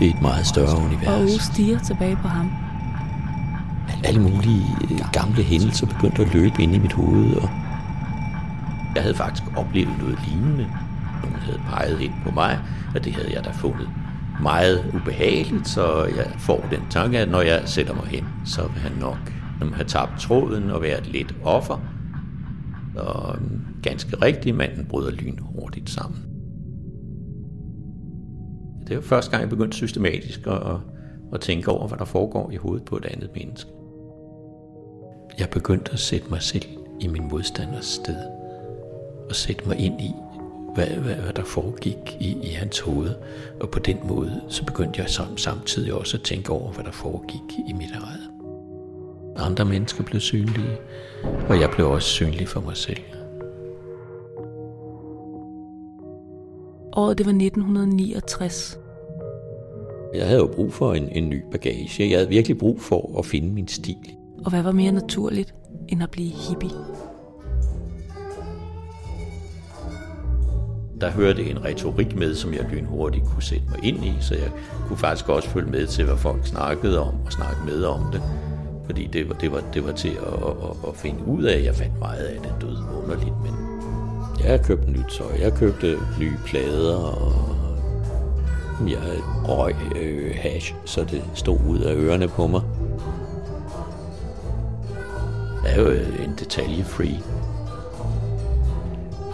i 0.01 0.11
et 0.11 0.23
meget 0.23 0.47
større 0.47 0.85
univers. 0.85 1.09
Og 1.09 1.21
Åge 1.21 1.41
stiger 1.41 1.79
tilbage 1.79 2.17
på 2.17 2.29
ham. 2.29 2.51
Alle 4.05 4.21
mulige 4.21 4.67
øh, 4.91 4.99
gamle 5.13 5.43
hændelser 5.43 5.87
begyndte 5.87 6.23
at 6.23 6.35
løbe 6.35 6.63
ind 6.63 6.75
i 6.75 6.79
mit 6.79 6.93
hoved, 6.93 7.35
og 7.37 7.49
jeg 8.95 9.03
havde 9.03 9.15
faktisk 9.15 9.57
oplevet 9.57 9.99
noget 9.99 10.19
lignende. 10.27 10.67
Nogen 11.23 11.37
havde 11.37 11.61
peget 11.69 12.01
ind 12.01 12.13
på 12.25 12.31
mig, 12.31 12.59
og 12.95 13.05
det 13.05 13.13
havde 13.13 13.33
jeg 13.35 13.45
da 13.45 13.51
fundet 13.51 13.89
meget 14.43 14.93
ubehageligt, 14.95 15.69
så 15.69 16.05
jeg 16.05 16.27
får 16.39 16.67
den 16.71 16.81
tanke, 16.91 17.19
at 17.19 17.29
når 17.29 17.41
jeg 17.41 17.63
sætter 17.65 17.95
mig 17.95 18.07
hen, 18.07 18.25
så 18.45 18.63
vil 18.63 18.83
han 18.83 18.93
nok 19.01 19.33
have 19.75 19.85
tabt 19.85 20.21
tråden 20.21 20.71
og 20.71 20.83
været 20.83 21.07
lidt 21.07 21.35
offer. 21.43 21.81
Og 22.97 23.37
mm, 23.41 23.61
ganske 23.83 24.17
rigtigt, 24.17 24.57
manden 24.57 24.87
bryder 24.87 25.11
lyn 25.11 25.39
hurtigt 25.41 25.91
sammen. 25.91 26.23
Det 28.89 28.97
var 28.97 29.03
første 29.03 29.31
gang, 29.31 29.41
jeg 29.41 29.51
begyndte 29.51 29.77
systematisk 29.77 30.47
at, 30.47 30.77
og 31.33 31.41
tænke 31.41 31.71
over, 31.71 31.89
hvad 31.89 31.99
der 31.99 32.05
foregår 32.05 32.51
i 32.51 32.57
hovedet 32.57 32.85
på 32.85 32.97
et 32.97 33.05
andet 33.05 33.31
menneske. 33.35 33.71
Jeg 35.39 35.49
begyndte 35.51 35.93
at 35.93 35.99
sætte 35.99 36.31
mig 36.31 36.43
selv 36.43 36.65
i 37.01 37.07
min 37.07 37.29
modstanders 37.29 37.85
sted. 37.85 38.17
Og 39.29 39.35
sætte 39.35 39.69
mig 39.69 39.79
ind 39.79 40.01
i, 40.01 40.11
hvad, 40.75 40.87
hvad, 40.87 41.15
hvad 41.15 41.33
der 41.33 41.45
foregik 41.45 42.17
i, 42.21 42.37
i 42.43 42.49
hans 42.49 42.81
hoved. 42.81 43.15
Og 43.61 43.71
på 43.71 43.79
den 43.79 43.99
måde, 44.09 44.41
så 44.49 44.65
begyndte 44.65 45.01
jeg 45.01 45.11
sam, 45.11 45.37
samtidig 45.37 45.95
også 45.95 46.17
at 46.17 46.23
tænke 46.23 46.53
over, 46.53 46.73
hvad 46.73 46.85
der 46.85 46.91
foregik 46.91 47.59
i 47.69 47.73
mit 47.73 47.91
eget. 47.91 48.31
Andre 49.37 49.65
mennesker 49.65 50.05
blev 50.05 50.21
synlige, 50.21 50.77
og 51.49 51.61
jeg 51.61 51.71
blev 51.71 51.91
også 51.91 52.09
synlig 52.09 52.49
for 52.49 52.61
mig 52.61 52.77
selv. 52.77 53.03
Året 56.93 57.19
det 57.19 57.27
var 57.27 57.33
1969. 57.33 58.82
Jeg 60.15 60.27
havde 60.27 60.41
jo 60.41 60.47
brug 60.47 60.73
for 60.73 60.95
en, 60.95 61.09
en 61.09 61.29
ny 61.29 61.43
bagage. 61.53 62.09
Jeg 62.11 62.19
havde 62.19 62.29
virkelig 62.29 62.59
brug 62.59 62.81
for 62.81 63.19
at 63.19 63.27
finde 63.27 63.55
min 63.55 63.69
stil. 63.69 63.97
Og 64.45 64.51
hvad 64.51 64.63
var 64.63 64.73
mere 64.73 64.93
naturligt 64.93 65.55
end 65.89 66.03
at 66.03 66.11
blive 66.11 66.31
hippie? 66.49 66.71
Der 71.01 71.11
hørte 71.11 71.45
en 71.45 71.65
retorik 71.65 72.17
med, 72.17 72.35
som 72.35 72.55
jeg 72.55 72.67
lynhurtigt 72.73 73.25
kunne 73.25 73.43
sætte 73.43 73.65
mig 73.71 73.85
ind 73.85 74.05
i, 74.05 74.13
så 74.21 74.35
jeg 74.35 74.51
kunne 74.89 74.97
faktisk 74.97 75.29
også 75.29 75.49
følge 75.49 75.71
med 75.71 75.87
til, 75.87 76.05
hvad 76.05 76.17
folk 76.17 76.47
snakkede 76.47 77.01
om, 77.01 77.15
og 77.27 77.33
snakke 77.33 77.61
med 77.67 77.85
om 77.85 78.13
det. 78.13 78.23
Fordi 78.85 79.07
det 79.07 79.29
var, 79.29 79.35
det 79.35 79.53
var, 79.53 79.63
det 79.75 79.87
var 79.87 79.93
til 79.93 80.09
at, 80.09 80.33
at, 80.49 80.89
at 80.89 80.97
finde 80.97 81.27
ud 81.27 81.43
af, 81.43 81.65
jeg 81.65 81.75
fandt 81.75 81.99
meget 81.99 82.25
af 82.25 82.41
det 82.41 82.55
død 82.61 82.77
underligt, 83.03 83.35
men 83.43 83.53
jeg 84.45 84.63
købte 84.63 84.91
nyt 84.91 85.07
tøj, 85.19 85.39
jeg 85.41 85.53
købte 85.53 85.97
nye 86.21 86.37
plader, 86.47 86.97
og 86.97 87.52
jeg 88.89 89.01
røg 89.49 89.75
øh, 89.97 90.35
hash, 90.41 90.75
så 90.85 91.05
det 91.05 91.23
stod 91.35 91.59
ud 91.69 91.79
af 91.79 91.95
ørerne 91.95 92.29
på 92.29 92.47
mig. 92.47 92.63
Jeg 95.65 95.73
er 95.77 95.81
jo 95.81 95.89
øh, 95.89 96.25
en 96.25 96.31
detaljefree. 96.39 97.23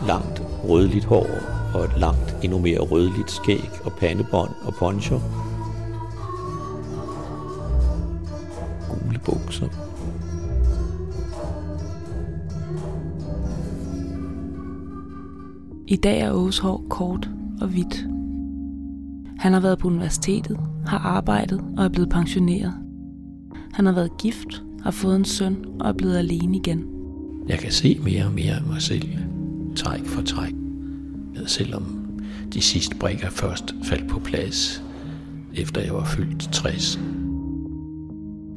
Langt 0.07 0.43
rødligt 0.69 1.05
hår 1.05 1.27
og 1.75 1.85
et 1.85 1.99
langt 1.99 2.37
endnu 2.43 2.59
mere 2.59 2.79
rødligt 2.79 3.31
skæg 3.31 3.71
og 3.85 3.93
pandebånd 3.93 4.51
og 4.65 4.75
poncho. 4.75 5.21
Gule 8.89 9.19
bukser. 9.25 9.69
I 15.87 15.97
dag 15.97 16.21
er 16.21 16.33
Åges 16.33 16.59
hår 16.59 16.85
kort 16.89 17.29
og 17.61 17.69
hvidt. 17.69 18.18
Han 19.39 19.53
har 19.53 19.61
været 19.61 19.79
på 19.79 19.89
universitetet, 19.89 20.57
har 20.87 20.99
arbejdet 20.99 21.61
og 21.77 21.85
er 21.85 21.89
blevet 21.89 22.11
pensioneret. 22.11 22.75
Han 23.73 23.87
har 23.87 23.93
været 23.93 24.19
gift, 24.19 24.63
har 24.83 24.91
fået 24.91 25.17
en 25.17 25.25
søn 25.25 25.65
og 25.81 25.89
er 25.89 25.93
blevet 25.93 26.17
alene 26.17 26.57
igen. 26.57 26.85
Jeg 27.49 27.59
kan 27.59 27.73
se 27.73 28.01
mere 28.05 28.25
og 28.25 28.33
mere 28.33 28.55
af 28.55 28.63
mig 28.63 28.83
selv, 28.83 29.09
træk 29.77 30.05
for 30.05 30.23
træk. 30.23 30.55
Selvom 31.47 31.83
de 32.53 32.61
sidste 32.61 32.97
brikker 32.97 33.31
først 33.31 33.75
faldt 33.83 34.09
på 34.09 34.21
plads, 34.21 34.85
efter 35.55 35.81
jeg 35.81 35.95
var 35.95 36.05
fyldt 36.05 36.49
60. 36.53 37.01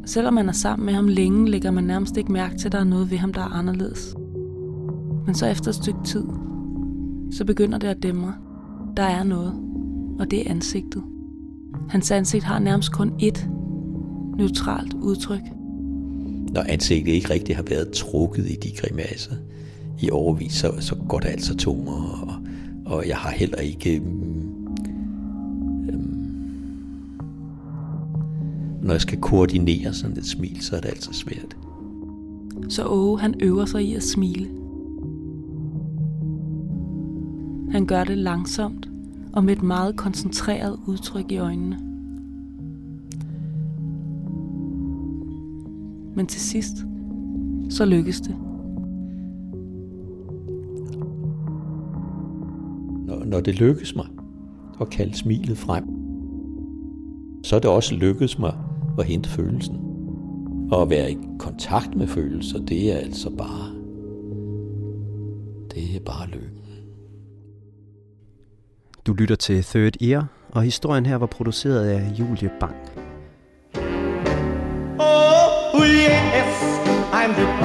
Selvom 0.06 0.34
man 0.34 0.50
er 0.50 0.54
sammen 0.54 0.86
med 0.86 0.94
ham 0.94 1.08
længe, 1.08 1.50
lægger 1.50 1.72
man 1.72 1.84
nærmest 1.84 2.18
ikke 2.18 2.32
mærke 2.32 2.58
til, 2.58 2.68
at 2.68 2.72
der 2.72 2.80
er 2.80 2.84
noget 2.84 3.12
ved 3.12 3.18
ham, 3.18 3.34
der 3.34 3.42
er 3.42 3.54
anderledes. 3.54 4.16
Men 5.26 5.36
så 5.36 5.46
efter 5.46 5.70
et 5.70 5.76
stykke 5.76 6.00
tid, 6.06 6.24
så 7.32 7.46
begynder 7.46 7.78
det 7.78 7.88
at 7.88 8.04
dæmre. 8.04 8.34
Der 8.98 9.04
er 9.04 9.24
noget, 9.24 9.54
og 10.22 10.32
det 10.32 10.48
er 10.48 10.52
ansigtet. 10.52 11.04
Hans 11.90 12.12
ansigt 12.12 12.44
har 12.44 12.60
nærmest 12.60 12.92
kun 12.92 13.12
ét 13.22 13.50
neutralt 14.38 14.94
udtryk. 14.94 15.42
Når 16.54 16.64
ansigtet 16.68 17.12
ikke 17.12 17.30
rigtig 17.30 17.56
har 17.56 17.64
været 17.64 17.92
trukket 17.92 18.50
i 18.50 18.56
de 18.56 18.72
grimasser 18.78 19.36
i 20.02 20.10
overvis, 20.12 20.54
så, 20.54 20.74
så 20.80 20.96
går 21.10 21.20
det 21.20 21.28
altså 21.28 21.72
mig, 21.72 21.88
og, 21.88 22.34
og 22.86 23.08
jeg 23.08 23.18
har 23.18 23.32
heller 23.32 23.58
ikke... 23.58 23.96
Øhm, 23.96 24.48
når 28.82 28.92
jeg 28.92 29.02
skal 29.02 29.22
koordinere 29.22 29.94
sådan 29.94 30.18
et 30.18 30.26
smil, 30.26 30.62
så 30.62 30.76
er 30.76 30.80
det 30.80 30.90
altså 30.90 31.14
svært. 31.14 31.58
Så 32.70 32.86
Åge, 32.86 33.20
han 33.20 33.36
øver 33.40 33.66
sig 33.66 33.84
i 33.84 33.96
at 33.96 34.04
smile. 34.04 34.48
Han 37.72 37.86
gør 37.86 38.04
det 38.04 38.18
langsomt 38.18 38.92
og 39.34 39.44
med 39.44 39.54
et 39.58 39.64
meget 39.64 39.96
koncentreret 39.96 40.80
udtryk 40.86 41.32
i 41.32 41.38
øjnene. 41.38 41.80
Men 46.16 46.28
til 46.28 46.42
sidst, 46.42 46.78
så 47.70 47.86
lykkes 47.86 48.22
det. 48.22 48.36
Når, 53.08 53.26
når 53.26 53.40
det 53.40 53.60
lykkes 53.60 53.96
mig 53.96 54.08
at 54.82 54.90
kalde 54.90 55.18
smilet 55.18 55.58
frem, 55.58 55.84
så 57.44 57.56
er 57.56 57.60
det 57.60 57.70
også 57.70 57.96
lykkes 57.96 58.40
mig 58.40 58.54
at 59.00 59.06
hente 59.06 59.30
følelsen. 59.30 59.78
Og 60.72 60.82
at 60.82 60.90
være 60.90 61.12
i 61.12 61.18
kontakt 61.40 61.96
med 61.96 62.08
følelser, 62.08 62.60
det 62.60 62.92
er 62.92 62.98
altså 62.98 63.30
bare, 63.30 63.74
det 65.76 65.96
er 65.96 66.00
bare 66.06 66.28
lykke. 66.28 66.61
Du 69.08 69.14
lytter 69.14 69.36
til 69.36 69.64
Third 69.64 70.02
Ear, 70.02 70.26
og 70.50 70.64
historien 70.64 71.06
her 71.06 71.16
var 71.16 71.26
produceret 71.26 71.90
af 71.90 72.12
Julie 72.20 72.52
Bang. 72.60 72.76
Oh, 75.00 75.86
yes, 75.86 76.80
I'm 77.14 77.34
the 77.34 77.61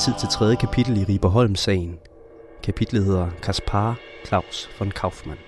tid 0.00 0.14
til 0.20 0.28
tredje 0.28 0.56
kapitel 0.56 0.96
i 0.96 1.04
Riberholm-sagen. 1.04 1.98
Kapitlet 2.62 3.04
hedder 3.04 3.30
Kaspar 3.42 3.98
Claus 4.26 4.70
von 4.78 4.90
Kaufmann. 4.90 5.38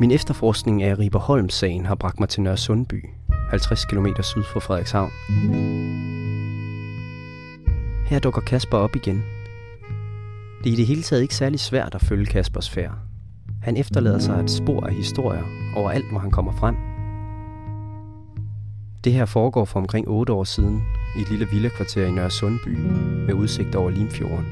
Min 0.00 0.10
efterforskning 0.10 0.82
af 0.82 0.98
Riberholm-sagen 0.98 1.86
har 1.86 1.94
bragt 1.94 2.20
mig 2.20 2.28
til 2.28 2.42
Nørre 2.42 2.56
Sundby, 2.56 3.04
50 3.50 3.84
km 3.84 4.06
syd 4.22 4.42
for 4.42 4.60
Frederikshavn. 4.60 5.10
Her 8.06 8.18
dukker 8.18 8.40
Kasper 8.40 8.78
op 8.78 8.96
igen. 8.96 9.24
Det 10.64 10.70
er 10.70 10.74
i 10.74 10.76
det 10.76 10.86
hele 10.86 11.02
taget 11.02 11.22
ikke 11.22 11.34
særlig 11.34 11.60
svært 11.60 11.94
at 11.94 12.00
følge 12.00 12.26
Kaspers 12.26 12.70
færd. 12.70 12.92
Han 13.62 13.76
efterlader 13.76 14.18
sig 14.18 14.40
et 14.40 14.50
spor 14.50 14.86
af 14.86 14.94
historier 14.94 15.42
overalt, 15.76 16.10
hvor 16.10 16.18
han 16.18 16.30
kommer 16.30 16.52
frem. 16.52 16.93
Det 19.04 19.12
her 19.12 19.24
foregår 19.24 19.64
for 19.64 19.80
omkring 19.80 20.08
8 20.08 20.32
år 20.32 20.44
siden 20.44 20.84
i 21.16 21.20
et 21.20 21.30
lille 21.30 21.46
villakvarter 21.52 22.06
i 22.06 22.10
Nørre 22.10 22.30
Sundby 22.30 22.76
med 23.26 23.34
udsigt 23.34 23.74
over 23.74 23.90
Limfjorden. 23.90 24.46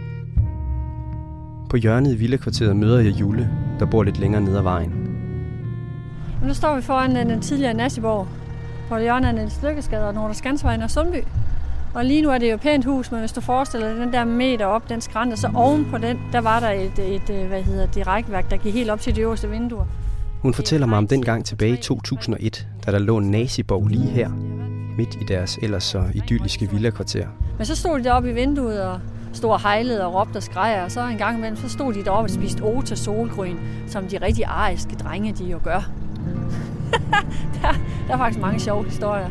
På 1.70 1.76
hjørnet 1.76 2.12
i 2.12 2.16
villakvarteret 2.16 2.76
møder 2.76 3.00
jeg 3.00 3.12
Jule, 3.12 3.50
der 3.78 3.86
bor 3.86 4.02
lidt 4.02 4.18
længere 4.18 4.42
ned 4.42 4.56
ad 4.56 4.62
vejen. 4.62 4.90
Men 6.38 6.48
nu 6.48 6.54
står 6.54 6.76
vi 6.76 6.82
foran 6.82 7.16
den 7.16 7.40
tidligere 7.40 7.74
Nassiborg, 7.74 8.28
på 8.88 8.98
hjørnet 8.98 9.28
af 9.28 9.34
Niels 9.34 9.62
Lykkesgade 9.62 10.08
og 10.08 10.14
Nordre 10.14 10.34
Skansvejen 10.34 10.82
og 10.82 10.90
Sundby. 10.90 11.24
Og 11.94 12.04
lige 12.04 12.22
nu 12.22 12.30
er 12.30 12.38
det 12.38 12.50
jo 12.50 12.54
et 12.54 12.60
pænt 12.60 12.84
hus, 12.84 13.10
men 13.10 13.20
hvis 13.20 13.32
du 13.32 13.40
forestiller 13.40 13.88
dig 13.88 13.96
den 13.96 14.12
der 14.12 14.24
meter 14.24 14.66
op, 14.66 14.88
den 14.88 15.00
skrænte, 15.00 15.36
så 15.36 15.50
oven 15.54 15.86
på 15.90 15.98
den, 15.98 16.18
der 16.32 16.40
var 16.40 16.60
der 16.60 16.70
et, 16.70 16.98
et, 16.98 17.30
et 17.30 17.46
hvad 17.46 17.62
hedder 17.62 17.86
det, 17.86 18.06
rækværk, 18.06 18.50
der 18.50 18.56
gik 18.56 18.74
helt 18.74 18.90
op 18.90 19.00
til 19.00 19.16
de 19.16 19.20
øverste 19.20 19.50
vinduer. 19.50 19.84
Hun 20.42 20.54
fortæller 20.54 20.86
mig 20.86 20.98
om 20.98 21.08
den 21.08 21.24
gang 21.24 21.44
tilbage 21.44 21.72
i 21.72 21.76
2001, 21.76 22.66
da 22.86 22.92
der 22.92 22.98
lå 22.98 23.18
en 23.18 23.30
naziborg 23.30 23.86
lige 23.86 24.10
her, 24.10 24.28
midt 24.96 25.14
i 25.14 25.24
deres 25.28 25.58
ellers 25.62 25.84
så 25.84 26.04
idylliske 26.14 26.70
villakvarter. 26.70 27.26
Men 27.58 27.66
så 27.66 27.76
stod 27.76 27.98
de 27.98 28.04
deroppe 28.04 28.30
i 28.30 28.32
vinduet 28.32 28.82
og 28.82 29.00
stod 29.32 29.50
og 29.50 29.62
hejlede 29.62 30.06
og 30.06 30.14
råbte 30.14 30.36
og 30.36 30.42
skreg, 30.42 30.82
og 30.84 30.90
så 30.90 31.06
en 31.06 31.18
gang 31.18 31.36
imellem, 31.36 31.56
så 31.56 31.68
stod 31.68 31.94
de 31.94 32.04
deroppe 32.04 32.26
og 32.26 32.30
spiste 32.30 32.62
Ota 32.62 32.94
solgryn, 32.94 33.56
som 33.86 34.08
de 34.08 34.18
rigtig 34.18 34.44
ariske 34.44 34.96
drenge, 34.96 35.32
de 35.32 35.44
jo 35.44 35.60
gør. 35.64 35.90
der, 37.62 37.72
der 38.06 38.14
er 38.14 38.18
faktisk 38.18 38.40
mange 38.40 38.60
sjove 38.60 38.84
historier. 38.84 39.30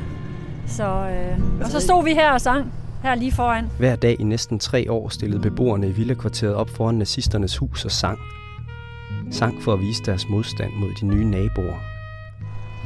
Så, 0.68 0.84
øh, 0.84 1.62
og 1.62 1.72
så 1.72 1.80
stod 1.80 2.04
vi 2.04 2.14
her 2.14 2.32
og 2.32 2.42
sang, 2.42 2.74
her 3.04 3.16
lige 3.16 3.32
foran. 3.32 3.66
Hver 3.78 3.96
dag 3.96 4.16
i 4.20 4.24
næsten 4.24 4.60
tre 4.60 4.92
år 4.92 5.10
stillede 5.10 5.42
beboerne 5.42 5.88
i 5.88 5.92
villakvarteret 5.92 6.56
op 6.56 6.70
foran 6.70 6.96
nazisternes 6.96 7.58
hus 7.58 7.86
og 7.86 7.92
sang. 7.92 8.20
Sang 9.32 9.62
for 9.62 9.74
at 9.74 9.80
vise 9.80 10.04
deres 10.04 10.30
modstand 10.30 10.74
mod 10.74 10.92
de 11.02 11.06
nye 11.06 11.26
naboer. 11.26 11.78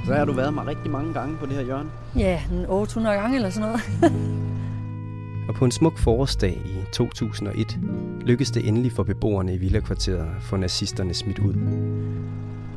Så 0.06 0.14
har 0.14 0.26
du 0.26 0.34
været 0.34 0.54
mig 0.54 0.68
rigtig 0.68 0.92
mange 0.92 1.14
gange 1.14 1.38
på 1.38 1.46
det 1.46 1.54
her 1.54 1.62
hjørne. 1.62 1.90
Ja, 2.16 2.42
en 2.52 2.66
800 2.66 3.16
gange 3.16 3.36
eller 3.36 3.50
sådan 3.50 3.70
noget. 3.70 3.82
Og 5.48 5.56
på 5.56 5.66
en 5.66 5.72
smuk 5.72 5.98
forårsdag 5.98 6.62
i 6.66 6.84
2001 6.92 7.80
lykkedes 8.22 8.52
det 8.52 8.68
endelig 8.68 8.92
for 8.92 9.04
beboerne 9.04 9.54
i 9.54 9.58
villakvarteret 9.58 10.20
at 10.38 10.44
få 10.44 10.58
nazisterne 10.58 11.14
smidt 11.14 11.40
ud. 11.40 11.54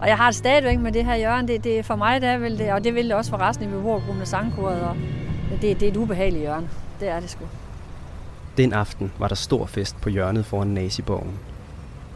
Og 0.00 0.08
jeg 0.08 0.16
har 0.16 0.26
det 0.26 0.34
stadigvæk 0.34 0.80
med 0.80 0.92
det 0.92 1.04
her 1.04 1.16
hjørne. 1.16 1.48
Det, 1.48 1.64
det, 1.64 1.84
for 1.84 1.96
mig 1.96 2.20
der 2.20 2.38
vil 2.38 2.58
det, 2.58 2.72
og 2.72 2.84
det 2.84 2.94
vil 2.94 3.04
det 3.04 3.14
også 3.14 3.30
for 3.30 3.38
resten 3.38 3.64
af 3.64 3.70
beboergruppen 3.70 4.20
af 4.20 4.28
sangkoret. 4.28 4.82
Og 4.82 4.96
det, 5.50 5.80
det 5.80 5.82
er 5.82 5.90
et 5.90 5.96
ubehageligt 5.96 6.40
hjørne. 6.40 6.68
Det 7.00 7.08
er 7.08 7.20
det 7.20 7.30
sgu. 7.30 7.44
Den 8.56 8.72
aften 8.72 9.12
var 9.18 9.28
der 9.28 9.34
stor 9.34 9.66
fest 9.66 10.00
på 10.00 10.08
hjørnet 10.08 10.46
foran 10.46 10.68
naziborgen. 10.68 11.38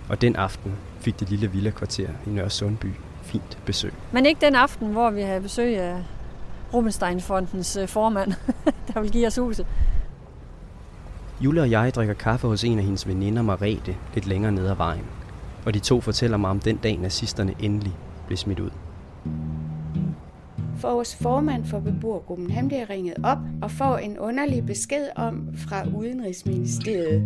Og 0.08 0.20
den 0.20 0.36
aften 0.36 0.72
fik 1.02 1.20
det 1.20 1.30
lille 1.30 1.50
villakvarter 1.50 2.08
i 2.26 2.30
Nørre 2.30 2.50
Sundby 2.50 2.86
fint 3.22 3.58
besøg. 3.66 3.92
Men 4.12 4.26
ikke 4.26 4.40
den 4.40 4.54
aften, 4.54 4.92
hvor 4.92 5.10
vi 5.10 5.22
havde 5.22 5.40
besøg 5.40 5.78
af 5.78 6.02
Rubenstein-fondens 6.74 7.76
øh, 7.76 7.88
formand, 7.88 8.32
der 8.94 9.00
vil 9.00 9.10
give 9.10 9.26
os 9.26 9.36
huset. 9.36 9.66
Jule 11.40 11.60
og 11.60 11.70
jeg 11.70 11.94
drikker 11.94 12.14
kaffe 12.14 12.46
hos 12.46 12.64
en 12.64 12.78
af 12.78 12.84
hendes 12.84 13.08
veninder, 13.08 13.42
Marete, 13.42 13.96
lidt 14.14 14.26
længere 14.26 14.52
ned 14.52 14.66
ad 14.66 14.74
vejen. 14.74 15.04
Og 15.66 15.74
de 15.74 15.78
to 15.78 16.00
fortæller 16.00 16.36
mig 16.36 16.50
om 16.50 16.60
den 16.60 16.76
dag, 16.76 16.98
nazisterne 16.98 17.54
endelig 17.60 17.92
blev 18.26 18.36
smidt 18.36 18.60
ud. 18.60 18.70
For 20.82 20.90
vores 20.90 21.14
formand 21.14 21.64
for 21.64 21.80
beboergruppen, 21.80 22.50
han 22.50 22.68
bliver 22.68 22.90
ringet 22.90 23.14
op 23.22 23.38
og 23.62 23.70
får 23.70 23.96
en 23.96 24.18
underlig 24.18 24.66
besked 24.66 25.06
om 25.16 25.48
fra 25.56 25.88
Udenrigsministeriet, 25.96 27.22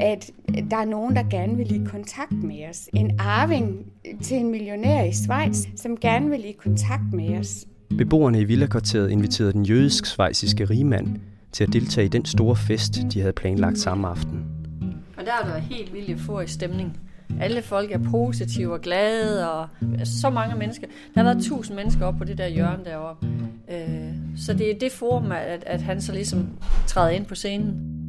at 0.00 0.30
der 0.70 0.76
er 0.76 0.84
nogen, 0.84 1.16
der 1.16 1.22
gerne 1.22 1.56
vil 1.56 1.74
i 1.74 1.84
kontakt 1.86 2.32
med 2.32 2.68
os. 2.70 2.88
En 2.92 3.16
arving 3.18 3.86
til 4.22 4.36
en 4.36 4.50
millionær 4.50 5.04
i 5.04 5.12
Schweiz, 5.12 5.66
som 5.76 5.96
gerne 5.96 6.30
vil 6.30 6.44
i 6.44 6.52
kontakt 6.52 7.12
med 7.12 7.38
os. 7.38 7.66
Beboerne 7.98 8.40
i 8.40 8.44
villakvarteret 8.44 9.10
inviterede 9.10 9.52
den 9.52 9.66
jødisk-svejsiske 9.66 10.64
rigmand 10.64 11.16
til 11.52 11.64
at 11.64 11.72
deltage 11.72 12.04
i 12.04 12.08
den 12.08 12.24
store 12.24 12.56
fest, 12.56 12.98
de 13.12 13.20
havde 13.20 13.32
planlagt 13.32 13.78
samme 13.78 14.08
aften. 14.08 14.44
Og 15.16 15.24
der 15.24 15.32
er 15.42 15.54
der 15.54 15.58
helt 15.58 15.92
vildt 15.92 16.10
euforisk 16.10 16.52
stemning. 16.52 16.98
Alle 17.40 17.62
folk 17.62 17.90
er 17.90 17.98
positive 18.10 18.72
og 18.72 18.80
glade, 18.80 19.50
og 19.52 19.68
altså, 19.98 20.20
så 20.20 20.30
mange 20.30 20.56
mennesker. 20.56 20.86
Der 21.14 21.22
har 21.22 21.32
været 21.32 21.44
tusind 21.44 21.76
mennesker 21.76 22.06
op 22.06 22.14
på 22.18 22.24
det 22.24 22.38
der 22.38 22.48
hjørne 22.48 22.84
deroppe. 22.84 23.26
Øh, 23.70 24.14
så 24.36 24.52
det 24.52 24.70
er 24.70 24.78
det 24.78 24.92
forum, 24.92 25.32
at, 25.32 25.64
at 25.66 25.82
han 25.82 26.00
så 26.00 26.12
ligesom 26.12 26.48
træder 26.86 27.10
ind 27.10 27.26
på 27.26 27.34
scenen. 27.34 28.00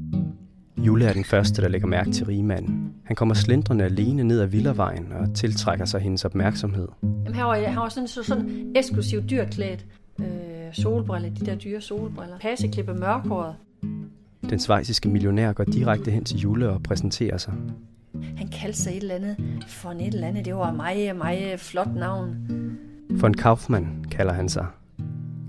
Jule 0.78 1.06
er 1.06 1.14
den 1.14 1.24
første, 1.24 1.62
der 1.62 1.68
lægger 1.68 1.88
mærke 1.88 2.12
til 2.12 2.26
rigmanden. 2.26 2.94
Han 3.04 3.16
kommer 3.16 3.36
slendrende 3.36 3.86
alene 3.86 4.24
ned 4.24 4.40
ad 4.40 4.48
Villavejen 4.48 5.12
og 5.12 5.36
tiltrækker 5.36 5.86
sig 5.86 6.02
hendes 6.02 6.26
opmærksomhed. 6.26 6.88
Jamen, 7.04 7.36
han 7.36 7.46
var, 7.46 7.56
han 7.56 7.78
var 7.78 7.90
sådan, 7.90 8.08
så, 8.08 8.24
sådan 8.24 8.72
eksklusivt 8.76 9.30
dyrklædt. 9.30 9.86
Øh, 10.20 10.26
solbriller, 10.74 11.30
de 11.30 11.46
der 11.46 11.56
dyre 11.56 11.82
solbriller. 11.82 12.38
Passeklippe 12.42 12.94
mørkhåret. 12.94 13.56
Den 14.50 14.60
svejsiske 14.60 15.10
millionær 15.10 15.54
går 15.54 15.64
direkte 15.64 16.12
hen 16.12 16.26
til 16.26 16.38
Jule 16.38 16.70
og 16.70 16.84
præsenterer 16.84 17.38
sig. 17.38 17.54
Han 18.38 18.48
kaldte 18.48 18.80
sig 18.80 18.92
et 18.92 19.02
eller 19.02 19.16
andet 19.16 19.36
for 19.68 19.90
et 19.90 20.08
eller 20.08 20.28
andet. 20.28 20.46
Det 20.46 20.56
var 20.56 20.72
meget, 20.72 21.16
meget 21.16 21.60
flot 21.60 21.96
navn. 21.96 22.36
Von 23.10 23.34
Kaufmann 23.34 24.06
kalder 24.12 24.34
han 24.34 24.50
sig. 24.50 24.66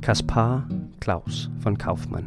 Kaspar 0.02 0.68
Claus 1.02 1.50
von 1.62 1.76
Kaufmann. 1.76 2.26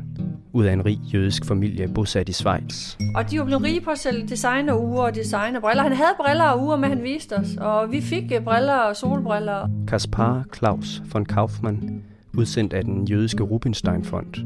Ud 0.53 0.65
af 0.65 0.73
en 0.73 0.85
rig 0.85 0.99
jødisk 1.13 1.45
familie 1.45 1.87
bosat 1.87 2.29
i 2.29 2.33
Schweiz. 2.33 2.97
Og 3.15 3.31
de 3.31 3.39
var 3.39 3.45
blevet 3.45 3.63
rige 3.63 3.81
på 3.81 3.89
at 3.89 3.99
sælge 3.99 4.27
designerure 4.27 5.05
og 5.05 5.15
designerbriller. 5.15 5.83
Han 5.83 5.91
havde 5.91 6.13
briller 6.19 6.45
og 6.45 6.63
uger 6.63 6.77
med, 6.77 6.89
han 6.89 7.03
viste 7.03 7.37
os. 7.37 7.57
Og 7.57 7.91
vi 7.91 8.01
fik 8.01 8.31
øh, 8.35 8.43
briller 8.43 8.75
og 8.75 8.95
solbriller. 8.95 9.69
Kaspar 9.87 10.45
Claus 10.55 11.01
von 11.13 11.25
Kaufmann, 11.25 12.03
udsendt 12.37 12.73
af 12.73 12.83
den 12.83 13.07
jødiske 13.07 13.43
Rubinstein-fond. 13.43 14.45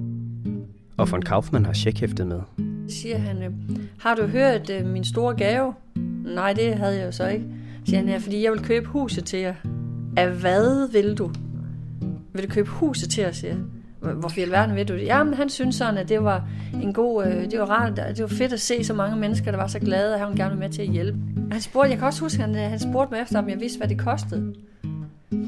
Og 0.98 1.12
von 1.12 1.22
Kaufmann 1.22 1.66
har 1.66 1.74
checkhæftet 1.74 2.28
med. 2.28 2.40
Siger 2.90 3.18
han, 3.18 3.44
øh, 3.44 3.52
har 4.00 4.16
du 4.16 4.26
hørt 4.26 4.70
øh, 4.70 4.86
min 4.86 5.04
store 5.04 5.36
gave? 5.36 5.74
Nej, 6.24 6.54
det 6.54 6.76
havde 6.76 6.98
jeg 6.98 7.06
jo 7.06 7.12
så 7.12 7.28
ikke. 7.28 7.46
Siger 7.86 8.00
han, 8.00 8.10
ja, 8.10 8.18
fordi 8.18 8.44
jeg 8.44 8.52
vil 8.52 8.64
købe 8.64 8.86
huset 8.86 9.26
til 9.26 9.40
jer. 9.40 9.54
Af 10.18 10.30
hvad 10.30 10.92
vil 10.92 11.18
du? 11.18 11.32
Vil 12.34 12.44
du 12.44 12.50
købe 12.54 12.70
huset 12.70 13.10
til 13.10 13.26
os, 13.26 13.36
siger. 13.36 13.56
Hvorfor 14.00 14.40
i 14.40 14.42
alverden 14.42 14.76
ved 14.76 14.86
du 14.86 14.94
det? 14.94 15.06
Jamen, 15.06 15.34
han 15.34 15.50
synes 15.50 15.76
sådan, 15.76 15.98
at 15.98 16.10
det 16.10 16.24
var 16.24 16.48
en 16.84 16.94
god, 16.94 17.26
øh, 17.26 17.52
det 17.52 17.60
var 17.60 17.66
rart, 17.66 17.98
det 17.98 18.22
var 18.22 18.28
fedt 18.28 18.54
at 18.54 18.62
se 18.62 18.84
så 18.84 18.94
mange 18.94 19.16
mennesker, 19.16 19.52
der 19.52 19.58
var 19.58 19.68
så 19.68 19.80
glade, 19.80 20.14
og 20.14 20.20
han 20.20 20.36
gerne 20.36 20.56
med 20.56 20.70
til 20.70 20.82
at 20.82 20.88
hjælpe. 20.88 21.20
Han 21.52 21.62
spurgte, 21.62 21.90
jeg 21.90 21.98
kan 21.98 22.08
også 22.08 22.22
huske, 22.22 22.44
at 22.44 22.50
han, 22.50 22.70
han 22.70 22.80
spurgte 22.80 23.14
mig 23.14 23.22
efter, 23.22 23.40
om 23.40 23.50
jeg 23.50 23.60
vidste, 23.60 23.78
hvad 23.78 23.88
det 23.88 24.00
kostede. 24.00 24.54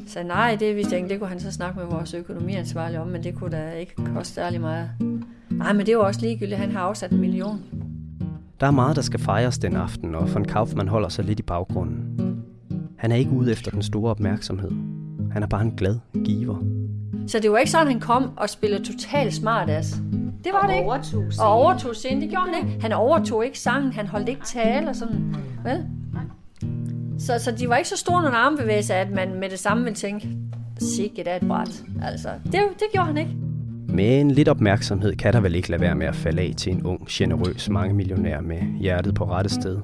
Så 0.06 0.22
nej, 0.22 0.56
det 0.60 0.76
vidste 0.76 0.92
jeg 0.92 0.98
ikke. 0.98 1.12
Det 1.12 1.20
kunne 1.20 1.28
han 1.28 1.40
så 1.40 1.52
snakke 1.52 1.78
med 1.78 1.86
vores 1.86 2.14
økonomiansvarlige 2.14 3.00
om, 3.00 3.08
men 3.08 3.24
det 3.24 3.34
kunne 3.34 3.56
da 3.56 3.72
ikke 3.72 3.94
koste 4.14 4.34
særlig 4.34 4.60
meget. 4.60 4.90
Nej, 5.50 5.72
men 5.72 5.86
det 5.86 5.96
var 5.96 6.02
også 6.02 6.20
ligegyldigt. 6.20 6.58
Han 6.58 6.70
har 6.70 6.80
afsat 6.80 7.10
en 7.10 7.20
million. 7.20 7.85
Der 8.60 8.66
er 8.66 8.70
meget, 8.70 8.96
der 8.96 9.02
skal 9.02 9.20
fejres 9.20 9.58
den 9.58 9.76
aften, 9.76 10.14
og 10.14 10.34
von 10.34 10.44
Kaufmann 10.44 10.88
holder 10.88 11.08
sig 11.08 11.24
lidt 11.24 11.38
i 11.40 11.42
baggrunden. 11.42 12.20
Han 12.98 13.12
er 13.12 13.16
ikke 13.16 13.30
ude 13.30 13.52
efter 13.52 13.70
den 13.70 13.82
store 13.82 14.10
opmærksomhed. 14.10 14.70
Han 15.32 15.42
er 15.42 15.46
bare 15.46 15.62
en 15.62 15.70
glad 15.76 15.98
giver. 16.24 16.56
Så 17.26 17.38
det 17.42 17.50
var 17.50 17.58
ikke 17.58 17.70
sådan, 17.70 17.86
han 17.86 18.00
kom 18.00 18.30
og 18.36 18.50
spillede 18.50 18.84
totalt 18.84 19.34
smart 19.34 19.70
ass. 19.70 19.90
Det 20.44 20.52
var 20.52 20.60
Og 20.62 20.68
det 20.68 20.74
ikke. 20.74 20.86
overtog 20.86 21.24
scenen. 21.32 21.46
Og 21.46 21.52
overtog 21.52 21.96
scenen. 21.96 22.22
Det 22.22 22.30
gjorde 22.30 22.46
han 22.54 22.66
ikke. 22.68 22.82
Han 22.82 22.92
overtog 22.92 23.44
ikke 23.44 23.58
sangen. 23.58 23.92
Han 23.92 24.06
holdt 24.06 24.28
ikke 24.28 24.44
tale 24.44 24.88
og 24.88 24.96
sådan. 24.96 25.36
Vel? 25.64 25.84
Så, 27.18 27.38
så 27.38 27.50
de 27.50 27.68
var 27.68 27.76
ikke 27.76 27.88
så 27.88 27.96
store 27.96 28.22
nogle 28.22 28.36
armbevægelser, 28.36 28.94
at 28.94 29.10
man 29.10 29.40
med 29.40 29.50
det 29.50 29.58
samme 29.58 29.82
ville 29.84 29.96
tænke, 29.96 30.28
sikkert 30.78 31.26
er 31.28 31.36
et 31.36 31.48
bræt. 31.48 31.82
Altså, 32.02 32.28
det, 32.44 32.52
det 32.52 32.86
gjorde 32.92 33.06
han 33.06 33.16
ikke. 33.16 33.30
Men 33.96 34.30
lidt 34.30 34.48
opmærksomhed 34.48 35.16
kan 35.16 35.32
der 35.32 35.40
vel 35.40 35.54
ikke 35.54 35.70
lade 35.70 35.80
være 35.80 35.94
med 35.94 36.06
at 36.06 36.16
falde 36.16 36.42
af 36.42 36.52
til 36.56 36.72
en 36.72 36.82
ung, 36.82 37.06
generøs 37.10 37.70
mangemillionær 37.70 38.40
med 38.40 38.58
hjertet 38.80 39.14
på 39.14 39.24
rette 39.24 39.50
sted. 39.50 39.78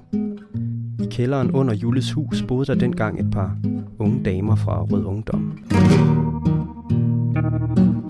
I 1.03 1.07
kælderen 1.11 1.51
under 1.51 1.75
Julles 1.75 2.13
hus 2.13 2.45
boede 2.49 2.67
der 2.67 2.75
dengang 2.75 3.21
et 3.21 3.31
par 3.33 3.57
unge 3.99 4.25
damer 4.25 4.57
fra 4.57 4.83
Rød 4.83 5.05
Ungdom. 5.05 5.59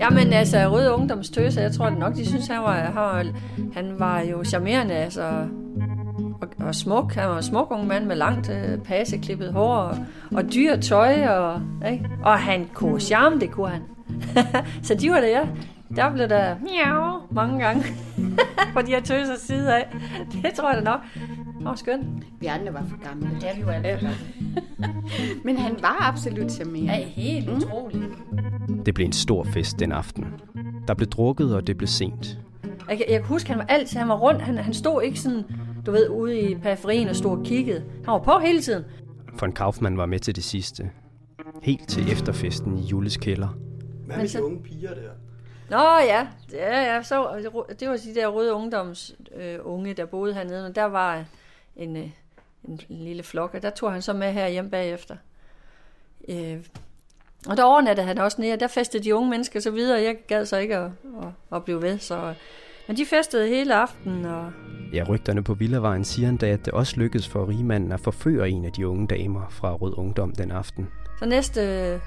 Jamen 0.00 0.32
altså, 0.32 0.92
Ungdoms 0.94 1.30
tøse. 1.30 1.61
jeg 1.61 1.72
tror 1.72 1.90
det 1.90 1.98
nok, 1.98 2.16
de 2.16 2.26
synes, 2.26 2.46
han 2.46 2.62
var, 2.62 2.74
han 2.74 2.94
var, 2.94 3.26
han 3.72 3.94
var 3.98 4.20
jo 4.20 4.44
charmerende, 4.44 4.94
altså, 4.94 5.46
og, 6.40 6.48
og 6.59 6.74
smuk. 6.74 7.14
Han 7.14 7.28
var 7.28 7.36
en 7.36 7.42
smuk 7.42 7.70
ung 7.70 7.86
mand 7.86 8.07
med 8.07 8.16
langt 8.16 8.50
øh, 8.50 8.78
passeklippet 8.78 9.53
hår 9.53 9.74
og, 9.74 9.96
og 10.34 10.55
dyr 10.55 10.76
tøj, 10.76 11.26
og, 11.26 11.61
ikke? 11.92 12.09
og 12.24 12.38
han 12.38 12.68
kunne 12.74 13.00
charme, 13.00 13.40
det 13.40 13.50
kunne 13.50 13.68
han. 13.68 13.82
så 14.86 14.94
de 14.94 15.11
var 15.11 15.20
det, 15.20 15.28
ja. 15.28 15.46
Der 15.97 16.12
blev 16.12 16.28
der 16.28 16.57
miau 16.61 17.20
mange 17.30 17.64
gange 17.64 17.82
på 18.74 18.82
de 18.82 18.86
her 18.86 19.01
tøser 19.01 19.38
side 19.38 19.76
af. 19.76 19.97
Det 20.43 20.55
tror 20.55 20.72
jeg 20.72 20.78
da 20.78 20.84
nok. 20.84 21.01
Det 21.59 21.64
var 21.64 21.74
skønt. 21.74 22.24
Vi 22.40 22.47
andre 22.47 22.72
var 22.72 22.84
for 22.88 23.09
gamle. 23.09 23.30
Ja, 23.43 23.57
vi 23.57 23.66
var 23.66 23.72
alle 23.72 23.99
for. 24.01 24.14
Men 25.47 25.57
han 25.57 25.76
var 25.80 26.09
absolut 26.09 26.53
charmerende. 26.53 26.93
Ja, 26.93 27.05
helt 27.05 27.49
mm. 27.49 27.57
utroligt. 27.57 28.05
Det 28.86 28.95
blev 28.95 29.07
en 29.07 29.12
stor 29.12 29.45
fest 29.45 29.78
den 29.78 29.93
aften. 29.93 30.26
Der 30.88 30.95
blev 30.95 31.09
drukket, 31.09 31.57
og 31.57 31.66
det 31.66 31.76
blev 31.76 31.86
sent. 31.86 32.38
Jeg, 32.88 33.05
jeg 33.09 33.20
kan 33.20 33.28
huske, 33.28 33.51
han 33.51 33.59
var 33.59 33.64
altid, 33.64 33.99
han 33.99 34.09
var 34.09 34.16
rundt, 34.16 34.43
han, 34.43 34.59
han 34.59 34.74
stod 34.74 35.03
ikke 35.03 35.20
sådan, 35.20 35.45
du 35.86 35.90
ved, 35.90 36.09
ude 36.09 36.40
i 36.40 36.55
periferien 36.55 37.09
og 37.09 37.16
stod 37.16 37.38
og 37.38 37.45
kiggede. 37.45 37.84
Han 38.05 38.12
var 38.12 38.18
på 38.18 38.38
hele 38.45 38.61
tiden. 38.61 38.84
Von 39.40 39.53
Kaufmann 39.53 39.97
var 39.97 40.07
med 40.07 40.18
til 40.18 40.36
det 40.36 40.45
sidste. 40.45 40.90
Helt 41.62 41.88
til 41.88 42.12
efterfesten 42.12 42.78
i 42.78 42.82
Julles 42.82 43.16
kælder. 43.16 43.49
Hvad 44.07 44.16
med 44.16 44.28
de 44.28 44.45
unge 44.45 44.62
piger 44.62 44.95
der? 44.95 45.11
Nå 45.73 45.99
ja, 46.07 46.27
ja, 46.53 46.95
ja 46.95 47.03
så, 47.03 47.51
det 47.81 47.89
var 47.89 47.97
de 47.97 48.14
der 48.14 48.27
røde 48.27 48.55
ungdoms 48.55 49.14
øh, 49.37 49.59
unge, 49.62 49.95
der 49.95 50.05
boede 50.07 50.35
hernede, 50.35 50.66
og 50.66 50.75
der 50.75 50.85
var 50.85 51.25
en, 51.77 51.97
øh, 51.97 52.03
en, 52.64 52.81
en 52.91 53.05
lille 53.05 53.23
flok, 53.23 53.55
og 53.55 53.62
der 53.62 53.70
tog 53.70 53.93
han 53.93 54.03
så 54.03 54.12
med 54.12 54.33
her 54.33 54.49
hjem 54.49 54.70
bagefter. 54.70 55.16
Øh, 56.29 56.57
og 57.47 57.57
der 57.57 57.64
overnattede 57.64 58.07
han 58.07 58.18
også 58.18 58.41
nede, 58.41 58.53
og 58.53 58.61
der 58.61 58.66
festede 58.66 59.05
de 59.05 59.14
unge 59.14 59.31
mennesker 59.31 59.61
så 59.61 59.70
videre, 59.70 60.03
jeg 60.03 60.16
gad 60.29 60.47
så 60.47 60.57
ikke 60.57 60.77
at, 60.77 60.91
at, 61.23 61.29
at 61.57 61.64
blive 61.64 61.83
ved, 61.83 61.99
så... 61.99 62.35
Men 62.89 62.97
de 62.97 63.07
festede 63.07 63.49
hele 63.49 63.75
aftenen, 63.75 64.25
og 64.25 64.53
Ja, 64.93 65.05
rygterne 65.09 65.45
på 65.45 65.55
Villavejen 65.55 66.05
siger 66.05 66.29
endda, 66.29 66.47
at 66.47 66.64
det 66.64 66.75
også 66.75 66.97
lykkedes 66.97 67.29
for 67.29 67.49
rigmanden 67.49 67.93
at 67.93 68.01
forføre 68.01 68.51
en 68.51 68.64
af 68.64 68.73
de 68.73 68.89
unge 68.89 69.07
damer 69.07 69.49
fra 69.51 69.75
Rød 69.75 69.99
Ungdom 69.99 70.33
den 70.33 70.51
aften. 70.51 70.89
så 71.18 71.27
næste 71.27 72.01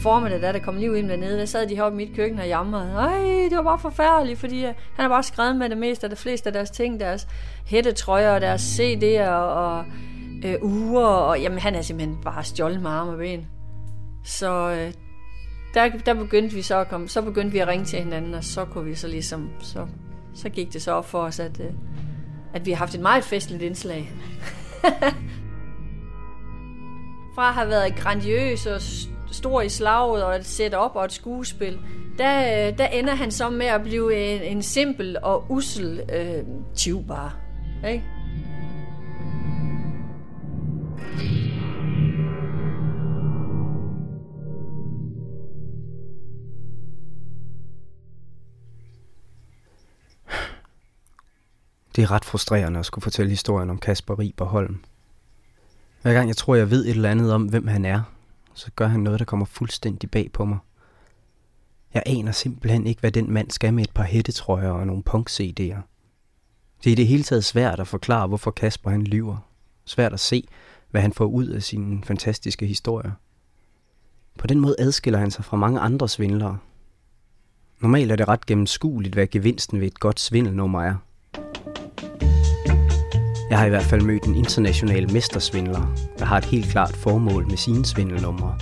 formiddag, 0.00 0.42
da 0.42 0.52
der 0.52 0.58
kom 0.58 0.76
liv 0.76 0.96
ind 0.96 1.08
dernede, 1.08 1.38
der 1.38 1.44
sad 1.44 1.66
de 1.66 1.74
heroppe 1.74 2.02
i 2.02 2.06
mit 2.06 2.16
køkken 2.16 2.38
og 2.38 2.46
jamrede. 2.46 2.92
Ej, 2.92 3.48
det 3.48 3.56
var 3.56 3.62
bare 3.62 3.78
forfærdeligt, 3.78 4.38
fordi 4.38 4.58
øh, 4.58 4.66
han 4.66 5.02
har 5.02 5.08
bare 5.08 5.22
skrevet 5.22 5.56
med 5.56 5.68
det 5.68 5.78
meste 5.78 6.06
af 6.06 6.10
det 6.10 6.18
fleste 6.18 6.46
af 6.46 6.52
deres 6.52 6.70
ting, 6.70 7.00
deres 7.00 7.28
hættetrøjer 7.66 8.34
og 8.34 8.40
deres 8.40 8.80
CD'er 8.80 9.28
og 9.30 9.84
øh, 10.44 10.54
uger, 10.62 11.06
og 11.06 11.40
jamen 11.40 11.58
han 11.58 11.74
er 11.74 11.82
simpelthen 11.82 12.18
bare 12.22 12.44
stjålet 12.44 12.82
med 12.82 12.90
arme 12.90 13.10
og 13.10 13.18
ben. 13.18 13.46
Så 14.24 14.70
øh, 14.70 14.92
der, 15.74 15.88
der 16.06 16.14
begyndte 16.14 16.54
vi 16.54 16.62
så 16.62 16.78
at 16.78 16.88
komme, 16.88 17.08
så 17.08 17.22
begyndte 17.22 17.52
vi 17.52 17.58
at 17.58 17.68
ringe 17.68 17.84
til 17.84 17.98
hinanden, 17.98 18.34
og 18.34 18.44
så 18.44 18.64
kunne 18.64 18.84
vi 18.84 18.94
så 18.94 19.08
ligesom, 19.08 19.50
så, 19.60 19.86
så 20.34 20.48
gik 20.48 20.72
det 20.72 20.82
så 20.82 20.92
op 20.92 21.08
for 21.08 21.18
os, 21.18 21.40
at, 21.40 21.60
øh, 21.60 21.70
at 22.54 22.66
vi 22.66 22.70
har 22.70 22.78
haft 22.78 22.94
et 22.94 23.00
meget 23.00 23.24
festligt 23.24 23.62
indslag. 23.62 24.12
Fra 27.34 27.48
at 27.48 27.54
have 27.54 27.68
været 27.68 27.96
grandiøs 27.96 28.66
og 28.66 28.76
st- 28.76 29.15
stor 29.30 29.62
i 29.62 29.68
slaget 29.68 30.24
og 30.24 30.36
et 30.36 30.46
setup 30.46 30.90
og 30.94 31.04
et 31.04 31.12
skuespil, 31.12 31.78
der, 32.18 32.68
øh, 32.68 32.78
der 32.78 32.86
ender 32.86 33.14
han 33.14 33.30
så 33.30 33.50
med 33.50 33.66
at 33.66 33.82
blive 33.82 34.14
en, 34.14 34.42
en 34.42 34.62
simpel 34.62 35.16
og 35.22 35.44
usel 35.50 36.00
øh, 36.12 36.44
tyv 36.74 37.04
bare. 37.06 37.30
Ikke? 37.88 38.04
Det 51.96 52.02
er 52.02 52.10
ret 52.10 52.24
frustrerende 52.24 52.78
at 52.78 52.86
skulle 52.86 53.02
fortælle 53.02 53.30
historien 53.30 53.70
om 53.70 53.78
Kasper 53.78 54.18
Riberholm. 54.18 54.78
Hver 56.02 56.12
gang 56.12 56.28
jeg 56.28 56.36
tror, 56.36 56.54
jeg 56.54 56.70
ved 56.70 56.84
et 56.84 56.90
eller 56.90 57.10
andet 57.10 57.32
om, 57.32 57.42
hvem 57.42 57.66
han 57.66 57.84
er, 57.84 58.02
så 58.56 58.70
gør 58.76 58.86
han 58.86 59.00
noget, 59.00 59.18
der 59.18 59.24
kommer 59.24 59.46
fuldstændig 59.46 60.10
bag 60.10 60.30
på 60.32 60.44
mig. 60.44 60.58
Jeg 61.94 62.02
aner 62.06 62.32
simpelthen 62.32 62.86
ikke, 62.86 63.00
hvad 63.00 63.12
den 63.12 63.30
mand 63.30 63.50
skal 63.50 63.74
med 63.74 63.84
et 63.84 63.94
par 63.94 64.02
hættetrøjer 64.02 64.70
og 64.70 64.86
nogle 64.86 65.02
punk-CD'er. 65.10 65.80
Det 66.84 66.90
er 66.90 66.92
i 66.92 66.94
det 66.94 67.06
hele 67.06 67.22
taget 67.22 67.44
svært 67.44 67.80
at 67.80 67.88
forklare, 67.88 68.26
hvorfor 68.26 68.50
Kasper 68.50 68.90
han 68.90 69.02
lyver. 69.02 69.36
Svært 69.84 70.12
at 70.12 70.20
se, 70.20 70.48
hvad 70.90 71.00
han 71.00 71.12
får 71.12 71.24
ud 71.24 71.46
af 71.46 71.62
sine 71.62 72.04
fantastiske 72.04 72.66
historier. 72.66 73.12
På 74.38 74.46
den 74.46 74.60
måde 74.60 74.76
adskiller 74.78 75.18
han 75.18 75.30
sig 75.30 75.44
fra 75.44 75.56
mange 75.56 75.80
andre 75.80 76.08
svindlere. 76.08 76.58
Normalt 77.80 78.12
er 78.12 78.16
det 78.16 78.28
ret 78.28 78.46
gennemskueligt, 78.46 79.14
hvad 79.14 79.26
gevinsten 79.26 79.80
ved 79.80 79.86
et 79.86 80.00
godt 80.00 80.20
svindelnummer 80.20 80.82
er. 80.82 80.94
Jeg 83.50 83.58
har 83.58 83.66
i 83.66 83.68
hvert 83.68 83.82
fald 83.82 84.02
mødt 84.02 84.24
en 84.24 84.34
international 84.34 85.12
mestersvindler, 85.12 85.94
der 86.18 86.24
har 86.24 86.38
et 86.38 86.44
helt 86.44 86.70
klart 86.70 86.96
formål 86.96 87.46
med 87.48 87.56
sine 87.56 87.86
svindelnumre. 87.86 88.54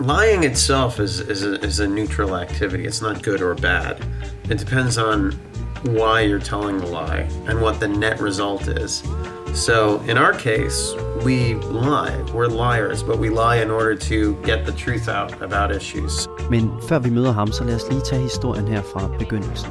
Lying 0.00 0.44
itself 0.44 1.00
is, 1.00 1.20
is, 1.20 1.42
a, 1.42 1.66
is 1.66 1.80
a 1.80 1.86
neutral 1.86 2.34
activity. 2.34 2.86
It's 2.86 3.02
not 3.02 3.22
good 3.22 3.42
or 3.42 3.54
bad. 3.54 3.94
It 4.50 4.58
depends 4.58 4.98
on 4.98 5.32
why 5.84 6.20
you're 6.28 6.46
telling 6.54 6.78
the 6.78 6.86
lie 6.86 7.26
and 7.48 7.60
what 7.60 7.74
the 7.80 7.88
net 7.88 8.20
result 8.20 8.68
is. 8.68 9.02
So 9.54 10.00
in 10.08 10.16
our 10.16 10.32
case, 10.32 10.94
we 11.24 11.54
lie. 11.54 12.16
We're 12.34 12.48
liars, 12.48 13.02
but 13.02 13.18
we 13.18 13.28
lie 13.28 13.62
in 13.62 13.70
order 13.70 13.96
to 13.96 14.34
get 14.44 14.64
the 14.64 14.72
truth 14.72 15.08
out 15.08 15.42
about 15.42 15.76
issues. 15.76 16.28
Men 16.50 16.70
før 16.88 16.98
vi 16.98 17.10
møder 17.10 17.32
ham, 17.32 17.52
så 17.52 17.64
lad 17.64 17.74
os 17.74 17.82
lige 17.90 18.00
tage 18.00 18.22
historien 18.22 18.68
her 18.68 18.82
fra 18.82 19.10
begyndelsen. 19.18 19.70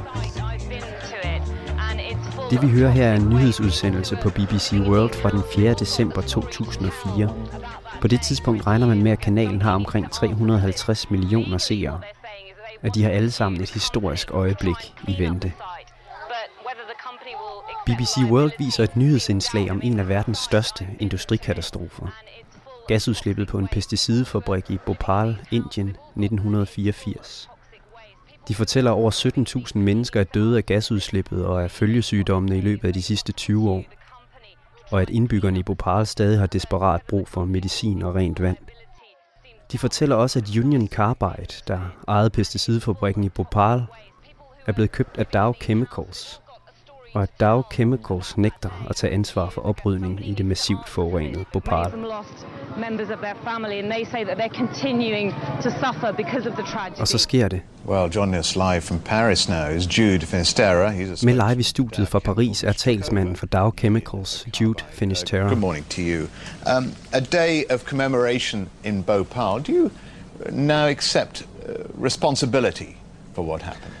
Det 2.50 2.62
vi 2.62 2.68
hører 2.68 2.90
her 2.90 3.08
er 3.08 3.16
en 3.16 3.28
nyhedsudsendelse 3.28 4.18
på 4.22 4.30
BBC 4.30 4.72
World 4.72 5.14
fra 5.14 5.30
den 5.30 5.42
4. 5.54 5.74
december 5.74 6.20
2004. 6.20 7.34
På 8.00 8.08
det 8.08 8.20
tidspunkt 8.22 8.66
regner 8.66 8.86
man 8.86 9.02
med, 9.02 9.12
at 9.12 9.18
kanalen 9.18 9.62
har 9.62 9.74
omkring 9.74 10.10
350 10.10 11.10
millioner 11.10 11.58
seere. 11.58 12.00
At 12.82 12.94
de 12.94 13.02
har 13.02 13.10
alle 13.10 13.30
sammen 13.30 13.60
et 13.60 13.70
historisk 13.70 14.30
øjeblik 14.30 14.94
i 15.08 15.18
vente. 15.18 15.52
BBC 17.86 18.16
World 18.30 18.52
viser 18.58 18.84
et 18.84 18.96
nyhedsindslag 18.96 19.70
om 19.70 19.80
en 19.84 20.00
af 20.00 20.08
verdens 20.08 20.38
største 20.38 20.88
industrikatastrofer. 21.00 22.06
Gasudslippet 22.88 23.48
på 23.48 23.58
en 23.58 23.68
pesticidefabrik 23.68 24.70
i 24.70 24.78
Bhopal, 24.86 25.38
Indien, 25.50 25.88
1984. 25.88 27.49
De 28.48 28.54
fortæller, 28.54 28.90
at 28.90 28.94
over 28.94 29.10
17.000 29.70 29.78
mennesker 29.78 30.20
er 30.20 30.24
døde 30.24 30.56
af 30.56 30.66
gasudslippet 30.66 31.46
og 31.46 31.62
af 31.62 31.70
følgesygdommene 31.70 32.58
i 32.58 32.60
løbet 32.60 32.88
af 32.88 32.94
de 32.94 33.02
sidste 33.02 33.32
20 33.32 33.70
år. 33.70 33.84
Og 34.90 35.02
at 35.02 35.10
indbyggerne 35.10 35.58
i 35.58 35.62
Bhopal 35.62 36.06
stadig 36.06 36.38
har 36.38 36.46
desperat 36.46 37.02
brug 37.08 37.28
for 37.28 37.44
medicin 37.44 38.02
og 38.02 38.14
rent 38.14 38.42
vand. 38.42 38.56
De 39.72 39.78
fortæller 39.78 40.16
også, 40.16 40.38
at 40.38 40.56
Union 40.56 40.88
Carbide, 40.88 41.54
der 41.68 41.80
ejede 42.08 42.30
pesticidfabrikken 42.30 43.24
i 43.24 43.28
Bhopal, 43.28 43.82
er 44.66 44.72
blevet 44.72 44.92
købt 44.92 45.18
af 45.18 45.26
Dow 45.26 45.52
Chemicals, 45.52 46.40
og 47.14 47.22
at 47.22 47.40
Dow 47.40 47.62
Chemicals 47.72 48.38
nægter 48.38 48.86
at 48.90 48.96
tage 48.96 49.12
ansvar 49.12 49.50
for 49.50 49.60
oprydning 49.62 50.28
i 50.28 50.34
det 50.34 50.46
massivt 50.46 50.88
forurenede 50.88 51.44
Bhopal. 51.52 51.92
Og 56.98 57.08
så 57.08 57.18
sker 57.18 57.48
det. 57.48 57.62
Well, 57.86 58.12
joining 58.12 58.38
us 58.38 58.56
live 58.56 58.80
from 58.80 58.98
Paris 58.98 59.48
now 59.48 59.68
is 59.76 59.98
Jude 59.98 60.26
Finisterra. 60.26 60.90
He's 60.90 61.22
a 61.22 61.26
Med 61.26 61.48
live 61.48 61.60
i 61.60 61.62
studiet 61.62 62.08
fra 62.08 62.18
Paris 62.18 62.64
er 62.64 62.72
talsmanden 62.72 63.36
for 63.36 63.46
Dow 63.46 63.70
Chemicals, 63.78 64.46
Jude 64.60 64.84
Finisterra. 64.90 65.48
Good 65.48 65.58
morning 65.58 65.88
to 65.88 66.00
you. 66.00 66.26
Um, 66.76 66.92
a 67.12 67.20
day 67.20 67.62
of 67.70 67.84
commemoration 67.84 68.68
in 68.84 69.02
Bhopal. 69.02 69.62
Do 69.62 69.72
you 69.72 69.90
now 70.50 70.86
accept 70.88 71.46
uh, 71.68 72.04
responsibility 72.04 72.96
for 73.34 73.42
what 73.42 73.62
happened? 73.62 73.99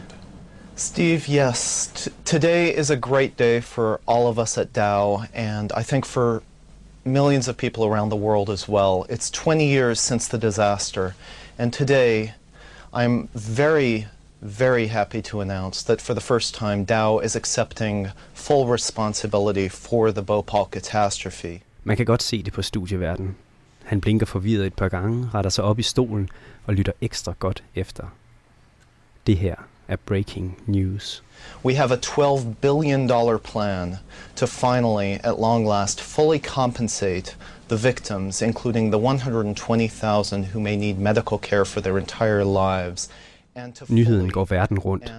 Steve, 0.80 1.28
yes. 1.28 1.88
T- 1.88 2.10
today 2.24 2.74
is 2.74 2.88
a 2.88 2.96
great 2.96 3.36
day 3.36 3.60
for 3.60 4.00
all 4.06 4.28
of 4.28 4.38
us 4.38 4.56
at 4.56 4.72
Dow, 4.72 5.24
and 5.34 5.70
I 5.72 5.82
think 5.82 6.06
for 6.06 6.42
millions 7.04 7.48
of 7.48 7.58
people 7.58 7.84
around 7.84 8.08
the 8.08 8.16
world 8.16 8.48
as 8.48 8.66
well. 8.66 9.04
It's 9.10 9.30
20 9.30 9.66
years 9.66 10.00
since 10.00 10.26
the 10.28 10.38
disaster, 10.38 11.14
and 11.58 11.70
today 11.70 12.32
I'm 12.94 13.28
very, 13.34 14.06
very 14.40 14.86
happy 14.86 15.20
to 15.22 15.42
announce 15.42 15.82
that 15.82 16.00
for 16.00 16.14
the 16.14 16.20
first 16.22 16.54
time, 16.54 16.86
Dow 16.86 17.18
is 17.18 17.36
accepting 17.36 18.12
full 18.32 18.66
responsibility 18.66 19.68
for 19.68 20.10
the 20.10 20.22
Bhopal 20.22 20.64
catastrophe. 20.64 21.60
Man 21.84 21.96
kan 21.96 22.06
godt 22.06 22.22
se 22.22 22.42
det 22.42 22.52
på 22.52 22.62
studieverden. 22.62 23.36
Han 23.84 24.00
blinker 24.00 24.26
forvirret 24.26 24.66
et 24.66 24.74
par 24.74 24.88
gange, 24.88 25.30
retter 25.34 25.50
sig 25.50 25.64
op 25.64 25.78
i 25.78 25.82
stolen 25.82 26.28
og 26.66 26.74
lytter 26.74 26.92
ekstra 27.00 27.34
godt 27.38 27.62
efter. 27.74 28.04
Det 29.26 29.36
her 29.36 29.54
af 29.90 29.98
breaking 30.06 30.56
news. 30.66 31.22
We 31.64 31.74
have 31.74 31.90
a 31.90 31.96
$12 31.96 32.60
billion 32.60 33.08
plan 33.38 33.98
to 34.36 34.46
finally, 34.46 35.20
at 35.24 35.40
long 35.40 35.66
last, 35.66 36.00
fully 36.00 36.38
compensate 36.38 37.36
the 37.68 37.76
victims, 37.76 38.42
including 38.42 38.90
the 38.90 38.98
120,000 38.98 40.44
who 40.44 40.60
may 40.60 40.76
need 40.76 40.98
medical 40.98 41.38
care 41.38 41.64
for 41.64 41.80
their 41.80 41.98
entire 41.98 42.44
lives. 42.44 43.08
Nyheden 43.88 44.30
går 44.30 44.44
verden 44.44 44.78
rundt. 44.78 45.12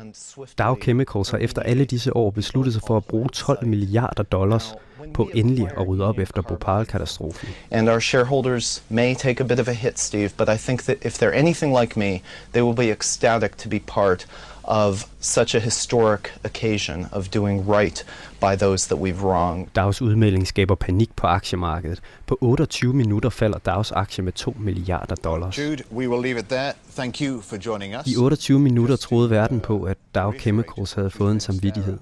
Dow 0.58 0.76
Chemicals 0.76 1.30
har 1.30 1.38
efter 1.38 1.62
alle 1.62 1.86
disse 1.86 2.16
år 2.16 2.32
besluttet 2.32 2.74
sig 2.74 2.82
for 2.88 2.98
at 2.98 3.06
bruge 3.06 3.30
12 3.34 3.68
milliarder 3.68 4.24
dollars 4.24 4.74
på 5.14 5.30
endelig 5.34 5.68
at 5.78 5.88
rydde 5.88 6.06
op 6.06 6.20
efter 6.20 6.42
Bhopal-katastrofen. 6.42 7.48
And 7.72 7.90
our 7.90 8.00
shareholders 8.00 8.84
may 8.90 9.16
take 9.16 9.44
a 9.44 9.48
bit 9.48 9.60
of 9.60 9.68
a 9.68 9.74
hit, 9.74 10.00
Steve, 10.00 10.30
but 10.38 10.50
I 10.50 10.58
think 10.58 10.84
that 10.84 10.98
if 11.06 11.18
they're 11.18 11.40
anything 11.40 11.80
like 11.80 12.00
me, 12.00 12.22
they 12.54 12.64
will 12.64 12.76
be 12.76 12.92
ecstatic 12.92 13.58
to 13.58 13.70
be 13.70 13.80
part 13.80 14.28
of 14.64 15.06
such 15.20 15.56
a 15.56 15.60
historic 15.60 16.34
occasion 16.44 17.06
of 17.12 17.34
doing 17.34 17.70
right 17.70 18.06
by 18.40 18.56
those 18.58 18.88
that 18.88 19.00
we've 19.00 19.24
wronged. 19.24 19.68
Dows 19.76 20.02
udmelding 20.02 20.48
skaber 20.48 20.76
panik 20.76 21.16
på 21.16 21.28
aktiemarkedet. 21.28 22.02
På 22.28 22.38
28 22.42 22.94
minutter 22.94 23.30
falder 23.30 23.58
Dows 23.58 23.92
aktie 23.92 24.24
med 24.24 24.34
2 24.34 24.56
milliarder 24.60 25.16
dollars. 25.16 25.58
Jude, 25.58 25.84
we 25.92 26.10
will 26.10 26.22
leave 26.22 26.40
it 26.40 26.46
there. 26.46 26.74
Thank 26.96 27.22
you 27.22 27.42
for 27.42 27.58
joining 27.66 27.96
us. 27.96 28.08
I 28.08 28.16
28 28.18 28.60
minutter 28.60 28.96
troede 28.96 29.30
verden 29.30 29.60
på, 29.60 29.84
at 29.84 29.98
Dow 30.16 30.34
Chemicals 30.40 30.94
havde 30.94 31.10
fået 31.10 31.32
en 31.32 31.40
samvittighed. 31.40 31.98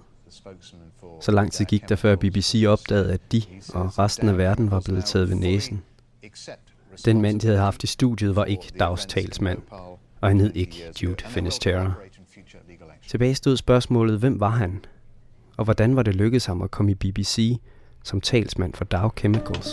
Så 1.21 1.31
lang 1.31 1.51
tid 1.51 1.65
gik 1.65 1.89
der 1.89 1.95
før 1.95 2.15
BBC 2.15 2.63
opdagede, 2.67 3.13
at 3.13 3.21
de 3.31 3.41
og 3.73 3.99
resten 3.99 4.29
af 4.29 4.37
verden 4.37 4.71
var 4.71 4.79
blevet 4.79 5.05
taget 5.05 5.29
ved 5.29 5.35
næsen. 5.35 5.83
Den 7.05 7.21
mand, 7.21 7.39
de 7.39 7.47
havde 7.47 7.59
haft 7.59 7.83
i 7.83 7.87
studiet, 7.87 8.35
var 8.35 8.45
ikke 8.45 8.71
Dows 8.79 9.05
talsmand, 9.05 9.59
og 10.21 10.29
han 10.29 10.39
hed 10.39 10.51
ikke 10.55 10.83
Jude 11.03 11.23
Finisterra. 11.25 11.91
Tilbage 13.09 13.35
stod 13.35 13.57
spørgsmålet, 13.57 14.19
hvem 14.19 14.39
var 14.39 14.49
han? 14.49 14.85
Og 15.57 15.63
hvordan 15.63 15.95
var 15.95 16.03
det 16.03 16.15
lykkedes 16.15 16.45
ham 16.45 16.61
at 16.61 16.71
komme 16.71 16.91
i 16.91 16.95
BBC 16.95 17.57
som 18.03 18.21
talsmand 18.21 18.73
for 18.73 18.85
Dow 18.85 19.09
Chemicals? 19.17 19.67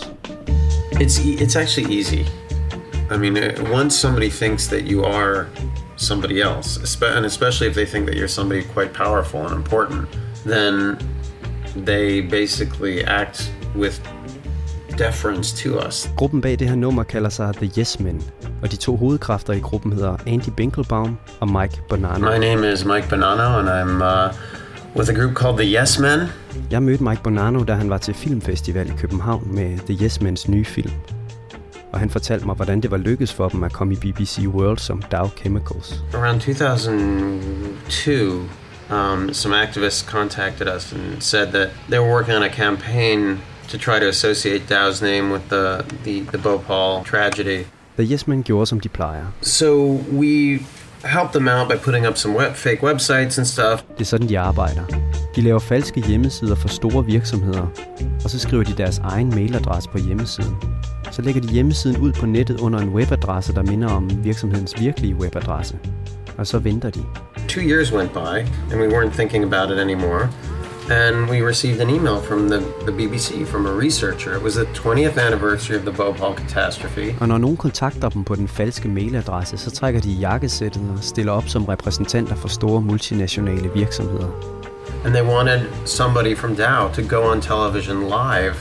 It's 0.93 1.43
it's 1.43 1.59
actually 1.59 1.99
easy. 1.99 2.24
I 3.14 3.16
mean, 3.18 3.37
uh, 3.37 3.78
once 3.80 3.95
somebody 4.01 4.30
thinks 4.30 4.68
that 4.68 4.82
you 4.91 5.05
are 5.05 5.47
somebody 5.97 6.41
else, 6.41 6.97
and 7.16 7.26
especially 7.26 7.68
if 7.70 7.74
they 7.74 7.87
think 7.87 8.07
that 8.07 8.16
you're 8.16 8.34
somebody 8.41 8.62
quite 8.62 8.93
powerful 8.93 9.41
and 9.47 9.55
important, 9.57 10.09
then 10.47 10.99
they 11.87 12.20
basically 12.22 13.05
act 13.05 13.53
with 13.74 14.01
deference 14.99 15.62
to 15.62 15.78
us. 15.88 16.11
Gruppen 16.16 16.40
bag 16.40 16.59
det 16.59 16.68
her 16.68 16.76
nummer 16.76 17.03
kalder 17.03 17.28
sig 17.28 17.55
The 17.55 17.70
Yes 17.78 18.01
Men, 18.01 18.22
og 18.62 18.70
de 18.70 18.76
to 18.76 18.97
hovedkræfter 18.97 19.53
i 19.53 19.59
gruppen 19.59 19.92
hedder 19.92 20.16
Andy 20.26 20.49
Binkelbaum 20.57 21.18
og 21.40 21.49
Mike 21.49 21.80
Bonanno. 21.88 22.30
My 22.30 22.38
name 22.47 22.72
is 22.72 22.84
Mike 22.84 23.09
Bonanno, 23.09 23.59
and 23.59 23.68
I'm 23.68 24.03
uh, 24.03 24.34
with 24.97 25.11
a 25.11 25.14
group 25.14 25.34
called 25.36 25.59
the 25.59 25.80
Yes 25.80 25.99
Men. 25.99 26.20
Jeg 26.70 26.82
mødte 26.82 27.05
Mike 27.05 27.22
Bonanno, 27.22 27.64
da 27.64 27.74
han 27.74 27.90
var 27.90 27.99
til 27.99 28.14
filmfestival 28.14 28.88
i 28.88 28.92
København 28.99 29.55
med 29.55 29.78
The 29.78 30.05
Yes 30.05 30.18
Men's 30.18 30.51
nye 30.51 30.64
film. 30.64 30.92
Og 31.92 32.01
han 32.01 32.11
fortalte 32.11 32.47
mig, 32.47 32.57
hvordan 32.57 32.80
det 32.80 32.90
var 32.90 32.97
lykkedes 32.97 33.34
for 33.34 33.49
dem 33.49 33.64
at 33.64 33.72
komme 33.72 33.94
i 33.94 33.97
BBC 33.97 34.38
World 34.47 34.78
som 34.78 35.03
Dow 35.03 35.28
Chemicals. 35.36 35.94
Around 36.14 36.40
2002, 36.40 38.42
um, 38.90 39.34
some 39.34 39.62
activists 39.62 40.11
contacted 40.11 40.68
us 40.76 40.92
and 40.92 41.01
said 41.20 41.47
that 41.47 41.68
they 41.90 41.99
were 41.99 42.12
working 42.12 42.36
on 42.36 42.42
a 42.42 42.49
campaign 42.49 43.38
to 43.69 43.79
try 43.79 43.99
to 44.01 44.09
associate 44.09 44.62
Dow's 44.69 45.03
name 45.03 45.33
with 45.33 45.49
the, 45.49 45.85
the, 46.05 46.21
the 46.21 46.39
Bhopal 46.39 47.05
tragedy. 47.05 47.64
The 47.97 48.12
Yes 48.12 48.27
Men 48.27 48.43
gjorde, 48.43 48.67
som 48.67 48.81
de 48.81 48.89
plejer. 48.89 49.25
So 49.41 50.01
we 50.12 50.59
helped 51.05 51.33
them 51.33 51.49
out 51.49 51.69
by 51.69 51.77
putting 51.77 52.07
up 52.07 52.17
some 52.17 52.35
web, 52.39 52.55
fake 52.55 52.83
websites 52.83 53.39
and 53.39 53.47
stuff. 53.47 53.83
Det 53.99 54.01
er 54.01 54.05
sådan, 54.05 54.29
de 54.29 54.39
arbejder. 54.39 54.83
De 55.37 55.41
laver 55.41 55.59
falske 55.59 56.01
hjemmesider 56.01 56.55
for 56.55 56.69
store 56.69 57.05
virksomheder, 57.05 57.67
og 58.25 58.31
så 58.31 58.39
skriver 58.39 58.64
de 58.64 58.73
deres 58.73 58.99
egen 58.99 59.31
mailadresse 59.31 59.91
på 59.91 59.99
hjemmesiden. 59.99 60.57
Så 61.11 61.23
lægger 61.23 61.41
de 61.41 61.49
hjemmesiden 61.49 61.97
ud 61.97 62.12
på 62.12 62.27
nettet 62.27 62.61
under 62.61 62.79
en 62.79 62.89
webadresse, 62.89 63.55
der 63.55 63.62
minder 63.62 63.89
om 63.89 64.25
virksomhedens 64.25 64.75
virkelige 64.81 65.14
webadresse. 65.14 65.79
Og 66.39 66.47
så 66.47 66.59
venter 66.59 66.91
de. 66.91 67.01
Two 67.49 67.62
years 67.62 67.93
went 67.93 68.12
by, 68.12 68.47
and 68.73 68.81
we 68.81 68.89
weren't 68.89 69.14
thinking 69.14 69.45
about 69.45 69.71
it 69.71 69.79
anymore. 69.79 70.29
And 70.91 71.28
we 71.28 71.41
received 71.43 71.80
an 71.80 71.91
email 71.91 72.20
from 72.22 72.49
the, 72.49 72.59
the 72.59 72.93
BBC 72.93 73.45
from 73.47 73.66
a 73.66 73.72
researcher. 73.72 74.37
It 74.37 74.43
was 74.43 74.55
the 74.55 74.64
20th 74.64 75.18
anniversary 75.18 75.76
of 75.78 75.84
the 75.84 75.93
Bhopal 75.93 76.34
catastrophe. 76.34 77.16
Og 77.20 77.28
når 77.28 77.39
nogen 77.39 77.57
kontakter 77.57 78.09
dem 78.09 78.24
på 78.24 78.34
den 78.34 78.49
falske 78.49 78.89
mailadresse, 78.89 79.59
så 79.59 79.70
trækker 79.70 80.01
de 80.01 80.11
jakkesættet 80.11 80.82
og 80.97 81.05
stiller 81.05 81.32
op 81.32 81.49
som 81.49 81.64
repræsentanter 81.64 82.37
for 82.37 82.49
store 82.49 82.80
multinationale 82.80 83.70
virksomheder. 83.74 84.28
And 85.05 85.14
they 85.14 85.24
wanted 85.24 85.61
somebody 85.84 86.37
from 86.37 86.57
Dow 86.57 86.89
to 86.95 87.03
go 87.16 87.30
on 87.30 87.41
television 87.41 88.01
live 88.01 88.55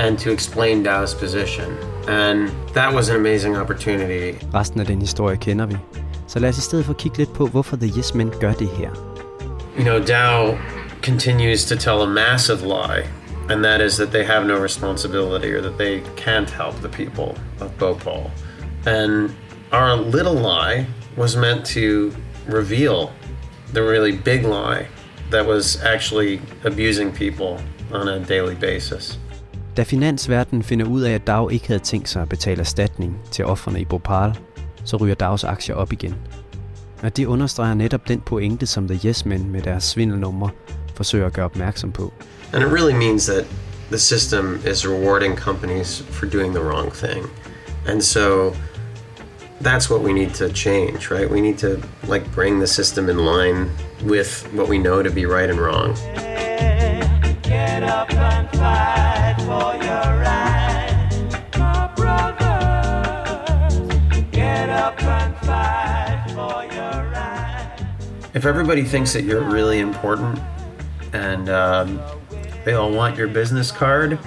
and 0.00 0.18
to 0.18 0.30
explain 0.30 0.86
Dow's 0.86 1.14
position. 1.20 1.66
And 2.08 2.48
that 2.72 2.94
was 2.94 3.08
an 3.08 3.16
amazing 3.16 3.56
opportunity. 3.56 4.44
Resten 4.54 4.80
af 4.80 4.86
den 4.86 5.00
historie 5.00 5.36
kender 5.36 5.66
vi. 5.66 5.76
Så 6.26 6.38
lad 6.38 6.48
os 6.48 6.58
i 6.58 6.60
stedet 6.60 6.84
for 6.84 6.92
kigge 6.92 7.18
lidt 7.18 7.32
på, 7.32 7.46
hvorfor 7.46 7.76
The 7.76 7.92
Yes 7.98 8.14
Men 8.14 8.32
gør 8.40 8.52
det 8.52 8.68
her. 8.68 8.90
You 9.78 9.84
know, 9.84 9.98
Dow 9.98 10.58
continues 11.04 11.66
to 11.66 11.76
tell 11.76 12.02
a 12.02 12.06
massive 12.06 12.62
lie, 12.62 13.06
and 13.50 13.62
that 13.62 13.80
is 13.80 13.96
that 13.98 14.10
they 14.10 14.24
have 14.24 14.46
no 14.46 14.58
responsibility 14.58 15.52
or 15.52 15.60
that 15.60 15.76
they 15.76 16.02
can't 16.16 16.50
help 16.50 16.74
the 16.80 16.88
people 16.88 17.36
of 17.60 17.70
Bhopal. 17.78 18.30
And 18.86 19.30
our 19.72 19.96
little 19.96 20.34
lie 20.34 20.86
was 21.16 21.36
meant 21.36 21.66
to 21.66 22.10
reveal 22.48 23.12
the 23.74 23.82
really 23.82 24.16
big 24.16 24.44
lie 24.44 24.86
that 25.30 25.46
was 25.46 25.82
actually 25.82 26.40
abusing 26.64 27.12
people 27.12 27.60
on 27.92 28.08
a 28.08 28.18
daily 28.24 28.54
basis. 28.54 29.18
Da 29.76 29.82
finansverdenen 29.82 30.62
finder 30.62 30.86
ud 30.86 31.02
af, 31.02 31.14
at 31.14 31.26
Dow 31.26 31.48
ikke 31.48 31.66
havde 31.66 31.80
tænkt 31.80 32.08
sig 32.08 32.22
at 32.22 32.28
betale 32.28 32.60
erstatning 32.60 33.20
til 33.30 33.44
offerne 33.44 33.80
i 33.80 33.84
Bhopal, 33.84 34.38
så 34.84 34.96
ryger 34.96 35.14
Dows 35.14 35.44
aktier 35.44 35.74
op 35.74 35.92
igen. 35.92 36.14
Og 37.02 37.16
det 37.16 37.26
understreger 37.26 37.74
netop 37.74 38.08
den 38.08 38.20
pointe, 38.20 38.66
som 38.66 38.88
The 38.88 39.08
Yes 39.08 39.24
Men 39.24 39.52
med 39.52 39.62
deres 39.62 39.84
svindelnumre 39.84 40.50
forsøger 40.94 41.26
at 41.26 41.32
gøre 41.32 41.44
opmærksom 41.44 41.92
på. 41.92 42.12
And 42.52 42.62
it 42.62 42.72
really 42.72 42.94
means 42.94 43.26
that 43.26 43.44
the 43.90 43.98
system 43.98 44.60
is 44.66 44.86
rewarding 44.86 45.36
companies 45.36 46.02
for 46.10 46.26
doing 46.26 46.54
the 46.54 46.62
wrong 46.62 46.90
thing. 46.90 47.30
And 47.86 48.02
so 48.02 48.54
that's 49.60 49.90
what 49.90 50.02
we 50.02 50.12
need 50.12 50.34
to 50.34 50.52
change, 50.52 51.10
right? 51.10 51.30
We 51.30 51.40
need 51.40 51.58
to 51.58 51.80
like 52.08 52.30
bring 52.32 52.60
the 52.60 52.66
system 52.66 53.08
in 53.08 53.18
line 53.18 53.70
with 54.04 54.48
what 54.52 54.68
we 54.68 54.78
know 54.78 55.02
to 55.02 55.10
be 55.10 55.26
right 55.26 55.50
and 55.50 55.58
wrong. 55.58 55.96
If 68.34 68.46
everybody 68.46 68.82
thinks 68.82 69.12
that 69.12 69.22
you're 69.22 69.44
really 69.44 69.78
important 69.78 70.38
and 71.14 71.48
um, 71.48 72.00
they 72.64 72.74
all 72.74 72.90
want 72.90 73.16
your 73.16 73.28
business 73.28 73.70
card, 73.70 74.18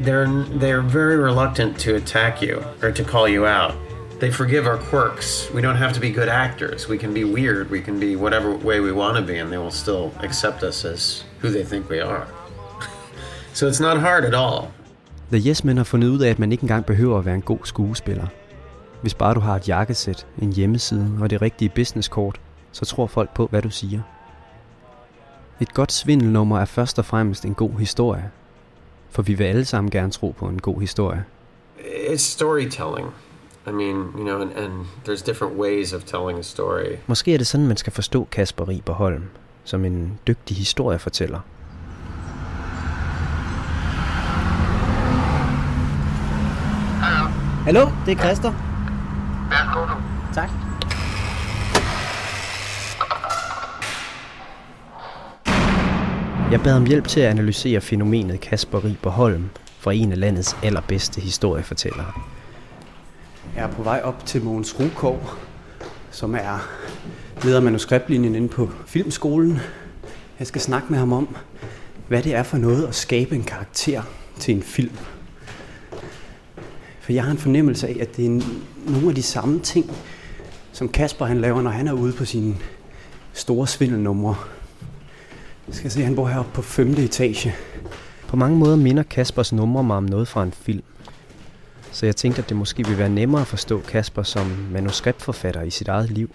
they're 0.00 0.28
they're 0.60 0.82
very 0.82 1.16
reluctant 1.16 1.78
to 1.80 1.96
attack 1.96 2.42
you 2.42 2.62
or 2.82 2.92
to 2.92 3.04
call 3.04 3.26
you 3.28 3.46
out. 3.46 3.74
They 4.20 4.30
forgive 4.30 4.66
our 4.66 4.78
quirks. 4.78 5.50
We 5.50 5.60
don't 5.62 5.76
have 5.76 5.92
to 5.94 6.00
be 6.00 6.10
good 6.10 6.28
actors. 6.28 6.88
We 6.88 6.98
can 6.98 7.12
be 7.12 7.24
weird. 7.24 7.70
We 7.70 7.80
can 7.80 7.98
be 7.98 8.16
whatever 8.16 8.54
way 8.56 8.80
we 8.80 8.92
want 8.92 9.16
to 9.16 9.22
be, 9.22 9.38
and 9.38 9.50
they 9.50 9.58
will 9.58 9.70
still 9.70 10.12
accept 10.22 10.62
us 10.62 10.84
as 10.84 11.24
who 11.40 11.50
they 11.50 11.64
think 11.64 11.90
we 11.90 12.00
are. 12.00 12.26
so 13.52 13.66
it's 13.66 13.80
not 13.80 13.98
hard 13.98 14.24
at 14.24 14.34
all. 14.34 14.70
The 15.30 15.38
Yes 15.48 15.64
Men 15.64 15.76
har 15.76 15.84
fundet 15.84 16.08
ud 16.08 16.20
af, 16.20 16.30
at 16.30 16.38
man 16.38 16.52
ikke 16.52 16.64
engang 16.64 16.86
behøver 16.86 17.18
at 17.18 17.24
være 17.24 17.34
en 17.34 17.42
god 17.42 17.58
skuespiller. 17.64 18.26
Hvis 19.02 19.14
bare 19.14 19.34
du 19.34 19.40
har 19.40 19.56
et 19.56 19.68
jakkesæt, 19.68 20.26
en 20.38 20.52
hjemmeside 20.52 21.18
og 21.20 21.30
det 21.30 21.42
rigtige 21.42 21.68
businesskort, 21.68 22.40
så 22.72 22.84
tror 22.84 23.06
folk 23.06 23.34
på, 23.34 23.46
hvad 23.46 23.62
du 23.62 23.70
siger. 23.70 24.00
Et 25.60 25.74
godt 25.74 25.92
svindelnummer 25.92 26.60
er 26.60 26.64
først 26.64 26.98
og 26.98 27.04
fremmest 27.04 27.44
en 27.44 27.54
god 27.54 27.78
historie. 27.78 28.30
For 29.10 29.22
vi 29.22 29.34
vil 29.34 29.44
alle 29.44 29.64
sammen 29.64 29.90
gerne 29.90 30.12
tro 30.12 30.34
på 30.38 30.46
en 30.46 30.60
god 30.60 30.80
historie. 30.80 31.24
It's 31.78 32.16
storytelling. 32.16 33.08
I 33.66 33.70
mean, 33.70 33.96
you 33.96 34.24
know, 34.24 34.40
and, 34.40 34.50
and 34.52 34.72
there's 35.08 35.26
different 35.26 35.56
ways 35.58 35.92
of 35.92 36.02
telling 36.02 36.38
a 36.38 36.42
story. 36.42 36.96
Måske 37.06 37.34
er 37.34 37.38
det 37.38 37.46
sådan, 37.46 37.66
man 37.66 37.76
skal 37.76 37.92
forstå 37.92 38.28
Kasper 38.30 38.68
Riberholm, 38.68 39.24
som 39.64 39.84
en 39.84 40.18
dygtig 40.26 40.56
historiefortæller. 40.56 41.40
Hallo, 47.64 47.80
det 48.06 48.12
er 48.12 48.18
Christer. 48.18 48.52
Værsgo 49.50 49.80
du. 49.80 50.02
Tak. 50.34 50.63
Jeg 56.50 56.60
bad 56.62 56.76
om 56.76 56.86
hjælp 56.86 57.08
til 57.08 57.20
at 57.20 57.30
analysere 57.30 57.80
fænomenet 57.80 58.40
Kasper 58.40 58.84
Riberholm 58.84 59.50
fra 59.78 59.92
en 59.92 60.12
af 60.12 60.20
landets 60.20 60.56
allerbedste 60.62 61.20
historiefortællere. 61.20 62.12
Jeg 63.56 63.64
er 63.64 63.70
på 63.70 63.82
vej 63.82 64.00
op 64.04 64.26
til 64.26 64.42
Mogens 64.42 64.80
Rukov, 64.80 65.30
som 66.10 66.34
er 66.34 66.68
leder 67.42 67.60
manuskriptlinjen 67.60 68.34
inde 68.34 68.48
på 68.48 68.70
filmskolen. 68.86 69.58
Jeg 70.38 70.46
skal 70.46 70.60
snakke 70.60 70.86
med 70.90 70.98
ham 70.98 71.12
om, 71.12 71.36
hvad 72.08 72.22
det 72.22 72.34
er 72.34 72.42
for 72.42 72.56
noget 72.56 72.86
at 72.86 72.94
skabe 72.94 73.34
en 73.34 73.44
karakter 73.44 74.02
til 74.38 74.54
en 74.54 74.62
film. 74.62 74.96
For 77.00 77.12
jeg 77.12 77.24
har 77.24 77.30
en 77.30 77.38
fornemmelse 77.38 77.88
af, 77.88 77.96
at 78.00 78.16
det 78.16 78.26
er 78.26 78.40
nogle 78.86 79.08
af 79.08 79.14
de 79.14 79.22
samme 79.22 79.60
ting, 79.60 79.90
som 80.72 80.88
Kasper 80.88 81.24
han 81.24 81.40
laver, 81.40 81.62
når 81.62 81.70
han 81.70 81.88
er 81.88 81.92
ude 81.92 82.12
på 82.12 82.24
sine 82.24 82.56
store 83.32 83.66
svindelnumre. 83.66 84.34
Jeg 85.68 85.74
skal 85.74 85.90
se, 85.90 86.02
han 86.02 86.16
bor 86.16 86.26
heroppe 86.26 86.50
på 86.54 86.62
femte 86.62 87.04
etage. 87.04 87.54
På 88.28 88.36
mange 88.36 88.58
måder 88.58 88.76
minder 88.76 89.02
Kaspers 89.02 89.52
numre 89.52 89.84
mig 89.84 89.96
om 89.96 90.04
noget 90.04 90.28
fra 90.28 90.42
en 90.42 90.52
film. 90.52 90.84
Så 91.92 92.06
jeg 92.06 92.16
tænkte, 92.16 92.42
at 92.42 92.48
det 92.48 92.56
måske 92.56 92.84
ville 92.84 92.98
være 92.98 93.08
nemmere 93.08 93.40
at 93.40 93.46
forstå 93.46 93.80
Kasper 93.80 94.22
som 94.22 94.46
manuskriptforfatter 94.46 95.62
i 95.62 95.70
sit 95.70 95.88
eget 95.88 96.10
liv. 96.10 96.30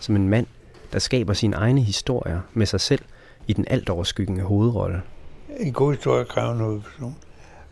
Som 0.00 0.16
en 0.16 0.28
mand, 0.28 0.46
der 0.92 0.98
skaber 0.98 1.32
sine 1.32 1.56
egne 1.56 1.80
historier 1.80 2.40
med 2.54 2.66
sig 2.66 2.80
selv 2.80 3.02
i 3.46 3.52
den 3.52 3.64
alt 3.70 3.88
overskyggende 3.88 4.42
hovedrolle. 4.42 5.02
En 5.60 5.72
god 5.72 5.94
historie 5.94 6.24
kræver 6.24 6.52
en 6.52 6.60
hovedperson. 6.60 7.16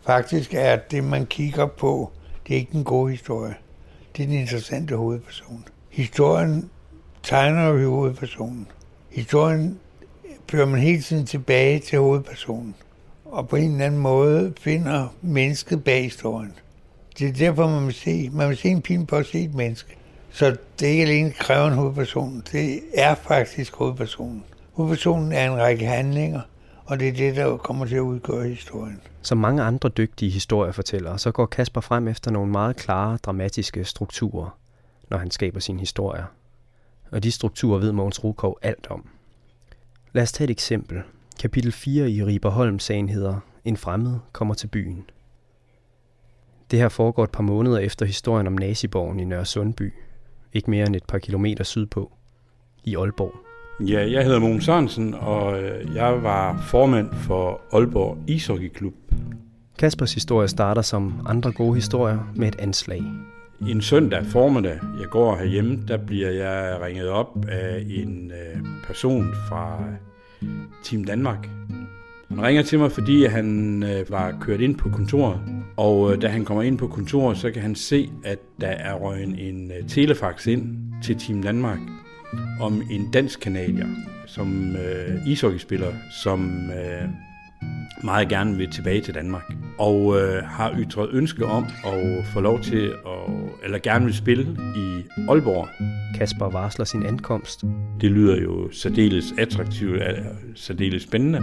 Faktisk 0.06 0.54
er 0.54 0.76
det, 0.76 1.04
man 1.04 1.26
kigger 1.26 1.66
på, 1.66 2.10
det 2.46 2.54
er 2.54 2.58
ikke 2.58 2.72
den 2.72 2.84
gode 2.84 3.10
historie. 3.10 3.54
Det 4.16 4.22
er 4.22 4.26
den 4.26 4.36
interessante 4.36 4.96
hovedperson. 4.96 5.64
Historien 5.90 6.70
tegner 7.22 7.68
jo 7.68 7.90
hovedpersonen. 7.90 8.66
Historien 9.10 9.80
fører 10.48 10.66
man 10.66 10.80
hele 10.80 11.02
tiden 11.02 11.26
tilbage 11.26 11.78
til 11.78 11.98
hovedpersonen. 11.98 12.74
Og 13.24 13.48
på 13.48 13.56
en 13.56 13.72
eller 13.72 13.86
anden 13.86 14.00
måde 14.00 14.52
finder 14.60 15.08
mennesket 15.22 15.84
bag 15.84 16.02
historien. 16.02 16.52
Det 17.18 17.28
er 17.28 17.32
derfor, 17.32 17.68
man 17.68 17.86
vil 17.86 17.94
se, 17.94 18.30
man 18.32 18.48
vil 18.48 18.56
se 18.56 18.68
en 18.68 18.82
film 18.82 19.06
på 19.06 19.16
at 19.16 19.26
se 19.26 19.44
et 19.44 19.54
menneske. 19.54 19.96
Så 20.30 20.56
det 20.80 20.88
er 20.88 20.92
ikke 20.92 21.02
alene 21.02 21.30
kræver 21.30 21.66
en 21.66 21.74
hovedperson, 21.74 22.42
det 22.52 22.80
er 22.94 23.14
faktisk 23.14 23.76
hovedpersonen. 23.76 24.44
Hovedpersonen 24.72 25.32
er 25.32 25.50
en 25.52 25.56
række 25.58 25.86
handlinger, 25.86 26.40
og 26.84 27.00
det 27.00 27.08
er 27.08 27.12
det, 27.12 27.36
der 27.36 27.56
kommer 27.56 27.86
til 27.86 27.96
at 27.96 28.00
udgøre 28.00 28.48
historien. 28.48 29.00
Som 29.22 29.38
mange 29.38 29.62
andre 29.62 29.88
dygtige 29.88 30.30
historiefortællere, 30.30 31.18
så 31.18 31.32
går 31.32 31.46
Kasper 31.46 31.80
frem 31.80 32.08
efter 32.08 32.30
nogle 32.30 32.52
meget 32.52 32.76
klare, 32.76 33.16
dramatiske 33.16 33.84
strukturer, 33.84 34.58
når 35.10 35.18
han 35.18 35.30
skaber 35.30 35.60
sine 35.60 35.80
historier. 35.80 36.24
Og 37.10 37.22
de 37.22 37.30
strukturer 37.30 37.78
ved 37.78 37.92
Mogens 37.92 38.24
Rukov 38.24 38.58
alt 38.62 38.86
om. 38.90 39.08
Lad 40.14 40.22
os 40.22 40.32
tage 40.32 40.44
et 40.44 40.50
eksempel. 40.50 41.02
Kapitel 41.40 41.72
4 41.72 42.10
i 42.10 42.24
Riberholm-sagen 42.24 43.08
hedder 43.08 43.40
En 43.64 43.76
fremmed 43.76 44.18
kommer 44.32 44.54
til 44.54 44.66
byen. 44.66 45.04
Det 46.70 46.78
her 46.78 46.88
foregår 46.88 47.24
et 47.24 47.30
par 47.30 47.42
måneder 47.42 47.78
efter 47.78 48.06
historien 48.06 48.46
om 48.46 48.52
Naziborgen 48.52 49.20
i 49.20 49.24
Nørre 49.24 49.44
Sundby, 49.44 49.92
ikke 50.52 50.70
mere 50.70 50.86
end 50.86 50.96
et 50.96 51.04
par 51.04 51.18
kilometer 51.18 51.64
sydpå, 51.64 52.12
i 52.84 52.96
Aalborg. 52.96 53.34
Ja, 53.88 54.10
jeg 54.10 54.24
hedder 54.24 54.38
Mogens 54.38 54.64
Sørensen, 54.64 55.14
og 55.14 55.62
øh, 55.62 55.94
jeg 55.94 56.22
var 56.22 56.62
formand 56.70 57.14
for 57.14 57.60
Aalborg 57.72 58.18
Ishockeyklub. 58.26 58.94
Kaspers 59.78 60.14
historie 60.14 60.48
starter 60.48 60.82
som 60.82 61.26
andre 61.26 61.52
gode 61.52 61.74
historier 61.74 62.32
med 62.36 62.48
et 62.48 62.56
anslag. 62.58 63.02
En 63.60 63.80
søndag 63.80 64.26
formiddag, 64.26 64.78
jeg 65.00 65.08
går 65.10 65.36
herhjemme, 65.36 65.82
der 65.88 65.96
bliver 65.96 66.30
jeg 66.30 66.78
ringet 66.82 67.08
op 67.08 67.46
af 67.48 67.84
en 67.88 68.30
øh, 68.30 68.62
person 68.86 69.34
fra 69.48 69.84
øh, 70.42 70.48
Team 70.84 71.04
Danmark. 71.04 71.48
Han 72.28 72.42
ringer 72.42 72.62
til 72.62 72.78
mig, 72.78 72.92
fordi 72.92 73.24
han 73.24 73.82
øh, 73.82 74.10
var 74.10 74.38
kørt 74.40 74.60
ind 74.60 74.76
på 74.76 74.88
kontoret, 74.88 75.40
og 75.76 76.22
da 76.22 76.28
han 76.28 76.44
kommer 76.44 76.62
ind 76.62 76.78
på 76.78 76.88
kontoret, 76.88 77.38
så 77.38 77.50
kan 77.50 77.62
han 77.62 77.74
se, 77.74 78.10
at 78.24 78.38
der 78.60 78.68
er 78.68 78.94
røgen 78.94 79.38
en 79.38 79.72
telefax 79.88 80.46
ind 80.46 80.76
til 81.04 81.18
Team 81.18 81.42
Danmark 81.42 81.78
om 82.60 82.82
en 82.90 83.10
dansk 83.12 83.40
kanadier, 83.40 83.86
som 84.26 84.76
øh, 84.76 85.26
ishockeyspiller, 85.26 85.92
som 86.22 86.70
øh, 86.70 87.08
meget 88.04 88.28
gerne 88.28 88.56
vil 88.56 88.70
tilbage 88.70 89.00
til 89.00 89.14
Danmark. 89.14 89.52
Og 89.78 90.20
øh, 90.20 90.44
har 90.44 90.74
ytret 90.78 91.08
ønske 91.12 91.46
om 91.46 91.66
at 91.86 92.26
få 92.26 92.40
lov 92.40 92.60
til 92.60 92.86
at, 92.86 93.34
eller 93.64 93.78
gerne 93.78 94.04
vil 94.04 94.14
spille 94.14 94.56
i 94.76 95.02
Aalborg. 95.28 95.68
Kasper 96.18 96.50
varsler 96.50 96.84
sin 96.84 97.06
ankomst. 97.06 97.64
Det 98.00 98.10
lyder 98.10 98.42
jo 98.42 98.72
særdeles 98.72 99.24
attraktivt, 99.38 100.02
særdeles 100.54 101.02
spændende. 101.02 101.42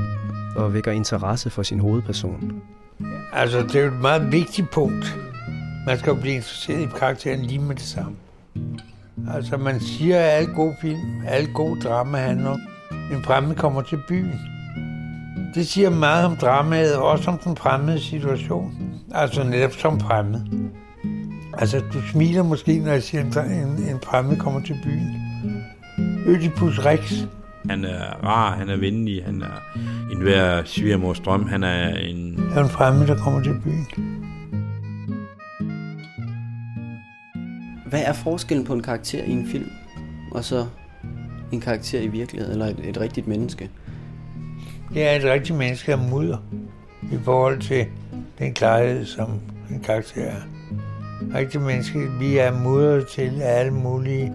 Og 0.56 0.74
vækker 0.74 0.92
interesse 0.92 1.50
for 1.50 1.64
sin 1.64 1.80
hovedperson. 1.80 2.62
Altså, 3.34 3.62
det 3.62 3.76
er 3.76 3.82
jo 3.82 3.88
et 3.88 4.02
meget 4.02 4.32
vigtigt 4.32 4.72
punkt. 4.72 5.18
Man 5.86 5.98
skal 5.98 6.10
jo 6.10 6.22
blive 6.22 6.36
interesseret 6.36 6.82
i 6.82 6.88
karakteren 6.98 7.42
lige 7.42 7.60
med 7.60 7.76
det 7.76 7.84
samme. 7.84 8.16
Altså, 9.34 9.58
man 9.58 9.80
siger, 9.80 10.20
at 10.20 10.30
alle 10.30 10.54
gode 10.54 10.76
film, 10.82 11.00
alle 11.28 11.54
gode 11.54 11.82
drama 11.82 12.18
handler 12.18 12.50
om, 12.50 12.60
en 13.12 13.24
fremme 13.24 13.56
kommer 13.56 13.82
til 13.82 14.00
byen. 14.08 14.51
Det 15.56 15.68
siger 15.68 15.90
meget 15.90 16.26
om 16.26 16.36
dramaet, 16.36 16.96
og 16.96 17.04
også 17.04 17.32
om 17.32 17.38
den 17.38 17.58
fremmede 17.58 18.00
situation. 18.00 18.74
Altså 19.12 19.44
netop 19.44 19.74
som 19.74 20.00
fremmed. 20.00 20.42
Altså, 21.58 21.80
du 21.94 22.02
smiler 22.02 22.44
måske, 22.44 22.80
når 22.80 22.92
jeg 22.92 23.04
siger, 23.04 23.24
at 23.26 23.52
en, 23.52 23.68
en 23.68 24.00
fremmed 24.04 24.38
kommer 24.38 24.62
til 24.62 24.80
byen. 24.84 25.16
Ødipus 26.26 26.80
Rex. 26.80 27.14
Han 27.70 27.86
er 27.86 28.26
rar, 28.26 28.56
han 28.56 28.70
er 28.70 28.78
venlig, 28.78 29.24
han 29.26 29.42
er 29.42 29.80
en 30.12 30.22
hver 30.22 30.64
svigermors 30.66 31.20
drøm, 31.20 31.48
han 31.48 31.64
er 31.64 31.96
en... 31.96 32.40
Han 32.50 32.58
er 32.58 32.64
en 32.64 32.70
fremmed, 32.70 33.08
der 33.08 33.18
kommer 33.18 33.44
til 33.44 33.62
byen. 33.64 33.88
Hvad 37.86 38.02
er 38.06 38.14
forskellen 38.14 38.66
på 38.66 38.74
en 38.74 38.82
karakter 38.82 39.24
i 39.24 39.32
en 39.32 39.48
film, 39.48 39.70
og 40.32 40.44
så 40.44 40.66
en 41.52 41.60
karakter 41.60 42.00
i 42.00 42.08
virkeligheden, 42.08 42.52
eller 42.54 42.66
et, 42.66 42.80
et 42.84 43.00
rigtigt 43.00 43.28
menneske? 43.28 43.70
Det 44.94 45.08
er 45.08 45.12
et 45.12 45.24
rigtigt 45.24 45.58
menneske, 45.58 45.92
der 45.92 46.10
mudder 46.10 46.38
i 47.12 47.18
forhold 47.24 47.60
til 47.60 47.86
den 48.40 48.54
klarhed, 48.54 49.06
som 49.06 49.40
en 49.70 49.80
karakter 49.80 50.22
er. 50.22 50.42
Rigtige 51.36 51.62
menneske, 51.62 52.00
vi 52.20 52.38
er 52.38 52.60
mudder 52.60 53.06
til 53.06 53.42
alle 53.42 53.72
mulige, 53.72 54.34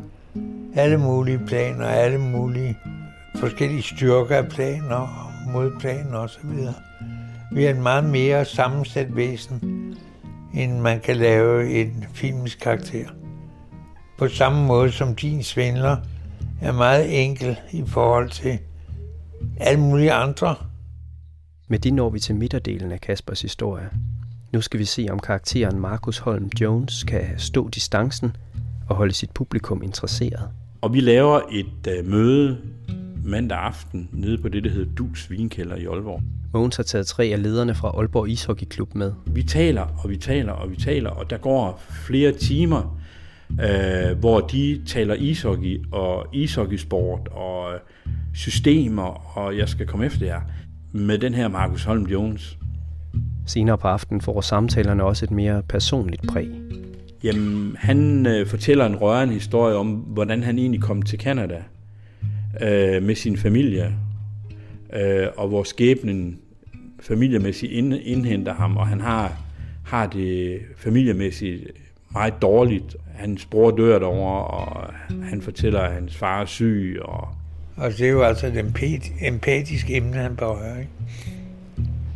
alle 0.75 0.99
mulige 0.99 1.41
planer, 1.47 1.87
alle 1.87 2.19
mulige 2.19 2.79
forskellige 3.37 3.83
styrker 3.83 4.37
af 4.37 4.49
planer, 4.49 5.33
modplaner 5.53 6.19
osv. 6.19 6.51
Vi 7.53 7.65
er 7.65 7.71
en 7.71 7.83
meget 7.83 8.05
mere 8.05 8.45
sammensat 8.45 9.17
væsen, 9.17 9.61
end 10.55 10.81
man 10.81 11.01
kan 11.01 11.17
lave 11.17 11.71
en 11.71 12.05
filmisk 12.15 12.61
karakter. 12.61 13.07
På 14.19 14.29
samme 14.29 14.67
måde 14.67 14.93
som 14.93 15.15
din 15.15 15.43
svindler 15.43 15.97
er 16.63 16.73
meget 16.73 17.25
enkel 17.25 17.57
i 17.73 17.85
forhold 17.87 18.31
til 18.31 18.59
alle 19.57 19.81
mulige 19.81 20.13
andre. 20.13 20.55
Med 21.69 21.79
det 21.79 21.95
når 21.95 22.11
vi 22.11 22.19
til 22.19 22.35
midterdelen 22.35 22.93
af 22.93 23.01
Kaspers 23.01 23.43
historie. 23.43 23.91
Nu 24.53 24.61
skal 24.61 24.81
vi 24.81 24.85
se, 24.85 25.07
om 25.11 25.19
karakteren 25.19 25.81
Markus 25.81 26.19
Holm 26.19 26.51
Jones 26.61 27.05
kan 27.05 27.25
stå 27.39 27.69
distancen 27.69 28.37
og 28.89 28.97
holde 28.97 29.13
sit 29.13 29.31
publikum 29.31 29.83
interesseret. 29.83 30.51
Og 30.81 30.93
vi 30.93 31.01
laver 31.01 31.41
et 31.53 31.99
uh, 32.01 32.11
møde 32.11 32.59
mandag 33.25 33.59
aften 33.59 34.09
nede 34.13 34.39
på 34.39 34.49
det, 34.49 34.65
der 34.65 34.71
hedder 34.71 34.95
Dus 34.95 35.31
Vinkælder 35.31 35.77
i 35.77 35.85
Aalborg. 35.85 36.23
Mogens 36.53 36.77
har 36.77 36.83
taget 36.83 37.07
tre 37.07 37.25
af 37.25 37.43
lederne 37.43 37.75
fra 37.75 37.89
Aalborg 37.89 38.29
Ishockeyklub 38.29 38.95
med. 38.95 39.13
Vi 39.27 39.43
taler, 39.43 39.87
og 40.03 40.11
vi 40.11 40.17
taler, 40.17 40.53
og 40.53 40.71
vi 40.71 40.77
taler, 40.77 41.11
og 41.11 41.31
der 41.31 41.39
går 41.39 41.83
flere 42.07 42.33
timer, 42.33 43.01
øh, 43.51 44.19
hvor 44.19 44.41
de 44.41 44.83
taler 44.87 45.15
ishockey 45.15 45.85
og 45.93 46.27
ishockeysport 46.33 47.29
og 47.29 47.73
systemer, 48.37 49.39
og 49.39 49.59
jeg 49.59 49.69
skal 49.69 49.87
komme 49.87 50.07
efter 50.07 50.27
jer, 50.27 50.41
med 50.93 51.19
den 51.19 51.35
her 51.35 51.49
Markus 51.49 51.85
Holm 51.85 52.07
Jones. 52.07 52.59
Senere 53.47 53.79
på 53.79 53.89
aftenen 53.89 54.21
får 54.21 54.41
samtalerne 54.41 55.05
også 55.05 55.25
et 55.25 55.31
mere 55.31 55.63
personligt 55.63 56.29
præg. 56.29 56.49
Jamen, 57.25 57.77
han 57.79 58.27
øh, 58.27 58.47
fortæller 58.47 58.87
en 58.87 58.97
rørende 58.97 59.35
historie 59.35 59.77
om, 59.77 59.89
hvordan 59.89 60.43
han 60.43 60.59
egentlig 60.59 60.81
kom 60.81 61.03
til 61.03 61.19
Kanada 61.19 61.63
øh, 62.61 63.03
med 63.03 63.15
sin 63.15 63.37
familie, 63.37 63.95
øh, 64.93 65.27
og 65.37 65.49
hvor 65.49 65.63
skæbnen 65.63 66.39
familiemæssigt 67.01 67.73
ind, 67.73 67.95
indhenter 67.95 68.55
ham, 68.55 68.77
og 68.77 68.87
han 68.87 69.01
har, 69.01 69.41
har 69.85 70.07
det 70.07 70.61
familiemæssigt 70.77 71.63
meget 72.13 72.43
dårligt. 72.43 72.97
Hans 73.15 73.47
bror 73.47 73.71
dør 73.71 73.99
derovre, 73.99 74.45
og 74.45 74.93
han 75.23 75.43
fortæller, 75.43 75.81
at 75.81 75.93
hans 75.93 76.17
far 76.17 76.41
er 76.41 76.47
syg, 76.47 76.99
og 77.03 77.29
og 77.77 77.91
det 77.91 78.01
er 78.01 78.11
jo 78.11 78.23
altså 78.23 78.47
et 78.47 78.75
empatisk 79.21 79.91
emne, 79.91 80.17
han 80.17 80.37
berører. 80.37 80.79
Ikke? 80.79 80.91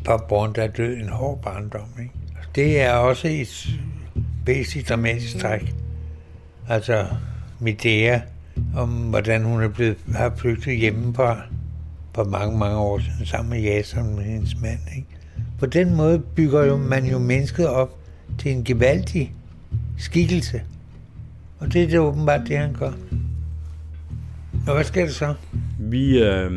Papborn, 0.04 0.52
der 0.54 0.62
er 0.62 0.68
død 0.68 0.96
en 0.96 1.08
hård 1.08 1.42
barndom. 1.42 1.88
Ikke? 2.00 2.12
Det 2.54 2.80
er 2.80 2.92
også 2.92 3.28
et 3.28 3.80
væsentligt 4.46 4.88
dramatisk 4.88 5.38
træk. 5.38 5.74
Altså 6.68 7.06
Medea, 7.58 8.20
om 8.76 8.88
hvordan 8.88 9.44
hun 9.44 9.62
er 9.62 9.68
blevet, 9.68 9.96
har 10.14 10.32
flygtet 10.36 10.76
hjemmefra 10.76 11.42
for 12.14 12.24
mange, 12.24 12.58
mange 12.58 12.76
år 12.76 12.98
siden, 12.98 13.26
sammen 13.26 13.50
med 13.50 13.60
Jason 13.60 14.16
med 14.16 14.24
hendes 14.24 14.56
mand. 14.62 14.80
Ikke? 14.96 15.08
På 15.58 15.66
den 15.66 15.94
måde 15.94 16.18
bygger 16.18 16.64
jo 16.64 16.76
man 16.76 17.04
jo 17.04 17.18
mennesket 17.18 17.68
op 17.68 17.98
til 18.38 18.52
en 18.52 18.64
gevaldig 18.64 19.32
skikkelse. 19.98 20.62
Og 21.58 21.72
det 21.72 21.82
er 21.82 21.86
det 21.86 21.98
åbenbart 21.98 22.40
det, 22.48 22.58
han 22.58 22.74
gør. 22.74 22.92
Og 24.66 24.74
hvad 24.74 24.84
sker 24.84 25.04
der 25.04 25.12
så? 25.12 25.34
Vi 25.78 26.22
øh, 26.22 26.50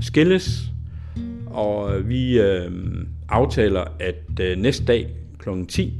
skilles, 0.00 0.60
og 1.46 2.08
vi 2.08 2.40
øh, 2.40 2.70
aftaler, 3.28 3.84
at 4.00 4.40
øh, 4.40 4.58
næste 4.58 4.84
dag 4.84 5.10
kl. 5.38 5.48
10, 5.68 5.94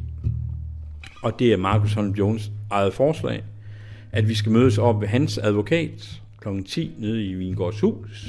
og 1.23 1.39
det 1.39 1.53
er 1.53 1.57
Markus 1.57 1.93
Holm 1.93 2.11
Jones 2.11 2.51
eget 2.71 2.95
forslag, 2.95 3.43
at 4.13 4.29
vi 4.29 4.35
skal 4.35 4.53
mødes 4.53 4.79
op 4.79 5.01
ved 5.01 5.09
hans 5.09 5.39
advokat 5.39 6.21
kl. 6.41 6.49
10 6.67 6.95
nede 6.99 7.25
i 7.25 7.35
Vingårds 7.35 7.81
hus. 7.81 8.29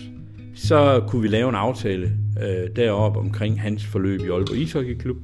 Så 0.56 1.04
kunne 1.08 1.22
vi 1.22 1.28
lave 1.28 1.50
en 1.50 1.56
aftale 1.56 2.12
øh, 2.42 2.76
deroppe 2.76 3.20
omkring 3.20 3.62
hans 3.62 3.86
forløb 3.86 4.20
i 4.20 4.30
Aalborg 4.30 4.58
Ishockeyklub. 4.58 5.18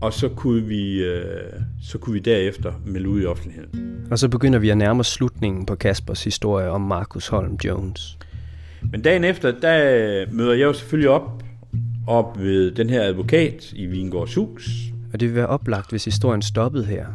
Og 0.00 0.12
så 0.12 0.28
kunne, 0.28 0.62
vi, 0.62 1.04
øh, 1.04 1.52
så 1.82 1.98
kunne 1.98 2.12
vi 2.12 2.18
derefter 2.18 2.72
melde 2.86 3.08
ud 3.08 3.22
i 3.22 3.24
offentligheden. 3.24 4.06
Og 4.10 4.18
så 4.18 4.28
begynder 4.28 4.58
vi 4.58 4.70
at 4.70 4.78
nærme 4.78 5.00
os 5.00 5.06
slutningen 5.06 5.66
på 5.66 5.74
Kaspers 5.74 6.24
historie 6.24 6.70
om 6.70 6.80
Markus 6.80 7.28
Holm 7.28 7.58
Jones. 7.64 8.18
Men 8.92 9.02
dagen 9.02 9.24
efter, 9.24 9.60
der 9.60 10.26
møder 10.32 10.52
jeg 10.52 10.64
jo 10.64 10.72
selvfølgelig 10.72 11.10
op, 11.10 11.42
op 12.06 12.38
ved 12.38 12.70
den 12.70 12.90
her 12.90 13.02
advokat 13.02 13.72
i 13.72 13.86
Vingårds 13.86 14.34
hus. 14.34 14.70
Og 15.12 15.20
det 15.20 15.28
vil 15.28 15.36
være 15.36 15.46
oplagt, 15.46 15.90
hvis 15.90 16.04
historien 16.04 16.42
stoppede 16.42 16.84
her. 16.84 17.06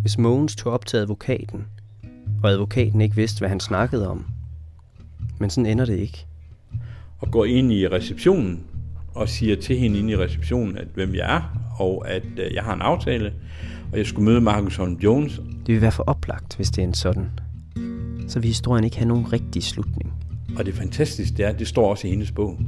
Hvis 0.00 0.18
Mogens 0.18 0.56
tog 0.56 0.72
op 0.72 0.86
til 0.86 0.96
advokaten, 0.96 1.66
og 2.42 2.50
advokaten 2.50 3.00
ikke 3.00 3.16
vidste, 3.16 3.38
hvad 3.38 3.48
han 3.48 3.60
snakkede 3.60 4.08
om. 4.08 4.26
Men 5.38 5.50
sådan 5.50 5.66
ender 5.66 5.84
det 5.84 5.98
ikke. 5.98 6.26
Og 7.18 7.30
går 7.30 7.44
ind 7.44 7.72
i 7.72 7.88
receptionen 7.88 8.64
og 9.14 9.28
siger 9.28 9.56
til 9.56 9.78
hende 9.78 9.98
inde 9.98 10.12
i 10.12 10.16
receptionen, 10.16 10.78
at 10.78 10.86
hvem 10.94 11.14
jeg 11.14 11.36
er, 11.36 11.71
og 11.82 12.10
at 12.10 12.24
øh, 12.36 12.54
jeg 12.54 12.62
har 12.62 12.74
en 12.74 12.82
aftale, 12.82 13.32
og 13.92 13.98
jeg 13.98 14.06
skulle 14.06 14.24
møde 14.24 14.40
Marcus 14.40 14.76
Holm 14.76 14.94
Jones. 14.94 15.40
Det 15.66 15.74
vil 15.74 15.80
være 15.80 15.92
for 15.92 16.02
oplagt, 16.02 16.56
hvis 16.56 16.70
det 16.70 16.82
er 16.82 16.86
en 16.86 16.94
sådan. 16.94 17.30
Så 18.28 18.40
vil 18.40 18.48
historien 18.48 18.84
ikke 18.84 18.96
have 18.96 19.08
nogen 19.08 19.32
rigtig 19.32 19.62
slutning. 19.62 20.12
Og 20.58 20.66
det 20.66 20.74
fantastiske 20.74 21.36
det 21.36 21.44
er, 21.44 21.52
det 21.52 21.68
står 21.68 21.90
også 21.90 22.06
i 22.06 22.10
hendes 22.10 22.32
bog. 22.32 22.58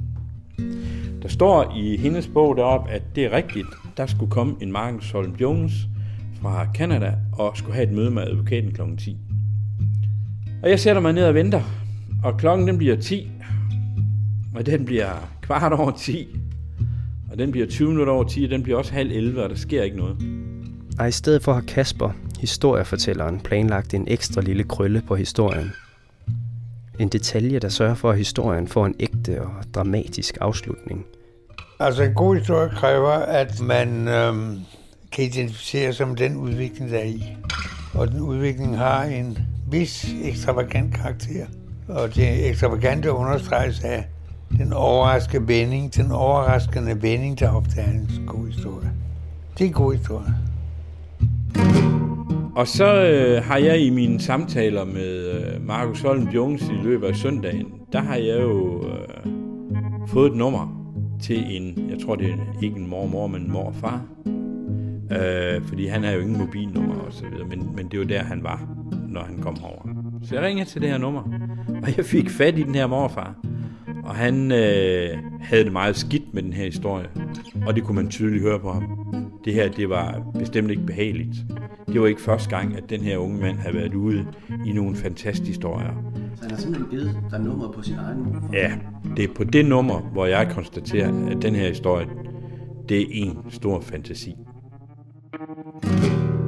Der 1.23 1.29
står 1.29 1.77
i 1.77 1.97
hendes 1.97 2.27
bog 2.27 2.57
deroppe, 2.57 2.91
at 2.91 3.03
det 3.15 3.25
er 3.25 3.31
rigtigt. 3.31 3.67
Der 3.97 4.07
skulle 4.07 4.31
komme 4.31 4.55
en 4.61 4.73
Marcus 4.73 5.11
Holm 5.11 5.35
Jones 5.41 5.73
fra 6.43 6.67
Canada 6.75 7.15
og 7.33 7.57
skulle 7.57 7.75
have 7.75 7.89
et 7.89 7.95
møde 7.95 8.11
med 8.11 8.23
advokaten 8.23 8.73
kl. 8.73 8.81
10. 8.99 9.19
Og 10.63 10.71
jeg 10.71 10.81
sætter 10.81 11.03
mig 11.03 11.13
ned 11.13 11.25
og 11.25 11.35
venter, 11.35 11.63
og 12.25 12.37
klokken 12.37 12.69
den 12.69 12.79
bliver 12.79 12.97
10, 12.97 13.31
og 14.55 14.67
den 14.67 14.85
bliver 14.85 15.31
kvart 15.43 15.73
over 15.73 15.91
10, 15.91 16.37
og 17.35 17.39
den 17.39 17.51
bliver 17.51 17.67
20 17.67 17.89
minutter 17.89 18.13
over 18.13 18.25
10, 18.25 18.45
og 18.45 18.51
den 18.51 18.63
bliver 18.63 18.79
også 18.79 18.93
halv 18.93 19.13
11, 19.13 19.43
og 19.43 19.51
der 19.51 19.57
sker 19.57 19.83
ikke 19.83 19.97
noget. 19.97 20.17
Og 20.99 21.09
i 21.09 21.13
stedet 21.13 21.43
for 21.43 21.53
har 21.53 21.61
Kasper, 21.61 22.11
historiefortælleren, 22.41 23.41
planlagt 23.41 23.95
en 23.95 24.05
ekstra 24.09 24.41
lille 24.41 24.65
krølle 24.65 25.03
på 25.07 25.17
historien. 25.17 25.73
En 26.99 27.09
detalje, 27.09 27.59
der 27.59 27.69
sørger 27.69 27.95
for, 27.95 28.11
at 28.11 28.19
historien 28.19 28.69
får 28.69 28.87
en 28.87 28.95
ægte 29.01 29.43
og 29.43 29.51
dramatisk 29.75 30.39
afslutning. 30.41 31.07
Altså 31.81 32.03
en 32.03 32.15
god 32.15 32.37
historie 32.37 32.71
kræver, 32.71 33.11
at 33.13 33.61
man 33.61 34.09
øhm, 34.09 34.59
kan 35.13 35.25
identificere 35.25 35.93
sig 35.93 36.09
med 36.09 36.17
den 36.17 36.37
udvikling, 36.37 36.91
der 36.91 36.99
er 36.99 37.05
i. 37.05 37.37
Og 37.95 38.09
den 38.09 38.21
udvikling 38.21 38.79
har 38.79 39.05
en 39.05 39.39
vis 39.71 40.15
ekstravagant 40.23 40.95
karakter. 40.95 41.47
Og 41.89 42.15
det 42.15 42.49
ekstravagante 42.49 43.13
understreges 43.13 43.81
af 43.85 44.07
den 44.59 44.73
overraskende 44.73 45.49
vending, 45.49 45.97
den 45.97 46.11
overraskende 46.13 47.03
vending, 47.03 47.41
der 47.41 47.53
ofte 47.53 47.81
er 47.81 47.91
en 47.91 48.25
god 48.27 48.47
historie. 48.47 48.93
Det 49.59 49.65
er 49.65 49.69
en 49.69 49.75
god 49.75 49.95
historie. 49.95 50.35
Og 52.57 52.69
så 52.69 53.05
øh, 53.05 53.45
har 53.45 53.57
jeg 53.57 53.81
i 53.81 53.91
mine 53.91 54.21
samtaler 54.21 54.85
med 54.85 55.31
øh, 55.31 55.67
Markus 55.67 56.03
Holm 56.03 56.29
Jones 56.29 56.69
i 56.69 56.85
løbet 56.85 57.07
af 57.07 57.17
søndagen, 57.17 57.67
der 57.93 58.01
har 58.01 58.17
jeg 58.17 58.43
jo 58.43 58.85
øh, 58.89 59.31
fået 60.09 60.31
et 60.31 60.37
nummer 60.37 60.81
til 61.23 61.57
en, 61.57 61.91
jeg 61.91 61.99
tror 62.07 62.17
det 62.17 62.31
er 62.31 62.63
ikke 62.63 62.77
en 62.77 62.87
mormor, 62.87 63.27
men 63.27 63.43
en 63.43 63.53
morfar. 63.53 64.03
Øh, 65.11 65.63
fordi 65.63 65.87
han 65.87 66.05
har 66.05 66.13
jo 66.13 66.21
ingen 66.21 66.39
mobilnummer 66.39 66.95
og 66.95 67.13
så 67.13 67.25
videre, 67.33 67.49
men, 67.49 67.69
men 67.77 67.89
det 67.89 67.99
var 67.99 68.05
der, 68.05 68.23
han 68.23 68.43
var, 68.43 68.69
når 69.09 69.25
han 69.25 69.39
kom 69.39 69.57
over. 69.65 69.89
Så 70.23 70.35
jeg 70.35 70.45
ringede 70.45 70.69
til 70.69 70.81
det 70.81 70.91
her 70.91 70.99
nummer, 70.99 71.23
og 71.83 71.97
jeg 71.97 72.05
fik 72.05 72.31
fat 72.31 72.59
i 72.59 72.63
den 72.63 72.75
her 72.75 72.87
morfar. 72.87 73.35
Og 74.05 74.15
han 74.15 74.53
øh, 74.53 75.19
havde 75.41 75.65
det 75.65 75.73
meget 75.73 75.97
skidt 75.97 76.35
med 76.35 76.43
den 76.43 76.53
her 76.53 76.65
historie, 76.65 77.07
og 77.67 77.75
det 77.75 77.85
kunne 77.85 77.95
man 77.95 78.09
tydeligt 78.09 78.43
høre 78.43 78.59
på 78.61 78.73
ham. 78.73 78.85
Det 79.45 79.55
her, 79.55 79.69
det 79.69 79.89
var 79.89 80.23
bestemt 80.39 80.71
ikke 80.71 80.87
behageligt. 80.87 81.37
Det 81.87 82.01
var 82.01 82.07
ikke 82.07 82.21
første 82.21 82.51
gang, 82.51 82.77
at 82.77 82.91
den 82.91 83.01
her 83.01 83.17
unge 83.19 83.41
mand 83.41 83.57
havde 83.57 83.75
været 83.75 83.95
ude 83.95 84.27
i 84.67 84.73
nogle 84.73 84.97
fantastiske 84.97 85.47
historier. 85.47 86.13
Så 86.35 86.43
han 86.43 86.51
har 86.51 86.59
simpelthen 86.59 86.91
givet 86.91 87.17
dig 87.31 87.41
nummer 87.41 87.73
på 87.73 87.83
sin 87.83 87.95
egen 87.95 88.19
nummer? 88.19 88.41
Ja, 88.53 88.73
det 89.17 89.25
er 89.25 89.35
på 89.35 89.45
det 89.45 89.65
nummer, 89.65 90.01
hvor 90.01 90.27
jeg 90.27 90.51
konstaterer, 90.51 91.27
at 91.31 91.43
den 91.43 91.55
her 91.55 91.69
historie, 91.69 92.07
det 92.89 93.01
er 93.01 93.07
en 93.11 93.39
stor 93.51 93.81
fantasi. 93.81 94.37
We 95.85 96.44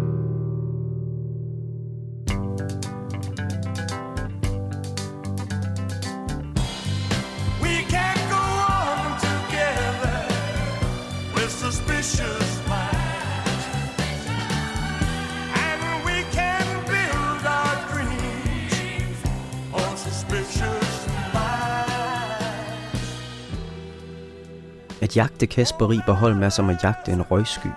At 25.16 25.20
jagte 25.20 25.46
Kasper 25.46 25.90
Riberholm 25.90 26.42
er 26.42 26.48
som 26.48 26.70
at 26.70 26.84
jagte 26.84 27.12
en 27.12 27.22
røgsky. 27.22 27.68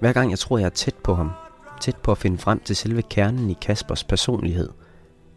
Hver 0.00 0.12
gang 0.12 0.30
jeg 0.30 0.38
tror, 0.38 0.58
jeg 0.58 0.66
er 0.66 0.70
tæt 0.70 0.94
på 0.94 1.14
ham, 1.14 1.30
tæt 1.80 1.96
på 1.96 2.12
at 2.12 2.18
finde 2.18 2.38
frem 2.38 2.60
til 2.60 2.76
selve 2.76 3.02
kernen 3.02 3.50
i 3.50 3.56
Kaspers 3.62 4.04
personlighed, 4.04 4.68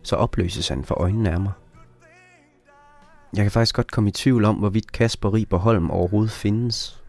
så 0.03 0.15
opløses 0.15 0.67
han 0.67 0.83
for 0.83 0.95
øjnene 0.95 1.31
af 1.31 1.39
mig. 1.39 1.51
Jeg 3.35 3.43
kan 3.43 3.51
faktisk 3.51 3.75
godt 3.75 3.91
komme 3.91 4.09
i 4.09 4.11
tvivl 4.11 4.45
om, 4.45 4.55
hvorvidt 4.55 4.91
Kasper 4.91 5.33
Riberholm 5.33 5.91
overhovedet 5.91 6.31
findes. 6.31 7.03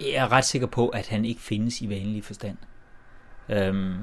Jeg 0.00 0.14
er 0.14 0.32
ret 0.32 0.44
sikker 0.44 0.66
på, 0.66 0.88
at 0.88 1.08
han 1.08 1.24
ikke 1.24 1.40
findes 1.40 1.80
i 1.80 1.88
vanlig 1.88 2.24
forstand. 2.24 2.56
Øhm, 3.48 3.94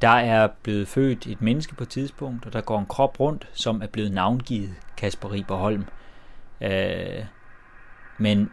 der 0.00 0.08
er 0.08 0.48
blevet 0.62 0.88
født 0.88 1.26
et 1.26 1.42
menneske 1.42 1.74
på 1.74 1.82
et 1.82 1.88
tidspunkt, 1.88 2.46
og 2.46 2.52
der 2.52 2.60
går 2.60 2.78
en 2.78 2.86
krop 2.86 3.20
rundt, 3.20 3.48
som 3.52 3.82
er 3.82 3.86
blevet 3.86 4.12
navngivet 4.12 4.74
Kasper 4.96 5.32
Riberholm. 5.32 5.84
Øh, 6.62 7.24
men 8.18 8.50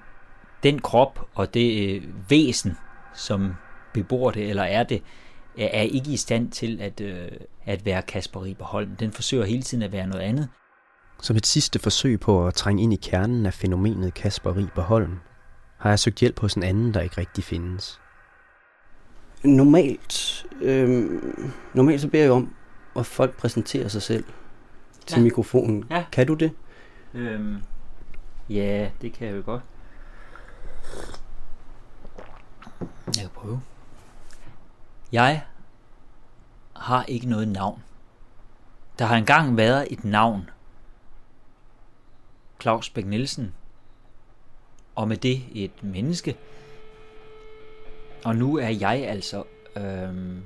den 0.63 0.79
krop 0.79 1.29
og 1.35 1.53
det 1.53 1.95
øh, 1.95 2.03
væsen, 2.29 2.77
som 3.13 3.53
bebor 3.93 4.31
det 4.31 4.49
eller 4.49 4.63
er 4.63 4.83
det, 4.83 5.03
er, 5.57 5.67
er 5.73 5.81
ikke 5.81 6.11
i 6.11 6.17
stand 6.17 6.51
til 6.51 6.81
at, 6.81 7.01
øh, 7.01 7.27
at 7.65 7.85
være 7.85 8.01
Kasper 8.01 8.43
Riber 8.43 8.65
Holm. 8.65 8.95
Den 8.95 9.11
forsøger 9.11 9.45
hele 9.45 9.61
tiden 9.61 9.83
at 9.83 9.91
være 9.91 10.07
noget 10.07 10.21
andet. 10.23 10.49
Som 11.21 11.35
et 11.35 11.45
sidste 11.45 11.79
forsøg 11.79 12.19
på 12.19 12.47
at 12.47 12.53
trænge 12.53 12.83
ind 12.83 12.93
i 12.93 12.99
kernen 13.01 13.45
af 13.45 13.53
fænomenet 13.53 14.13
Kasper 14.13 14.55
Riber 14.57 14.81
Holm, 14.81 15.19
har 15.77 15.89
jeg 15.89 15.99
søgt 15.99 16.19
hjælp 16.19 16.39
hos 16.39 16.53
en 16.53 16.63
anden, 16.63 16.93
der 16.93 17.01
ikke 17.01 17.17
rigtig 17.17 17.43
findes. 17.43 18.01
Normalt, 19.43 20.45
øh, 20.61 21.09
normalt 21.73 22.01
så 22.01 22.07
beder 22.07 22.23
jeg 22.23 22.31
om, 22.33 22.53
at 22.95 23.05
folk 23.05 23.37
præsenterer 23.37 23.87
sig 23.87 24.01
selv 24.01 24.23
til 25.05 25.17
Ja. 25.17 25.23
mikrofonen. 25.23 25.83
Ja. 25.91 26.05
Kan 26.11 26.27
du 26.27 26.33
det? 26.33 26.51
Øhm, 27.13 27.57
ja, 28.49 28.89
det 29.01 29.13
kan 29.13 29.27
jeg 29.27 29.35
jo 29.35 29.41
godt. 29.45 29.61
Jeg 33.07 33.15
kan 33.15 33.29
prøve. 33.29 33.61
Jeg 35.11 35.41
har 36.75 37.03
ikke 37.03 37.29
noget 37.29 37.47
navn. 37.47 37.83
Der 38.99 39.05
har 39.05 39.17
engang 39.17 39.57
været 39.57 39.87
et 39.91 40.03
navn. 40.03 40.49
Claus 42.61 42.89
Bæk 42.89 43.05
Nielsen. 43.05 43.53
Og 44.95 45.07
med 45.07 45.17
det 45.17 45.41
et 45.53 45.83
menneske. 45.83 46.35
Og 48.25 48.35
nu 48.35 48.57
er 48.57 48.69
jeg 48.69 49.05
altså 49.07 49.43
øhm, 49.77 50.43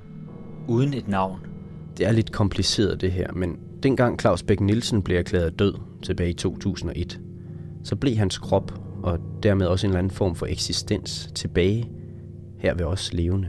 uden 0.67 0.93
et 0.93 1.07
navn. 1.07 1.47
Det 1.97 2.05
er 2.07 2.11
lidt 2.11 2.31
kompliceret 2.31 3.01
det 3.01 3.11
her, 3.11 3.31
men 3.31 3.59
dengang 3.83 4.19
Claus 4.19 4.43
Bæk 4.43 4.59
Nielsen 4.59 5.03
blev 5.03 5.17
erklæret 5.17 5.59
død 5.59 5.73
tilbage 6.03 6.29
i 6.29 6.33
2001, 6.33 7.19
så 7.83 7.95
blev 7.95 8.15
hans 8.15 8.37
krop 8.37 8.73
og 9.03 9.19
dermed 9.43 9.65
også 9.65 9.87
en 9.87 9.91
eller 9.91 9.99
anden 9.99 10.11
form 10.11 10.35
for 10.35 10.45
eksistens 10.45 11.29
tilbage 11.35 11.89
her 12.57 12.73
ved 12.73 12.85
os 12.85 13.13
levende. 13.13 13.47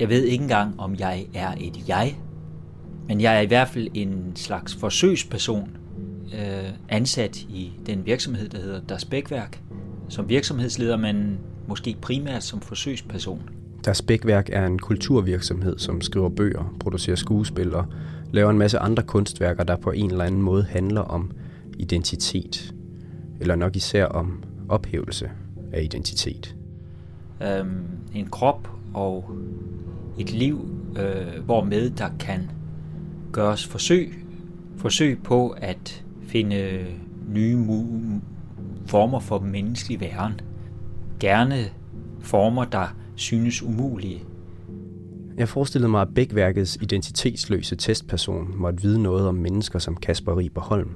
Jeg 0.00 0.08
ved 0.08 0.24
ikke 0.24 0.42
engang, 0.42 0.80
om 0.80 0.94
jeg 0.98 1.26
er 1.34 1.54
et 1.60 1.88
jeg, 1.88 2.18
men 3.08 3.20
jeg 3.20 3.36
er 3.36 3.40
i 3.40 3.46
hvert 3.46 3.68
fald 3.68 3.88
en 3.94 4.32
slags 4.34 4.74
forsøgsperson, 4.74 5.76
øh, 6.34 6.70
ansat 6.88 7.36
i 7.36 7.72
den 7.86 8.06
virksomhed, 8.06 8.48
der 8.48 8.58
hedder 8.60 8.80
Das 8.80 9.04
Bækværk, 9.04 9.62
som 10.08 10.28
virksomhedsleder, 10.28 10.96
men 10.96 11.38
måske 11.68 11.96
primært 12.02 12.44
som 12.44 12.60
forsøgsperson. 12.60 13.42
Deres 13.84 14.02
Bækværk 14.02 14.50
er 14.52 14.66
en 14.66 14.78
kulturvirksomhed, 14.78 15.78
som 15.78 16.00
skriver 16.00 16.28
bøger, 16.28 16.74
producerer 16.80 17.16
skuespil 17.16 17.74
og 17.74 17.86
laver 18.32 18.50
en 18.50 18.58
masse 18.58 18.78
andre 18.78 19.02
kunstværker, 19.02 19.64
der 19.64 19.76
på 19.76 19.90
en 19.90 20.10
eller 20.10 20.24
anden 20.24 20.42
måde 20.42 20.64
handler 20.64 21.00
om 21.00 21.30
identitet, 21.78 22.74
eller 23.44 23.56
nok 23.56 23.76
især 23.76 24.04
om 24.04 24.42
ophævelse 24.68 25.30
af 25.72 25.82
identitet. 25.82 26.56
Øhm, 27.42 27.82
en 28.14 28.26
krop 28.26 28.68
og 28.94 29.30
et 30.18 30.32
liv, 30.32 30.68
øh, 30.98 31.44
hvormed 31.44 31.90
der 31.90 32.08
kan 32.20 32.50
gøres 33.32 33.66
forsøg, 33.66 34.24
forsøg 34.76 35.22
på 35.22 35.48
at 35.48 36.04
finde 36.22 36.86
nye 37.28 37.56
mu- 37.56 38.20
former 38.86 39.20
for 39.20 39.38
menneskelig 39.38 40.00
væren. 40.00 40.40
Gerne 41.20 41.64
former, 42.20 42.64
der 42.64 42.96
synes 43.14 43.62
umulige. 43.62 44.22
Jeg 45.36 45.48
forestillede 45.48 45.90
mig, 45.90 46.02
at 46.02 46.14
Bækværkets 46.14 46.78
identitetsløse 46.82 47.76
testperson 47.76 48.54
måtte 48.56 48.82
vide 48.82 49.02
noget 49.02 49.28
om 49.28 49.34
mennesker 49.34 49.78
som 49.78 49.96
Kasper 49.96 50.38
Riber 50.38 50.60
Holm. 50.60 50.90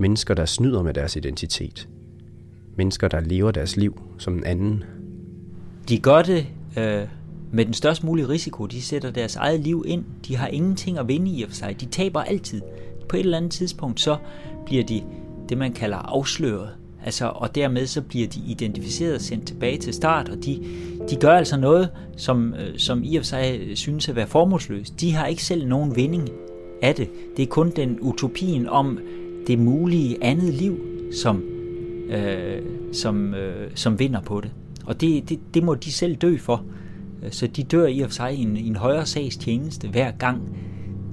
Mennesker, 0.00 0.34
der 0.34 0.44
snyder 0.44 0.82
med 0.82 0.94
deres 0.94 1.16
identitet. 1.16 1.88
Mennesker, 2.76 3.08
der 3.08 3.20
lever 3.20 3.50
deres 3.50 3.76
liv 3.76 4.00
som 4.18 4.34
en 4.34 4.44
anden. 4.44 4.84
De 5.88 5.98
gør 5.98 6.22
det 6.22 6.46
øh, 6.78 7.02
med 7.52 7.64
den 7.64 7.74
størst 7.74 8.04
mulige 8.04 8.28
risiko. 8.28 8.66
De 8.66 8.82
sætter 8.82 9.10
deres 9.10 9.36
eget 9.36 9.60
liv 9.60 9.84
ind. 9.86 10.04
De 10.26 10.36
har 10.36 10.46
ingenting 10.46 10.98
at 10.98 11.08
vinde 11.08 11.30
i 11.30 11.42
og 11.42 11.48
for 11.48 11.56
sig. 11.56 11.80
De 11.80 11.86
taber 11.86 12.20
altid. 12.20 12.60
På 13.08 13.16
et 13.16 13.20
eller 13.20 13.36
andet 13.36 13.50
tidspunkt, 13.50 14.00
så 14.00 14.16
bliver 14.66 14.84
de 14.84 15.02
det, 15.48 15.58
man 15.58 15.72
kalder 15.72 15.96
afsløret. 15.96 16.68
Altså, 17.04 17.26
og 17.26 17.54
dermed 17.54 17.86
så 17.86 18.02
bliver 18.02 18.28
de 18.28 18.40
identificeret 18.46 19.14
og 19.14 19.20
sendt 19.20 19.46
tilbage 19.46 19.78
til 19.78 19.94
start, 19.94 20.28
og 20.28 20.44
de, 20.44 20.64
de 21.10 21.16
gør 21.16 21.32
altså 21.32 21.56
noget, 21.56 21.88
som, 22.16 22.54
øh, 22.54 22.78
som 22.78 23.02
i 23.04 23.16
og 23.16 23.20
for 23.20 23.26
sig 23.26 23.60
øh, 23.60 23.76
synes 23.76 24.08
at 24.08 24.16
være 24.16 24.26
formålsløst. 24.26 25.00
De 25.00 25.12
har 25.12 25.26
ikke 25.26 25.44
selv 25.44 25.66
nogen 25.66 25.96
vinding 25.96 26.28
af 26.82 26.94
det. 26.94 27.10
Det 27.36 27.42
er 27.42 27.46
kun 27.46 27.70
den 27.70 27.98
utopien 28.00 28.68
om 28.68 28.98
det 29.46 29.58
mulige 29.58 30.24
andet 30.24 30.54
liv, 30.54 30.80
som, 31.12 31.42
øh, 32.08 32.62
som, 32.92 33.34
øh, 33.34 33.70
som 33.74 33.98
vinder 33.98 34.20
på 34.20 34.40
det. 34.40 34.50
Og 34.84 35.00
det, 35.00 35.28
det, 35.28 35.38
det 35.54 35.62
må 35.62 35.74
de 35.74 35.92
selv 35.92 36.16
dø 36.16 36.36
for. 36.36 36.64
Så 37.30 37.46
de 37.46 37.62
dør 37.62 37.86
i 37.86 38.00
og 38.00 38.08
for 38.08 38.14
sig 38.14 38.34
i 38.34 38.42
en, 38.42 38.56
i 38.56 38.68
en 38.68 38.76
højere 38.76 39.06
sags 39.06 39.36
tjeneste, 39.36 39.88
hver 39.88 40.10
gang 40.10 40.56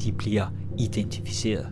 de 0.03 0.11
bliver 0.11 0.45
identificeret. 0.80 1.67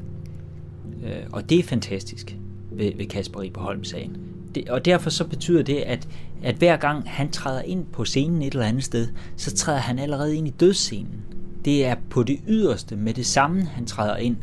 Øh, 1.06 1.24
og 1.32 1.49
det 1.49 1.60
er 1.60 1.64
fantastisk 1.64 2.38
ved, 2.72 2.91
ved 2.97 3.06
Kasper 3.06 3.41
Riberholm-sagen. 3.41 4.18
Det, 4.56 4.70
og 4.70 4.86
derfor 4.86 5.10
så 5.10 5.28
betyder 5.28 5.64
det, 5.64 5.76
at, 5.76 6.08
at 6.43 6.56
hver 6.56 6.78
gang 6.78 7.03
han 7.06 7.32
træder 7.32 7.62
ind 7.62 7.86
på 7.93 8.06
scenen 8.06 8.41
et 8.41 8.53
eller 8.53 8.66
andet 8.66 8.84
sted, 8.84 9.08
så 9.36 9.56
træder 9.56 9.80
han 9.80 9.99
allerede 9.99 10.38
ind 10.38 10.47
i 10.47 10.51
dødsscenen. 10.60 11.22
Det 11.66 11.86
er 11.86 11.95
på 12.10 12.24
det 12.24 12.39
yderste 12.47 12.95
med 12.95 13.14
det 13.14 13.26
samme, 13.26 13.64
han 13.64 13.86
træder 13.86 14.18
ind. 14.18 14.36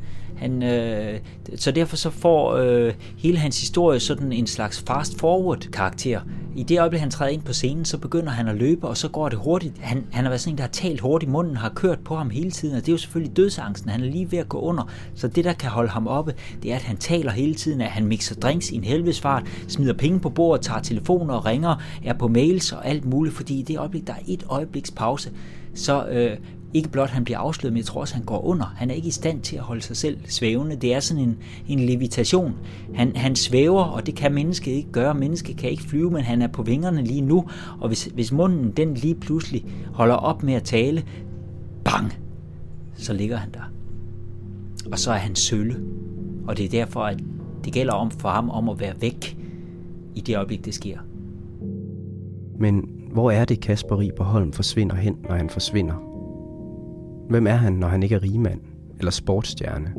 Han, 0.42 0.62
øh, 0.62 1.20
så 1.56 1.70
derfor 1.70 1.96
så 1.96 2.10
får 2.10 2.56
øh, 2.56 2.92
hele 3.16 3.38
hans 3.38 3.60
historie 3.60 4.00
sådan 4.00 4.32
en 4.32 4.46
slags 4.46 4.84
fast-forward 4.86 5.70
karakter. 5.72 6.20
I 6.56 6.62
det 6.62 6.80
øjeblik, 6.80 7.00
han 7.00 7.10
træder 7.10 7.32
ind 7.32 7.42
på 7.42 7.52
scenen, 7.52 7.84
så 7.84 7.98
begynder 7.98 8.30
han 8.30 8.48
at 8.48 8.56
løbe, 8.56 8.88
og 8.88 8.96
så 8.96 9.08
går 9.08 9.28
det 9.28 9.38
hurtigt. 9.38 9.74
Han, 9.80 10.04
han 10.12 10.24
har 10.24 10.30
været 10.30 10.40
sådan 10.40 10.54
en, 10.54 10.58
der 10.58 10.62
har 10.62 10.70
talt 10.70 11.00
hurtigt. 11.00 11.28
i 11.28 11.32
Munden 11.32 11.56
har 11.56 11.68
kørt 11.68 11.98
på 12.04 12.16
ham 12.16 12.30
hele 12.30 12.50
tiden, 12.50 12.76
og 12.76 12.80
det 12.80 12.88
er 12.88 12.92
jo 12.92 12.98
selvfølgelig 12.98 13.36
dødsangsten. 13.36 13.90
Han 13.90 14.00
er 14.00 14.06
lige 14.06 14.32
ved 14.32 14.38
at 14.38 14.48
gå 14.48 14.60
under. 14.60 14.90
Så 15.14 15.28
det, 15.28 15.44
der 15.44 15.52
kan 15.52 15.70
holde 15.70 15.90
ham 15.90 16.06
oppe, 16.06 16.34
det 16.62 16.72
er, 16.72 16.76
at 16.76 16.82
han 16.82 16.96
taler 16.96 17.30
hele 17.30 17.54
tiden, 17.54 17.80
at 17.80 17.88
han 17.88 18.06
mixer 18.06 18.34
drinks 18.34 18.70
i 18.70 18.76
en 18.76 18.84
helvedesfart, 18.84 19.42
smider 19.68 19.94
penge 19.94 20.20
på 20.20 20.30
bordet, 20.30 20.64
tager 20.64 20.80
telefoner 20.80 21.34
og 21.34 21.46
ringer, 21.46 21.82
er 22.04 22.12
på 22.12 22.28
mails 22.28 22.72
og 22.72 22.86
alt 22.86 23.04
muligt, 23.04 23.34
fordi 23.34 23.58
i 23.58 23.62
det 23.62 23.78
øjeblik, 23.78 24.06
der 24.06 24.12
er 24.12 24.22
et 24.28 24.44
øjebliks 24.48 24.90
pause, 24.90 25.30
så 25.74 26.06
øh, 26.06 26.36
ikke 26.74 26.88
blot 26.88 27.10
han 27.10 27.24
bliver 27.24 27.38
afsløret, 27.38 27.72
men 27.72 27.78
jeg 27.78 27.86
tror 27.86 28.00
også, 28.00 28.14
han 28.14 28.24
går 28.24 28.44
under. 28.44 28.74
Han 28.76 28.90
er 28.90 28.94
ikke 28.94 29.08
i 29.08 29.10
stand 29.10 29.40
til 29.40 29.56
at 29.56 29.62
holde 29.62 29.82
sig 29.82 29.96
selv 29.96 30.18
svævende. 30.26 30.76
Det 30.76 30.94
er 30.94 31.00
sådan 31.00 31.22
en, 31.22 31.38
en 31.68 31.78
levitation. 31.78 32.54
Han, 32.94 33.16
han 33.16 33.36
svæver, 33.36 33.82
og 33.82 34.06
det 34.06 34.14
kan 34.14 34.32
mennesket 34.32 34.72
ikke 34.72 34.92
gøre. 34.92 35.14
Mennesket 35.14 35.56
kan 35.56 35.70
ikke 35.70 35.82
flyve, 35.82 36.10
men 36.10 36.22
han 36.22 36.42
er 36.42 36.46
på 36.46 36.62
vingerne 36.62 37.04
lige 37.04 37.20
nu. 37.20 37.44
Og 37.80 37.88
hvis, 37.88 38.04
hvis 38.04 38.32
munden 38.32 38.70
den 38.70 38.94
lige 38.94 39.14
pludselig 39.14 39.64
holder 39.92 40.14
op 40.14 40.42
med 40.42 40.54
at 40.54 40.62
tale, 40.62 41.04
bang, 41.84 42.12
så 42.94 43.12
ligger 43.12 43.36
han 43.36 43.50
der. 43.52 43.72
Og 44.92 44.98
så 44.98 45.12
er 45.12 45.18
han 45.18 45.36
sølle. 45.36 45.80
Og 46.46 46.56
det 46.56 46.64
er 46.64 46.68
derfor, 46.68 47.00
at 47.00 47.20
det 47.64 47.72
gælder 47.72 47.92
om 47.92 48.10
for 48.10 48.28
ham 48.28 48.50
om 48.50 48.68
at 48.68 48.80
være 48.80 48.94
væk 49.00 49.36
i 50.14 50.20
det 50.20 50.36
øjeblik, 50.36 50.64
det 50.64 50.74
sker. 50.74 50.98
Men 52.58 52.88
hvor 53.12 53.30
er 53.30 53.44
det, 53.44 53.60
Kasper 53.60 53.98
Riberholm 53.98 54.52
forsvinder 54.52 54.96
hen, 54.96 55.16
når 55.28 55.34
han 55.34 55.50
forsvinder? 55.50 56.11
Hvem 57.32 57.46
er 57.46 57.54
han, 57.54 57.72
når 57.72 57.88
han 57.88 58.02
ikke 58.02 58.14
er 58.14 58.22
rigmand 58.22 58.60
eller 58.98 59.10
sportsstjerne? 59.10 59.94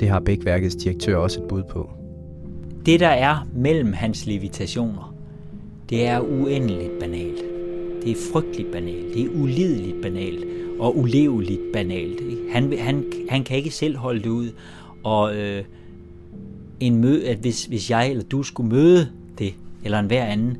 Det 0.00 0.08
har 0.08 0.20
Bækværkets 0.20 0.76
direktør 0.76 1.16
også 1.16 1.42
et 1.42 1.48
bud 1.48 1.62
på. 1.62 1.90
Det, 2.86 3.00
der 3.00 3.08
er 3.08 3.46
mellem 3.54 3.92
hans 3.92 4.26
levitationer, 4.26 5.14
det 5.90 6.06
er 6.06 6.20
uendeligt 6.20 6.98
banalt. 7.00 7.42
Det 8.02 8.10
er 8.10 8.16
frygteligt 8.32 8.72
banalt. 8.72 9.14
Det 9.14 9.22
er 9.22 9.28
ulideligt 9.42 10.02
banalt 10.02 10.44
og 10.78 10.98
uleveligt 10.98 11.60
banalt. 11.72 12.20
Ikke? 12.20 12.42
Han, 12.52 12.78
han, 12.78 13.04
han 13.28 13.44
kan 13.44 13.56
ikke 13.56 13.70
selv 13.70 13.96
holde 13.96 14.22
det 14.22 14.30
ud. 14.30 14.48
Og 15.02 15.36
øh, 15.36 15.64
en 16.80 17.00
mø, 17.00 17.22
at 17.26 17.36
hvis, 17.36 17.64
hvis 17.64 17.90
jeg 17.90 18.10
eller 18.10 18.24
du 18.24 18.42
skulle 18.42 18.70
møde 18.70 19.08
det, 19.38 19.54
eller 19.84 19.98
en 19.98 20.06
hver 20.06 20.24
anden, 20.24 20.56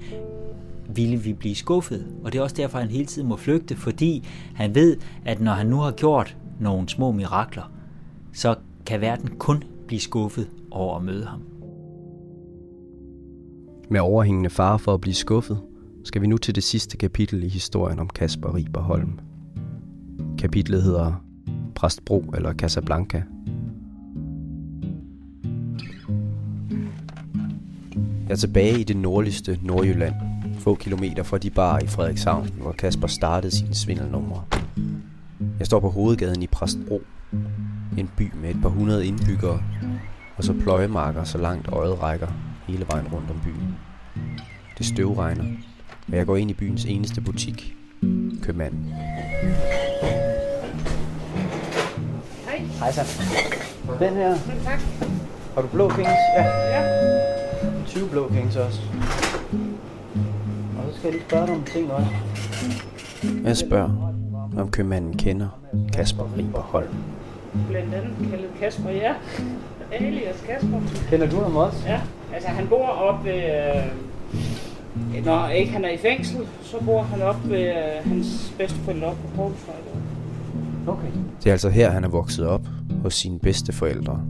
ville 0.96 1.16
vi 1.16 1.32
blive 1.32 1.54
skuffet. 1.54 2.06
Og 2.24 2.32
det 2.32 2.38
er 2.38 2.42
også 2.42 2.56
derfor, 2.56 2.78
han 2.78 2.88
hele 2.88 3.06
tiden 3.06 3.28
må 3.28 3.36
flygte, 3.36 3.76
fordi 3.76 4.28
han 4.54 4.74
ved, 4.74 4.96
at 5.24 5.40
når 5.40 5.52
han 5.52 5.66
nu 5.66 5.76
har 5.76 5.90
gjort 5.90 6.36
nogle 6.60 6.88
små 6.88 7.12
mirakler, 7.12 7.72
så 8.32 8.54
kan 8.86 9.00
verden 9.00 9.28
kun 9.38 9.64
blive 9.86 10.00
skuffet 10.00 10.48
over 10.70 10.96
at 10.96 11.04
møde 11.04 11.24
ham. 11.24 11.42
Med 13.90 14.00
overhængende 14.00 14.50
fare 14.50 14.78
for 14.78 14.94
at 14.94 15.00
blive 15.00 15.14
skuffet, 15.14 15.60
skal 16.04 16.22
vi 16.22 16.26
nu 16.26 16.36
til 16.38 16.54
det 16.54 16.64
sidste 16.64 16.96
kapitel 16.96 17.44
i 17.44 17.48
historien 17.48 17.98
om 17.98 18.08
Kasper 18.08 18.54
Riberholm. 18.54 19.18
Kapitlet 20.38 20.82
hedder 20.82 21.24
Præstbro 21.74 22.20
eller 22.34 22.54
Casablanca. 22.54 23.22
Jeg 28.28 28.30
er 28.30 28.36
tilbage 28.36 28.80
i 28.80 28.84
det 28.84 28.96
nordligste 28.96 29.58
Nordjylland, 29.62 30.14
få 30.62 30.74
kilometer 30.74 31.22
fra 31.22 31.38
de 31.38 31.50
bar 31.50 31.78
i 31.78 31.86
Frederikshavn, 31.86 32.50
hvor 32.60 32.72
Kasper 32.72 33.06
startede 33.06 33.56
sine 33.56 33.74
svindelnumre. 33.74 34.44
Jeg 35.58 35.66
står 35.66 35.80
på 35.80 35.90
hovedgaden 35.90 36.42
i 36.42 36.46
Præstbro, 36.46 37.02
en 37.98 38.10
by 38.16 38.32
med 38.34 38.50
et 38.50 38.62
par 38.62 38.68
hundrede 38.68 39.06
indbyggere, 39.06 39.62
og 40.36 40.44
så 40.44 40.52
pløjemarker 40.52 41.24
så 41.24 41.38
langt 41.38 41.68
øjet 41.68 42.02
rækker 42.02 42.26
hele 42.66 42.84
vejen 42.90 43.06
rundt 43.12 43.30
om 43.30 43.40
byen. 43.44 43.76
Det 44.78 44.86
støvregner, 44.86 45.44
og 46.08 46.16
jeg 46.16 46.26
går 46.26 46.36
ind 46.36 46.50
i 46.50 46.54
byens 46.54 46.84
eneste 46.84 47.20
butik, 47.20 47.76
købmand. 48.42 48.74
Hej. 52.44 52.58
Hej 52.78 52.92
så. 52.92 53.22
Den 53.98 54.14
her. 54.14 54.36
Tak. 54.64 54.80
Har 55.54 55.62
du 55.62 55.68
blå 55.68 55.88
kings? 55.88 56.10
Ja. 56.36 56.44
Ja. 56.44 57.08
20 57.86 58.08
blå 58.08 58.28
kings 58.28 58.56
også. 58.56 58.80
Jeg 61.04 61.12
lige 61.12 61.22
spørge 61.28 61.46
dig 61.46 61.54
om 61.54 61.62
ting 61.64 61.92
også. 61.92 62.10
Jeg 63.44 63.56
spørger, 63.56 64.14
om 64.58 64.70
købmanden 64.70 65.16
kender 65.16 65.48
Kasper 65.92 66.24
Riber 66.38 66.60
Holm. 66.60 66.94
Blandt 67.68 67.94
andet 67.94 68.30
kaldet 68.30 68.50
Kasper, 68.60 68.90
ja. 68.90 69.14
Alias 69.92 70.44
Kasper. 70.46 70.80
Kender 71.10 71.30
du 71.30 71.40
ham 71.40 71.56
også? 71.56 71.78
Ja, 71.86 72.00
altså 72.34 72.48
han 72.48 72.68
bor 72.68 72.86
op 72.86 73.24
ved... 73.24 73.32
Øh, 73.34 75.24
når 75.24 75.48
ikke 75.48 75.72
han 75.72 75.84
er 75.84 75.90
i 75.90 75.96
fængsel, 75.96 76.38
så 76.62 76.76
bor 76.84 77.02
han 77.02 77.22
op 77.22 77.36
ved 77.44 77.68
øh, 77.68 78.10
hans 78.10 78.54
bedsteforældre 78.58 79.06
op 79.06 79.16
på 79.16 79.36
Poulsvej. 79.36 79.74
Okay. 80.86 81.08
Det 81.38 81.46
er 81.46 81.52
altså 81.52 81.68
her, 81.68 81.90
han 81.90 82.04
er 82.04 82.08
vokset 82.08 82.46
op 82.46 82.66
hos 83.02 83.14
sine 83.14 83.38
bedsteforældre. 83.38 84.20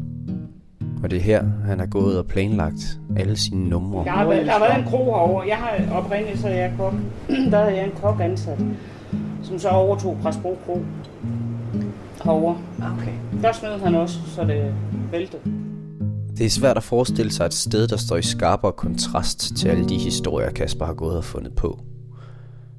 Og 1.03 1.11
det 1.11 1.16
er 1.16 1.20
her, 1.22 1.44
han 1.66 1.78
har 1.78 1.86
gået 1.86 2.18
og 2.18 2.26
planlagt 2.26 2.98
alle 3.16 3.36
sine 3.36 3.68
numre. 3.68 4.05
Der 4.05 4.11
har, 4.11 4.28
været, 4.28 4.46
der 4.46 4.53
har 4.53 4.59
været 4.59 4.78
en 4.78 4.84
kro 4.84 5.05
herovre. 5.05 5.48
Jeg 5.48 5.57
har 5.57 5.96
oprindeligt, 5.96 6.40
så 6.40 6.48
jeg 6.48 6.59
er 6.72 6.76
kok. 6.76 6.92
der 7.28 7.59
havde 7.59 7.76
jeg 7.76 7.84
en 7.84 7.92
kok 8.00 8.20
ansat, 8.20 8.59
som 9.42 9.59
så 9.59 9.68
overtog 9.68 10.18
Præstbro 10.22 10.59
Kro 10.66 10.82
herovre. 12.24 12.57
Okay. 12.78 13.12
Der 13.42 13.53
smed 13.53 13.80
han 13.80 13.94
også, 13.94 14.18
så 14.26 14.44
det 14.44 14.74
væltede. 15.11 15.42
Det 16.38 16.46
er 16.46 16.50
svært 16.50 16.76
at 16.76 16.82
forestille 16.82 17.32
sig 17.32 17.46
et 17.46 17.55
sted, 17.55 17.88
der 17.88 17.96
står 17.96 18.16
i 18.16 18.22
skarpere 18.22 18.72
kontrast 18.72 19.57
til 19.57 19.68
alle 19.68 19.88
de 19.88 19.98
historier, 19.98 20.50
Kasper 20.50 20.86
har 20.86 20.94
gået 20.94 21.16
og 21.16 21.24
fundet 21.24 21.55
på. 21.55 21.78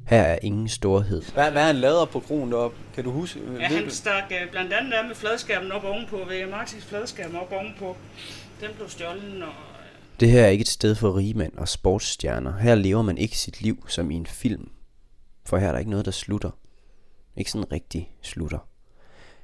Her 0.06 0.22
er 0.22 0.39
ingen 0.41 0.70
storhed. 0.70 1.22
Hvad, 1.34 1.51
hvad 1.51 1.64
han 1.64 1.76
lavet 1.76 2.10
på 2.10 2.20
kronen 2.20 2.51
deroppe? 2.51 2.78
Kan 2.95 3.04
du 3.04 3.12
huske? 3.12 3.39
Ja, 3.60 3.68
han 3.68 3.89
stak 3.89 4.24
øh, 4.32 4.51
blandt 4.51 4.74
andet 4.74 4.93
af 4.93 5.08
med 5.08 5.16
fladskærmen 5.16 5.72
op 5.72 5.84
ovenpå, 5.84 6.18
ved 6.28 6.47
Martins 6.49 6.86
fladskærm 6.86 7.36
op 7.36 7.51
ovenpå. 7.51 7.97
Den 8.62 8.70
blev 8.76 8.89
stjålet, 8.89 9.43
og 9.43 9.54
Det 10.20 10.32
her 10.32 10.43
er 10.43 10.49
ikke 10.49 10.62
et 10.62 10.68
sted 10.68 10.95
for 10.95 11.18
rigmænd 11.18 11.54
og 11.58 11.68
sportsstjerner. 11.68 12.58
Her 12.58 12.76
lever 12.76 13.01
man 13.01 13.18
ikke 13.18 13.38
sit 13.38 13.62
liv 13.62 13.86
som 13.88 14.12
i 14.12 14.16
en 14.16 14.26
film. 14.26 14.70
For 15.45 15.58
her 15.58 15.68
er 15.68 15.72
der 15.72 15.80
ikke 15.80 15.91
noget, 15.91 16.06
der 16.06 16.12
slutter. 16.12 16.51
Ikke 17.36 17.51
sådan 17.51 17.72
rigtig 17.72 18.12
slutter. 18.22 18.68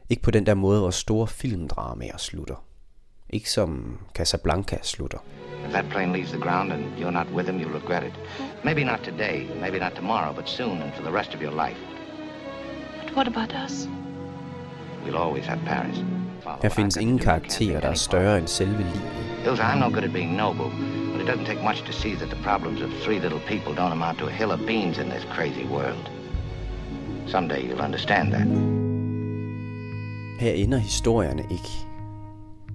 Ikke 0.10 0.24
på 0.24 0.32
den 0.32 0.46
der 0.46 0.54
måde, 0.54 0.80
hvor 0.80 0.92
store 0.92 1.28
filmdramaer 1.28 2.18
slutter. 2.18 2.66
Ikke 3.30 3.50
som 3.50 4.00
Casablanca 4.16 4.78
slutter. 4.82 5.20
If 5.66 5.72
that 5.72 5.90
plane 5.90 6.14
leaves 6.14 6.32
the 6.32 6.38
ground 6.38 6.72
and 6.72 6.98
you're 7.00 7.12
not 7.12 7.28
with 7.32 7.46
them, 7.46 7.60
you'll 7.60 7.80
regret 7.82 8.04
it. 8.04 8.14
Maybe 8.64 8.84
not 8.84 9.04
today, 9.04 9.48
maybe 9.62 9.80
not 9.80 9.96
tomorrow, 9.96 10.34
but 10.34 10.50
soon 10.50 10.82
and 10.82 10.94
for 10.94 11.04
the 11.04 11.12
rest 11.12 11.34
of 11.36 11.42
your 11.42 11.52
life. 11.52 11.78
But 13.04 13.16
what 13.16 13.28
about 13.28 13.54
us? 13.54 13.88
We'll 15.06 15.18
always 15.18 15.46
have 15.46 15.60
Paris. 15.66 15.98
Her 16.62 16.70
findes 16.70 16.98
ingen 16.98 17.20
karakterer, 17.20 17.80
der 17.82 17.90
er 17.90 17.94
større 17.94 18.38
end 18.38 18.48
selve 18.48 18.78
livet. 18.78 19.02
Ilse, 19.46 19.64
I'm 19.64 19.80
no 19.80 19.90
good 19.90 20.04
at 20.04 20.14
being 20.14 20.38
noble, 20.38 20.72
but 21.12 21.22
it 21.22 21.28
doesn't 21.28 21.46
take 21.46 21.64
much 21.64 21.82
to 21.84 21.94
see 21.94 22.16
that 22.16 22.30
the 22.30 22.44
problems 22.44 22.82
of 22.82 22.90
three 23.04 23.20
little 23.20 23.40
people 23.48 23.74
don't 23.76 23.92
amount 23.92 24.18
to 24.20 24.26
a 24.26 24.32
hill 24.32 24.52
of 24.52 24.60
beans 24.66 24.98
in 24.98 25.10
this 25.10 25.26
crazy 25.36 25.66
world. 25.66 26.10
Someday 27.28 27.62
you'll 27.68 27.82
understand 27.82 28.34
that. 28.34 28.48
Her 30.40 30.54
ender 30.56 30.78
historierne 30.78 31.44
ikke. 31.50 31.89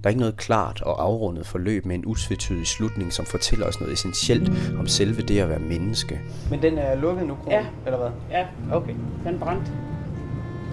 Der 0.04 0.08
er 0.08 0.10
ikke 0.10 0.20
noget 0.20 0.36
klart 0.36 0.82
og 0.82 1.02
afrundet 1.04 1.46
forløb 1.46 1.84
med 1.86 1.94
en 1.94 2.06
utvetydig 2.06 2.66
slutning, 2.66 3.12
som 3.12 3.24
fortæller 3.24 3.66
os 3.66 3.80
noget 3.80 3.92
essentielt 3.92 4.52
om 4.78 4.86
selve 4.86 5.22
det 5.22 5.40
at 5.40 5.48
være 5.48 5.58
menneske. 5.58 6.20
Men 6.50 6.62
den 6.62 6.78
er 6.78 6.94
lukket 6.94 7.26
nu, 7.26 7.36
Ja. 7.50 7.64
eller 7.86 7.98
hvad? 7.98 8.10
Ja, 8.30 8.46
Okay. 8.72 8.94
den 9.26 9.38
brændte. 9.38 9.72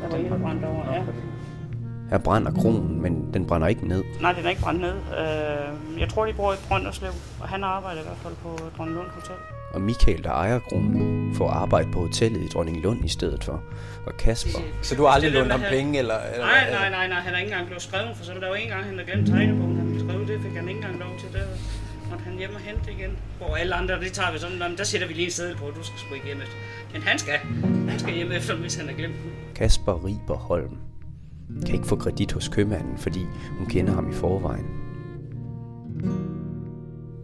Der 0.01 0.09
var 0.09 0.17
ild 0.17 0.41
brændt 0.41 0.65
over, 0.65 0.93
ja. 0.93 1.01
Her 2.11 2.17
brænder 2.17 2.51
kronen, 2.51 3.01
men 3.01 3.33
den 3.33 3.45
brænder 3.47 3.67
ikke 3.67 3.87
ned. 3.87 4.03
Nej, 4.21 4.31
den 4.33 4.45
er 4.45 4.49
ikke 4.49 4.61
brændt 4.61 4.81
ned. 4.81 4.93
Øh, 4.93 5.99
jeg 6.01 6.09
tror, 6.09 6.25
de 6.25 6.33
bor 6.33 6.53
i 6.53 6.55
Brønderslev, 6.67 7.11
og 7.41 7.47
han 7.47 7.63
arbejder 7.63 8.01
i 8.01 8.03
hvert 8.03 8.17
fald 8.23 8.33
på 8.43 8.59
Dronninglund 8.77 9.09
Hotel. 9.09 9.35
Og 9.73 9.81
Michael, 9.81 10.23
der 10.23 10.29
ejer 10.31 10.59
kronen, 10.59 11.35
får 11.35 11.49
arbejde 11.49 11.91
på 11.91 11.99
hotellet 11.99 12.41
i 12.41 12.47
Dronninglund 12.47 13.05
i 13.05 13.09
stedet 13.09 13.43
for. 13.43 13.63
Og 14.07 14.17
Kasper... 14.17 14.59
Så 14.81 14.95
du 14.95 15.03
har 15.03 15.09
aldrig 15.09 15.31
lånt 15.31 15.51
ham 15.51 15.61
penge, 15.69 15.99
eller? 15.99 16.17
eller 16.33 16.45
Nej, 16.45 16.71
nej, 16.71 16.89
nej, 16.89 17.07
nej, 17.07 17.19
han 17.19 17.33
er 17.33 17.37
ikke 17.37 17.51
engang 17.51 17.65
blevet 17.67 17.81
skrevet, 17.81 18.11
for 18.17 18.23
så 18.25 18.31
der 18.41 18.47
var 18.47 18.55
en 18.55 18.67
gang, 18.67 18.83
han 18.83 18.93
havde 18.99 19.11
glemt 19.11 19.27
tegnebogen, 19.27 19.77
han 19.77 19.87
ville 19.87 20.09
skrive, 20.09 20.27
det 20.27 20.41
fik 20.41 20.55
han 20.55 20.67
ikke 20.67 20.77
engang 20.81 20.99
lov 20.99 21.09
til. 21.19 21.29
Der 21.33 21.45
måtte 22.09 22.23
han 22.23 22.37
hjem 22.37 22.53
og 22.55 22.61
hente 22.61 22.91
igen. 22.91 23.11
Hvor 23.37 23.55
alle 23.55 23.75
andre, 23.75 23.99
det 23.99 24.11
tager 24.13 24.31
vi 24.31 24.39
sådan, 24.39 24.57
"Nå, 24.57 24.67
men 24.67 24.77
der 24.77 24.83
sætter 24.83 25.07
vi 25.07 25.13
lige 25.13 25.25
en 25.25 25.31
seddel 25.31 25.55
på, 25.57 25.65
du 25.65 25.83
skal 25.83 25.99
sgu 25.99 26.13
ikke 26.13 26.25
hjem 26.25 26.37
efter. 26.45 26.55
Men 26.93 27.01
han 27.01 27.19
skal, 27.19 27.33
han 27.89 27.99
skal 27.99 28.13
hjem 28.13 28.31
efter, 28.31 28.55
hvis 28.55 28.75
han 28.75 28.87
har 28.87 28.95
glemt 28.95 29.15
den. 29.23 29.31
Kasper 29.55 30.05
Riber 30.05 30.37
Holm 30.37 30.77
kan 31.65 31.75
ikke 31.75 31.87
få 31.87 31.95
kredit 31.95 32.31
hos 32.31 32.47
købmanden, 32.47 32.97
fordi 32.97 33.25
hun 33.57 33.67
kender 33.67 33.93
ham 33.93 34.09
i 34.09 34.13
forvejen. 34.13 34.65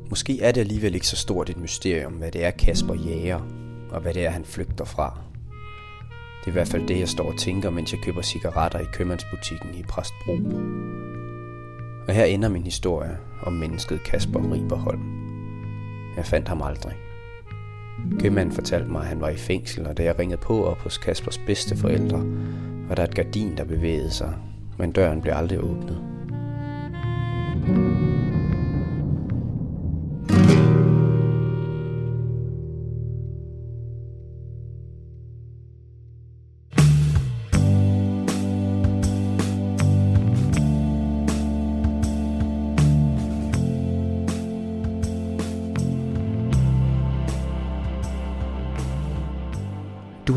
Måske 0.10 0.42
er 0.42 0.52
det 0.52 0.62
alligevel 0.62 0.96
ikke 0.96 1.08
så 1.08 1.16
stort 1.16 1.50
et 1.50 1.58
mysterium, 1.58 2.14
hvad 2.14 2.32
det 2.32 2.46
er 2.46 2.52
Kasper 2.52 2.94
jager, 2.94 3.40
og 3.90 4.02
hvad 4.02 4.14
det 4.14 4.26
er, 4.26 4.30
han 4.30 4.46
flygter 4.46 4.86
fra. 4.86 5.20
Det 6.40 6.46
er 6.46 6.50
i 6.50 6.52
hvert 6.52 6.68
fald 6.68 6.88
det, 6.88 7.00
jeg 7.00 7.10
står 7.10 7.32
og 7.32 7.38
tænker, 7.38 7.70
mens 7.70 7.94
jeg 7.94 8.02
køber 8.02 8.22
cigaretter 8.22 8.80
i 8.80 8.86
købmandsbutikken 8.94 9.70
i 9.76 9.84
Præstbro. 9.84 10.34
Og 12.08 12.14
her 12.14 12.26
ender 12.26 12.50
min 12.50 12.64
historie 12.64 13.18
om 13.44 13.54
mennesket 13.54 14.04
Kasper 14.04 14.54
Riberholm. 14.54 15.02
Jeg 16.18 16.26
fandt 16.26 16.48
ham 16.48 16.62
aldrig. 16.62 16.94
Købmanden 18.20 18.56
fortalte 18.56 18.92
mig, 18.92 19.02
at 19.02 19.08
han 19.08 19.22
var 19.22 19.30
i 19.30 19.36
fængsel, 19.36 19.88
og 19.88 19.98
da 19.98 20.04
jeg 20.04 20.20
ringede 20.20 20.42
på 20.42 20.66
op 20.66 20.78
hos 20.78 20.98
Kaspers 20.98 21.38
bedste 21.38 21.78
forældre, 21.78 22.26
var 22.88 22.96
der 22.96 23.04
et 23.04 23.16
gardin, 23.16 23.58
der 23.58 23.64
bevægede 23.64 24.12
sig, 24.12 24.34
men 24.78 24.92
døren 24.92 25.22
blev 25.22 25.34
aldrig 25.36 25.60
åbnet. 25.60 25.98
Du 27.68 28.17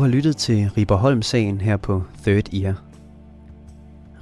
har 0.01 0.07
lyttet 0.07 0.37
til 0.37 0.69
Riberholm-sagen 0.77 1.61
her 1.61 1.77
på 1.77 2.03
Third 2.23 2.53
Ear. 2.53 2.83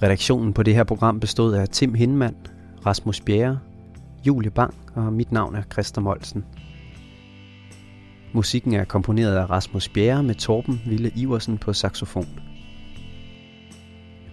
Redaktionen 0.04 0.54
på 0.54 0.64
det 0.64 0.76
her 0.76 0.84
program 0.84 1.20
bestod 1.20 1.54
af 1.54 1.70
Tim 1.70 1.94
Hindman, 1.94 2.36
Rasmus 2.86 3.22
Bjerre, 3.22 3.60
Julie 4.28 4.52
Bang 4.52 4.74
og 4.96 5.14
mit 5.14 5.32
navn 5.32 5.56
er 5.56 5.62
Christer 5.72 6.02
Molsen. 6.02 6.46
Musikken 8.34 8.74
er 8.74 8.84
komponeret 8.84 9.36
af 9.36 9.50
Rasmus 9.50 9.90
Bjerre 9.90 10.24
med 10.24 10.36
Torben 10.36 10.82
Ville 10.86 11.12
Iversen 11.16 11.58
på 11.58 11.74
saxofon. 11.74 12.28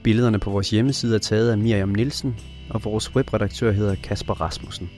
Billederne 0.03 0.39
på 0.39 0.51
vores 0.51 0.71
hjemmeside 0.71 1.15
er 1.15 1.19
taget 1.19 1.51
af 1.51 1.59
Miriam 1.59 1.89
Nielsen, 1.89 2.37
og 2.71 2.85
vores 2.85 3.17
webredaktør 3.17 3.73
hedder 3.73 3.95
Kasper 3.95 4.41
Rasmussen. 4.41 4.91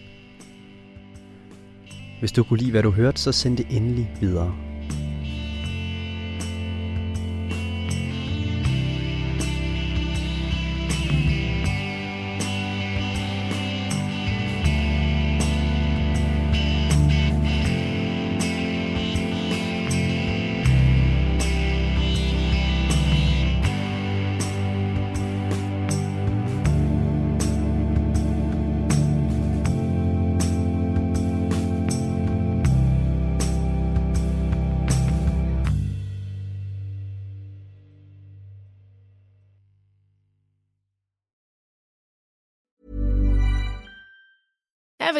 Hvis 2.18 2.32
du 2.32 2.42
kunne 2.42 2.58
lide, 2.58 2.70
hvad 2.70 2.82
du 2.82 2.90
hørte, 2.90 3.20
så 3.20 3.32
send 3.32 3.56
det 3.56 3.66
endelig 3.70 4.10
videre. 4.20 4.67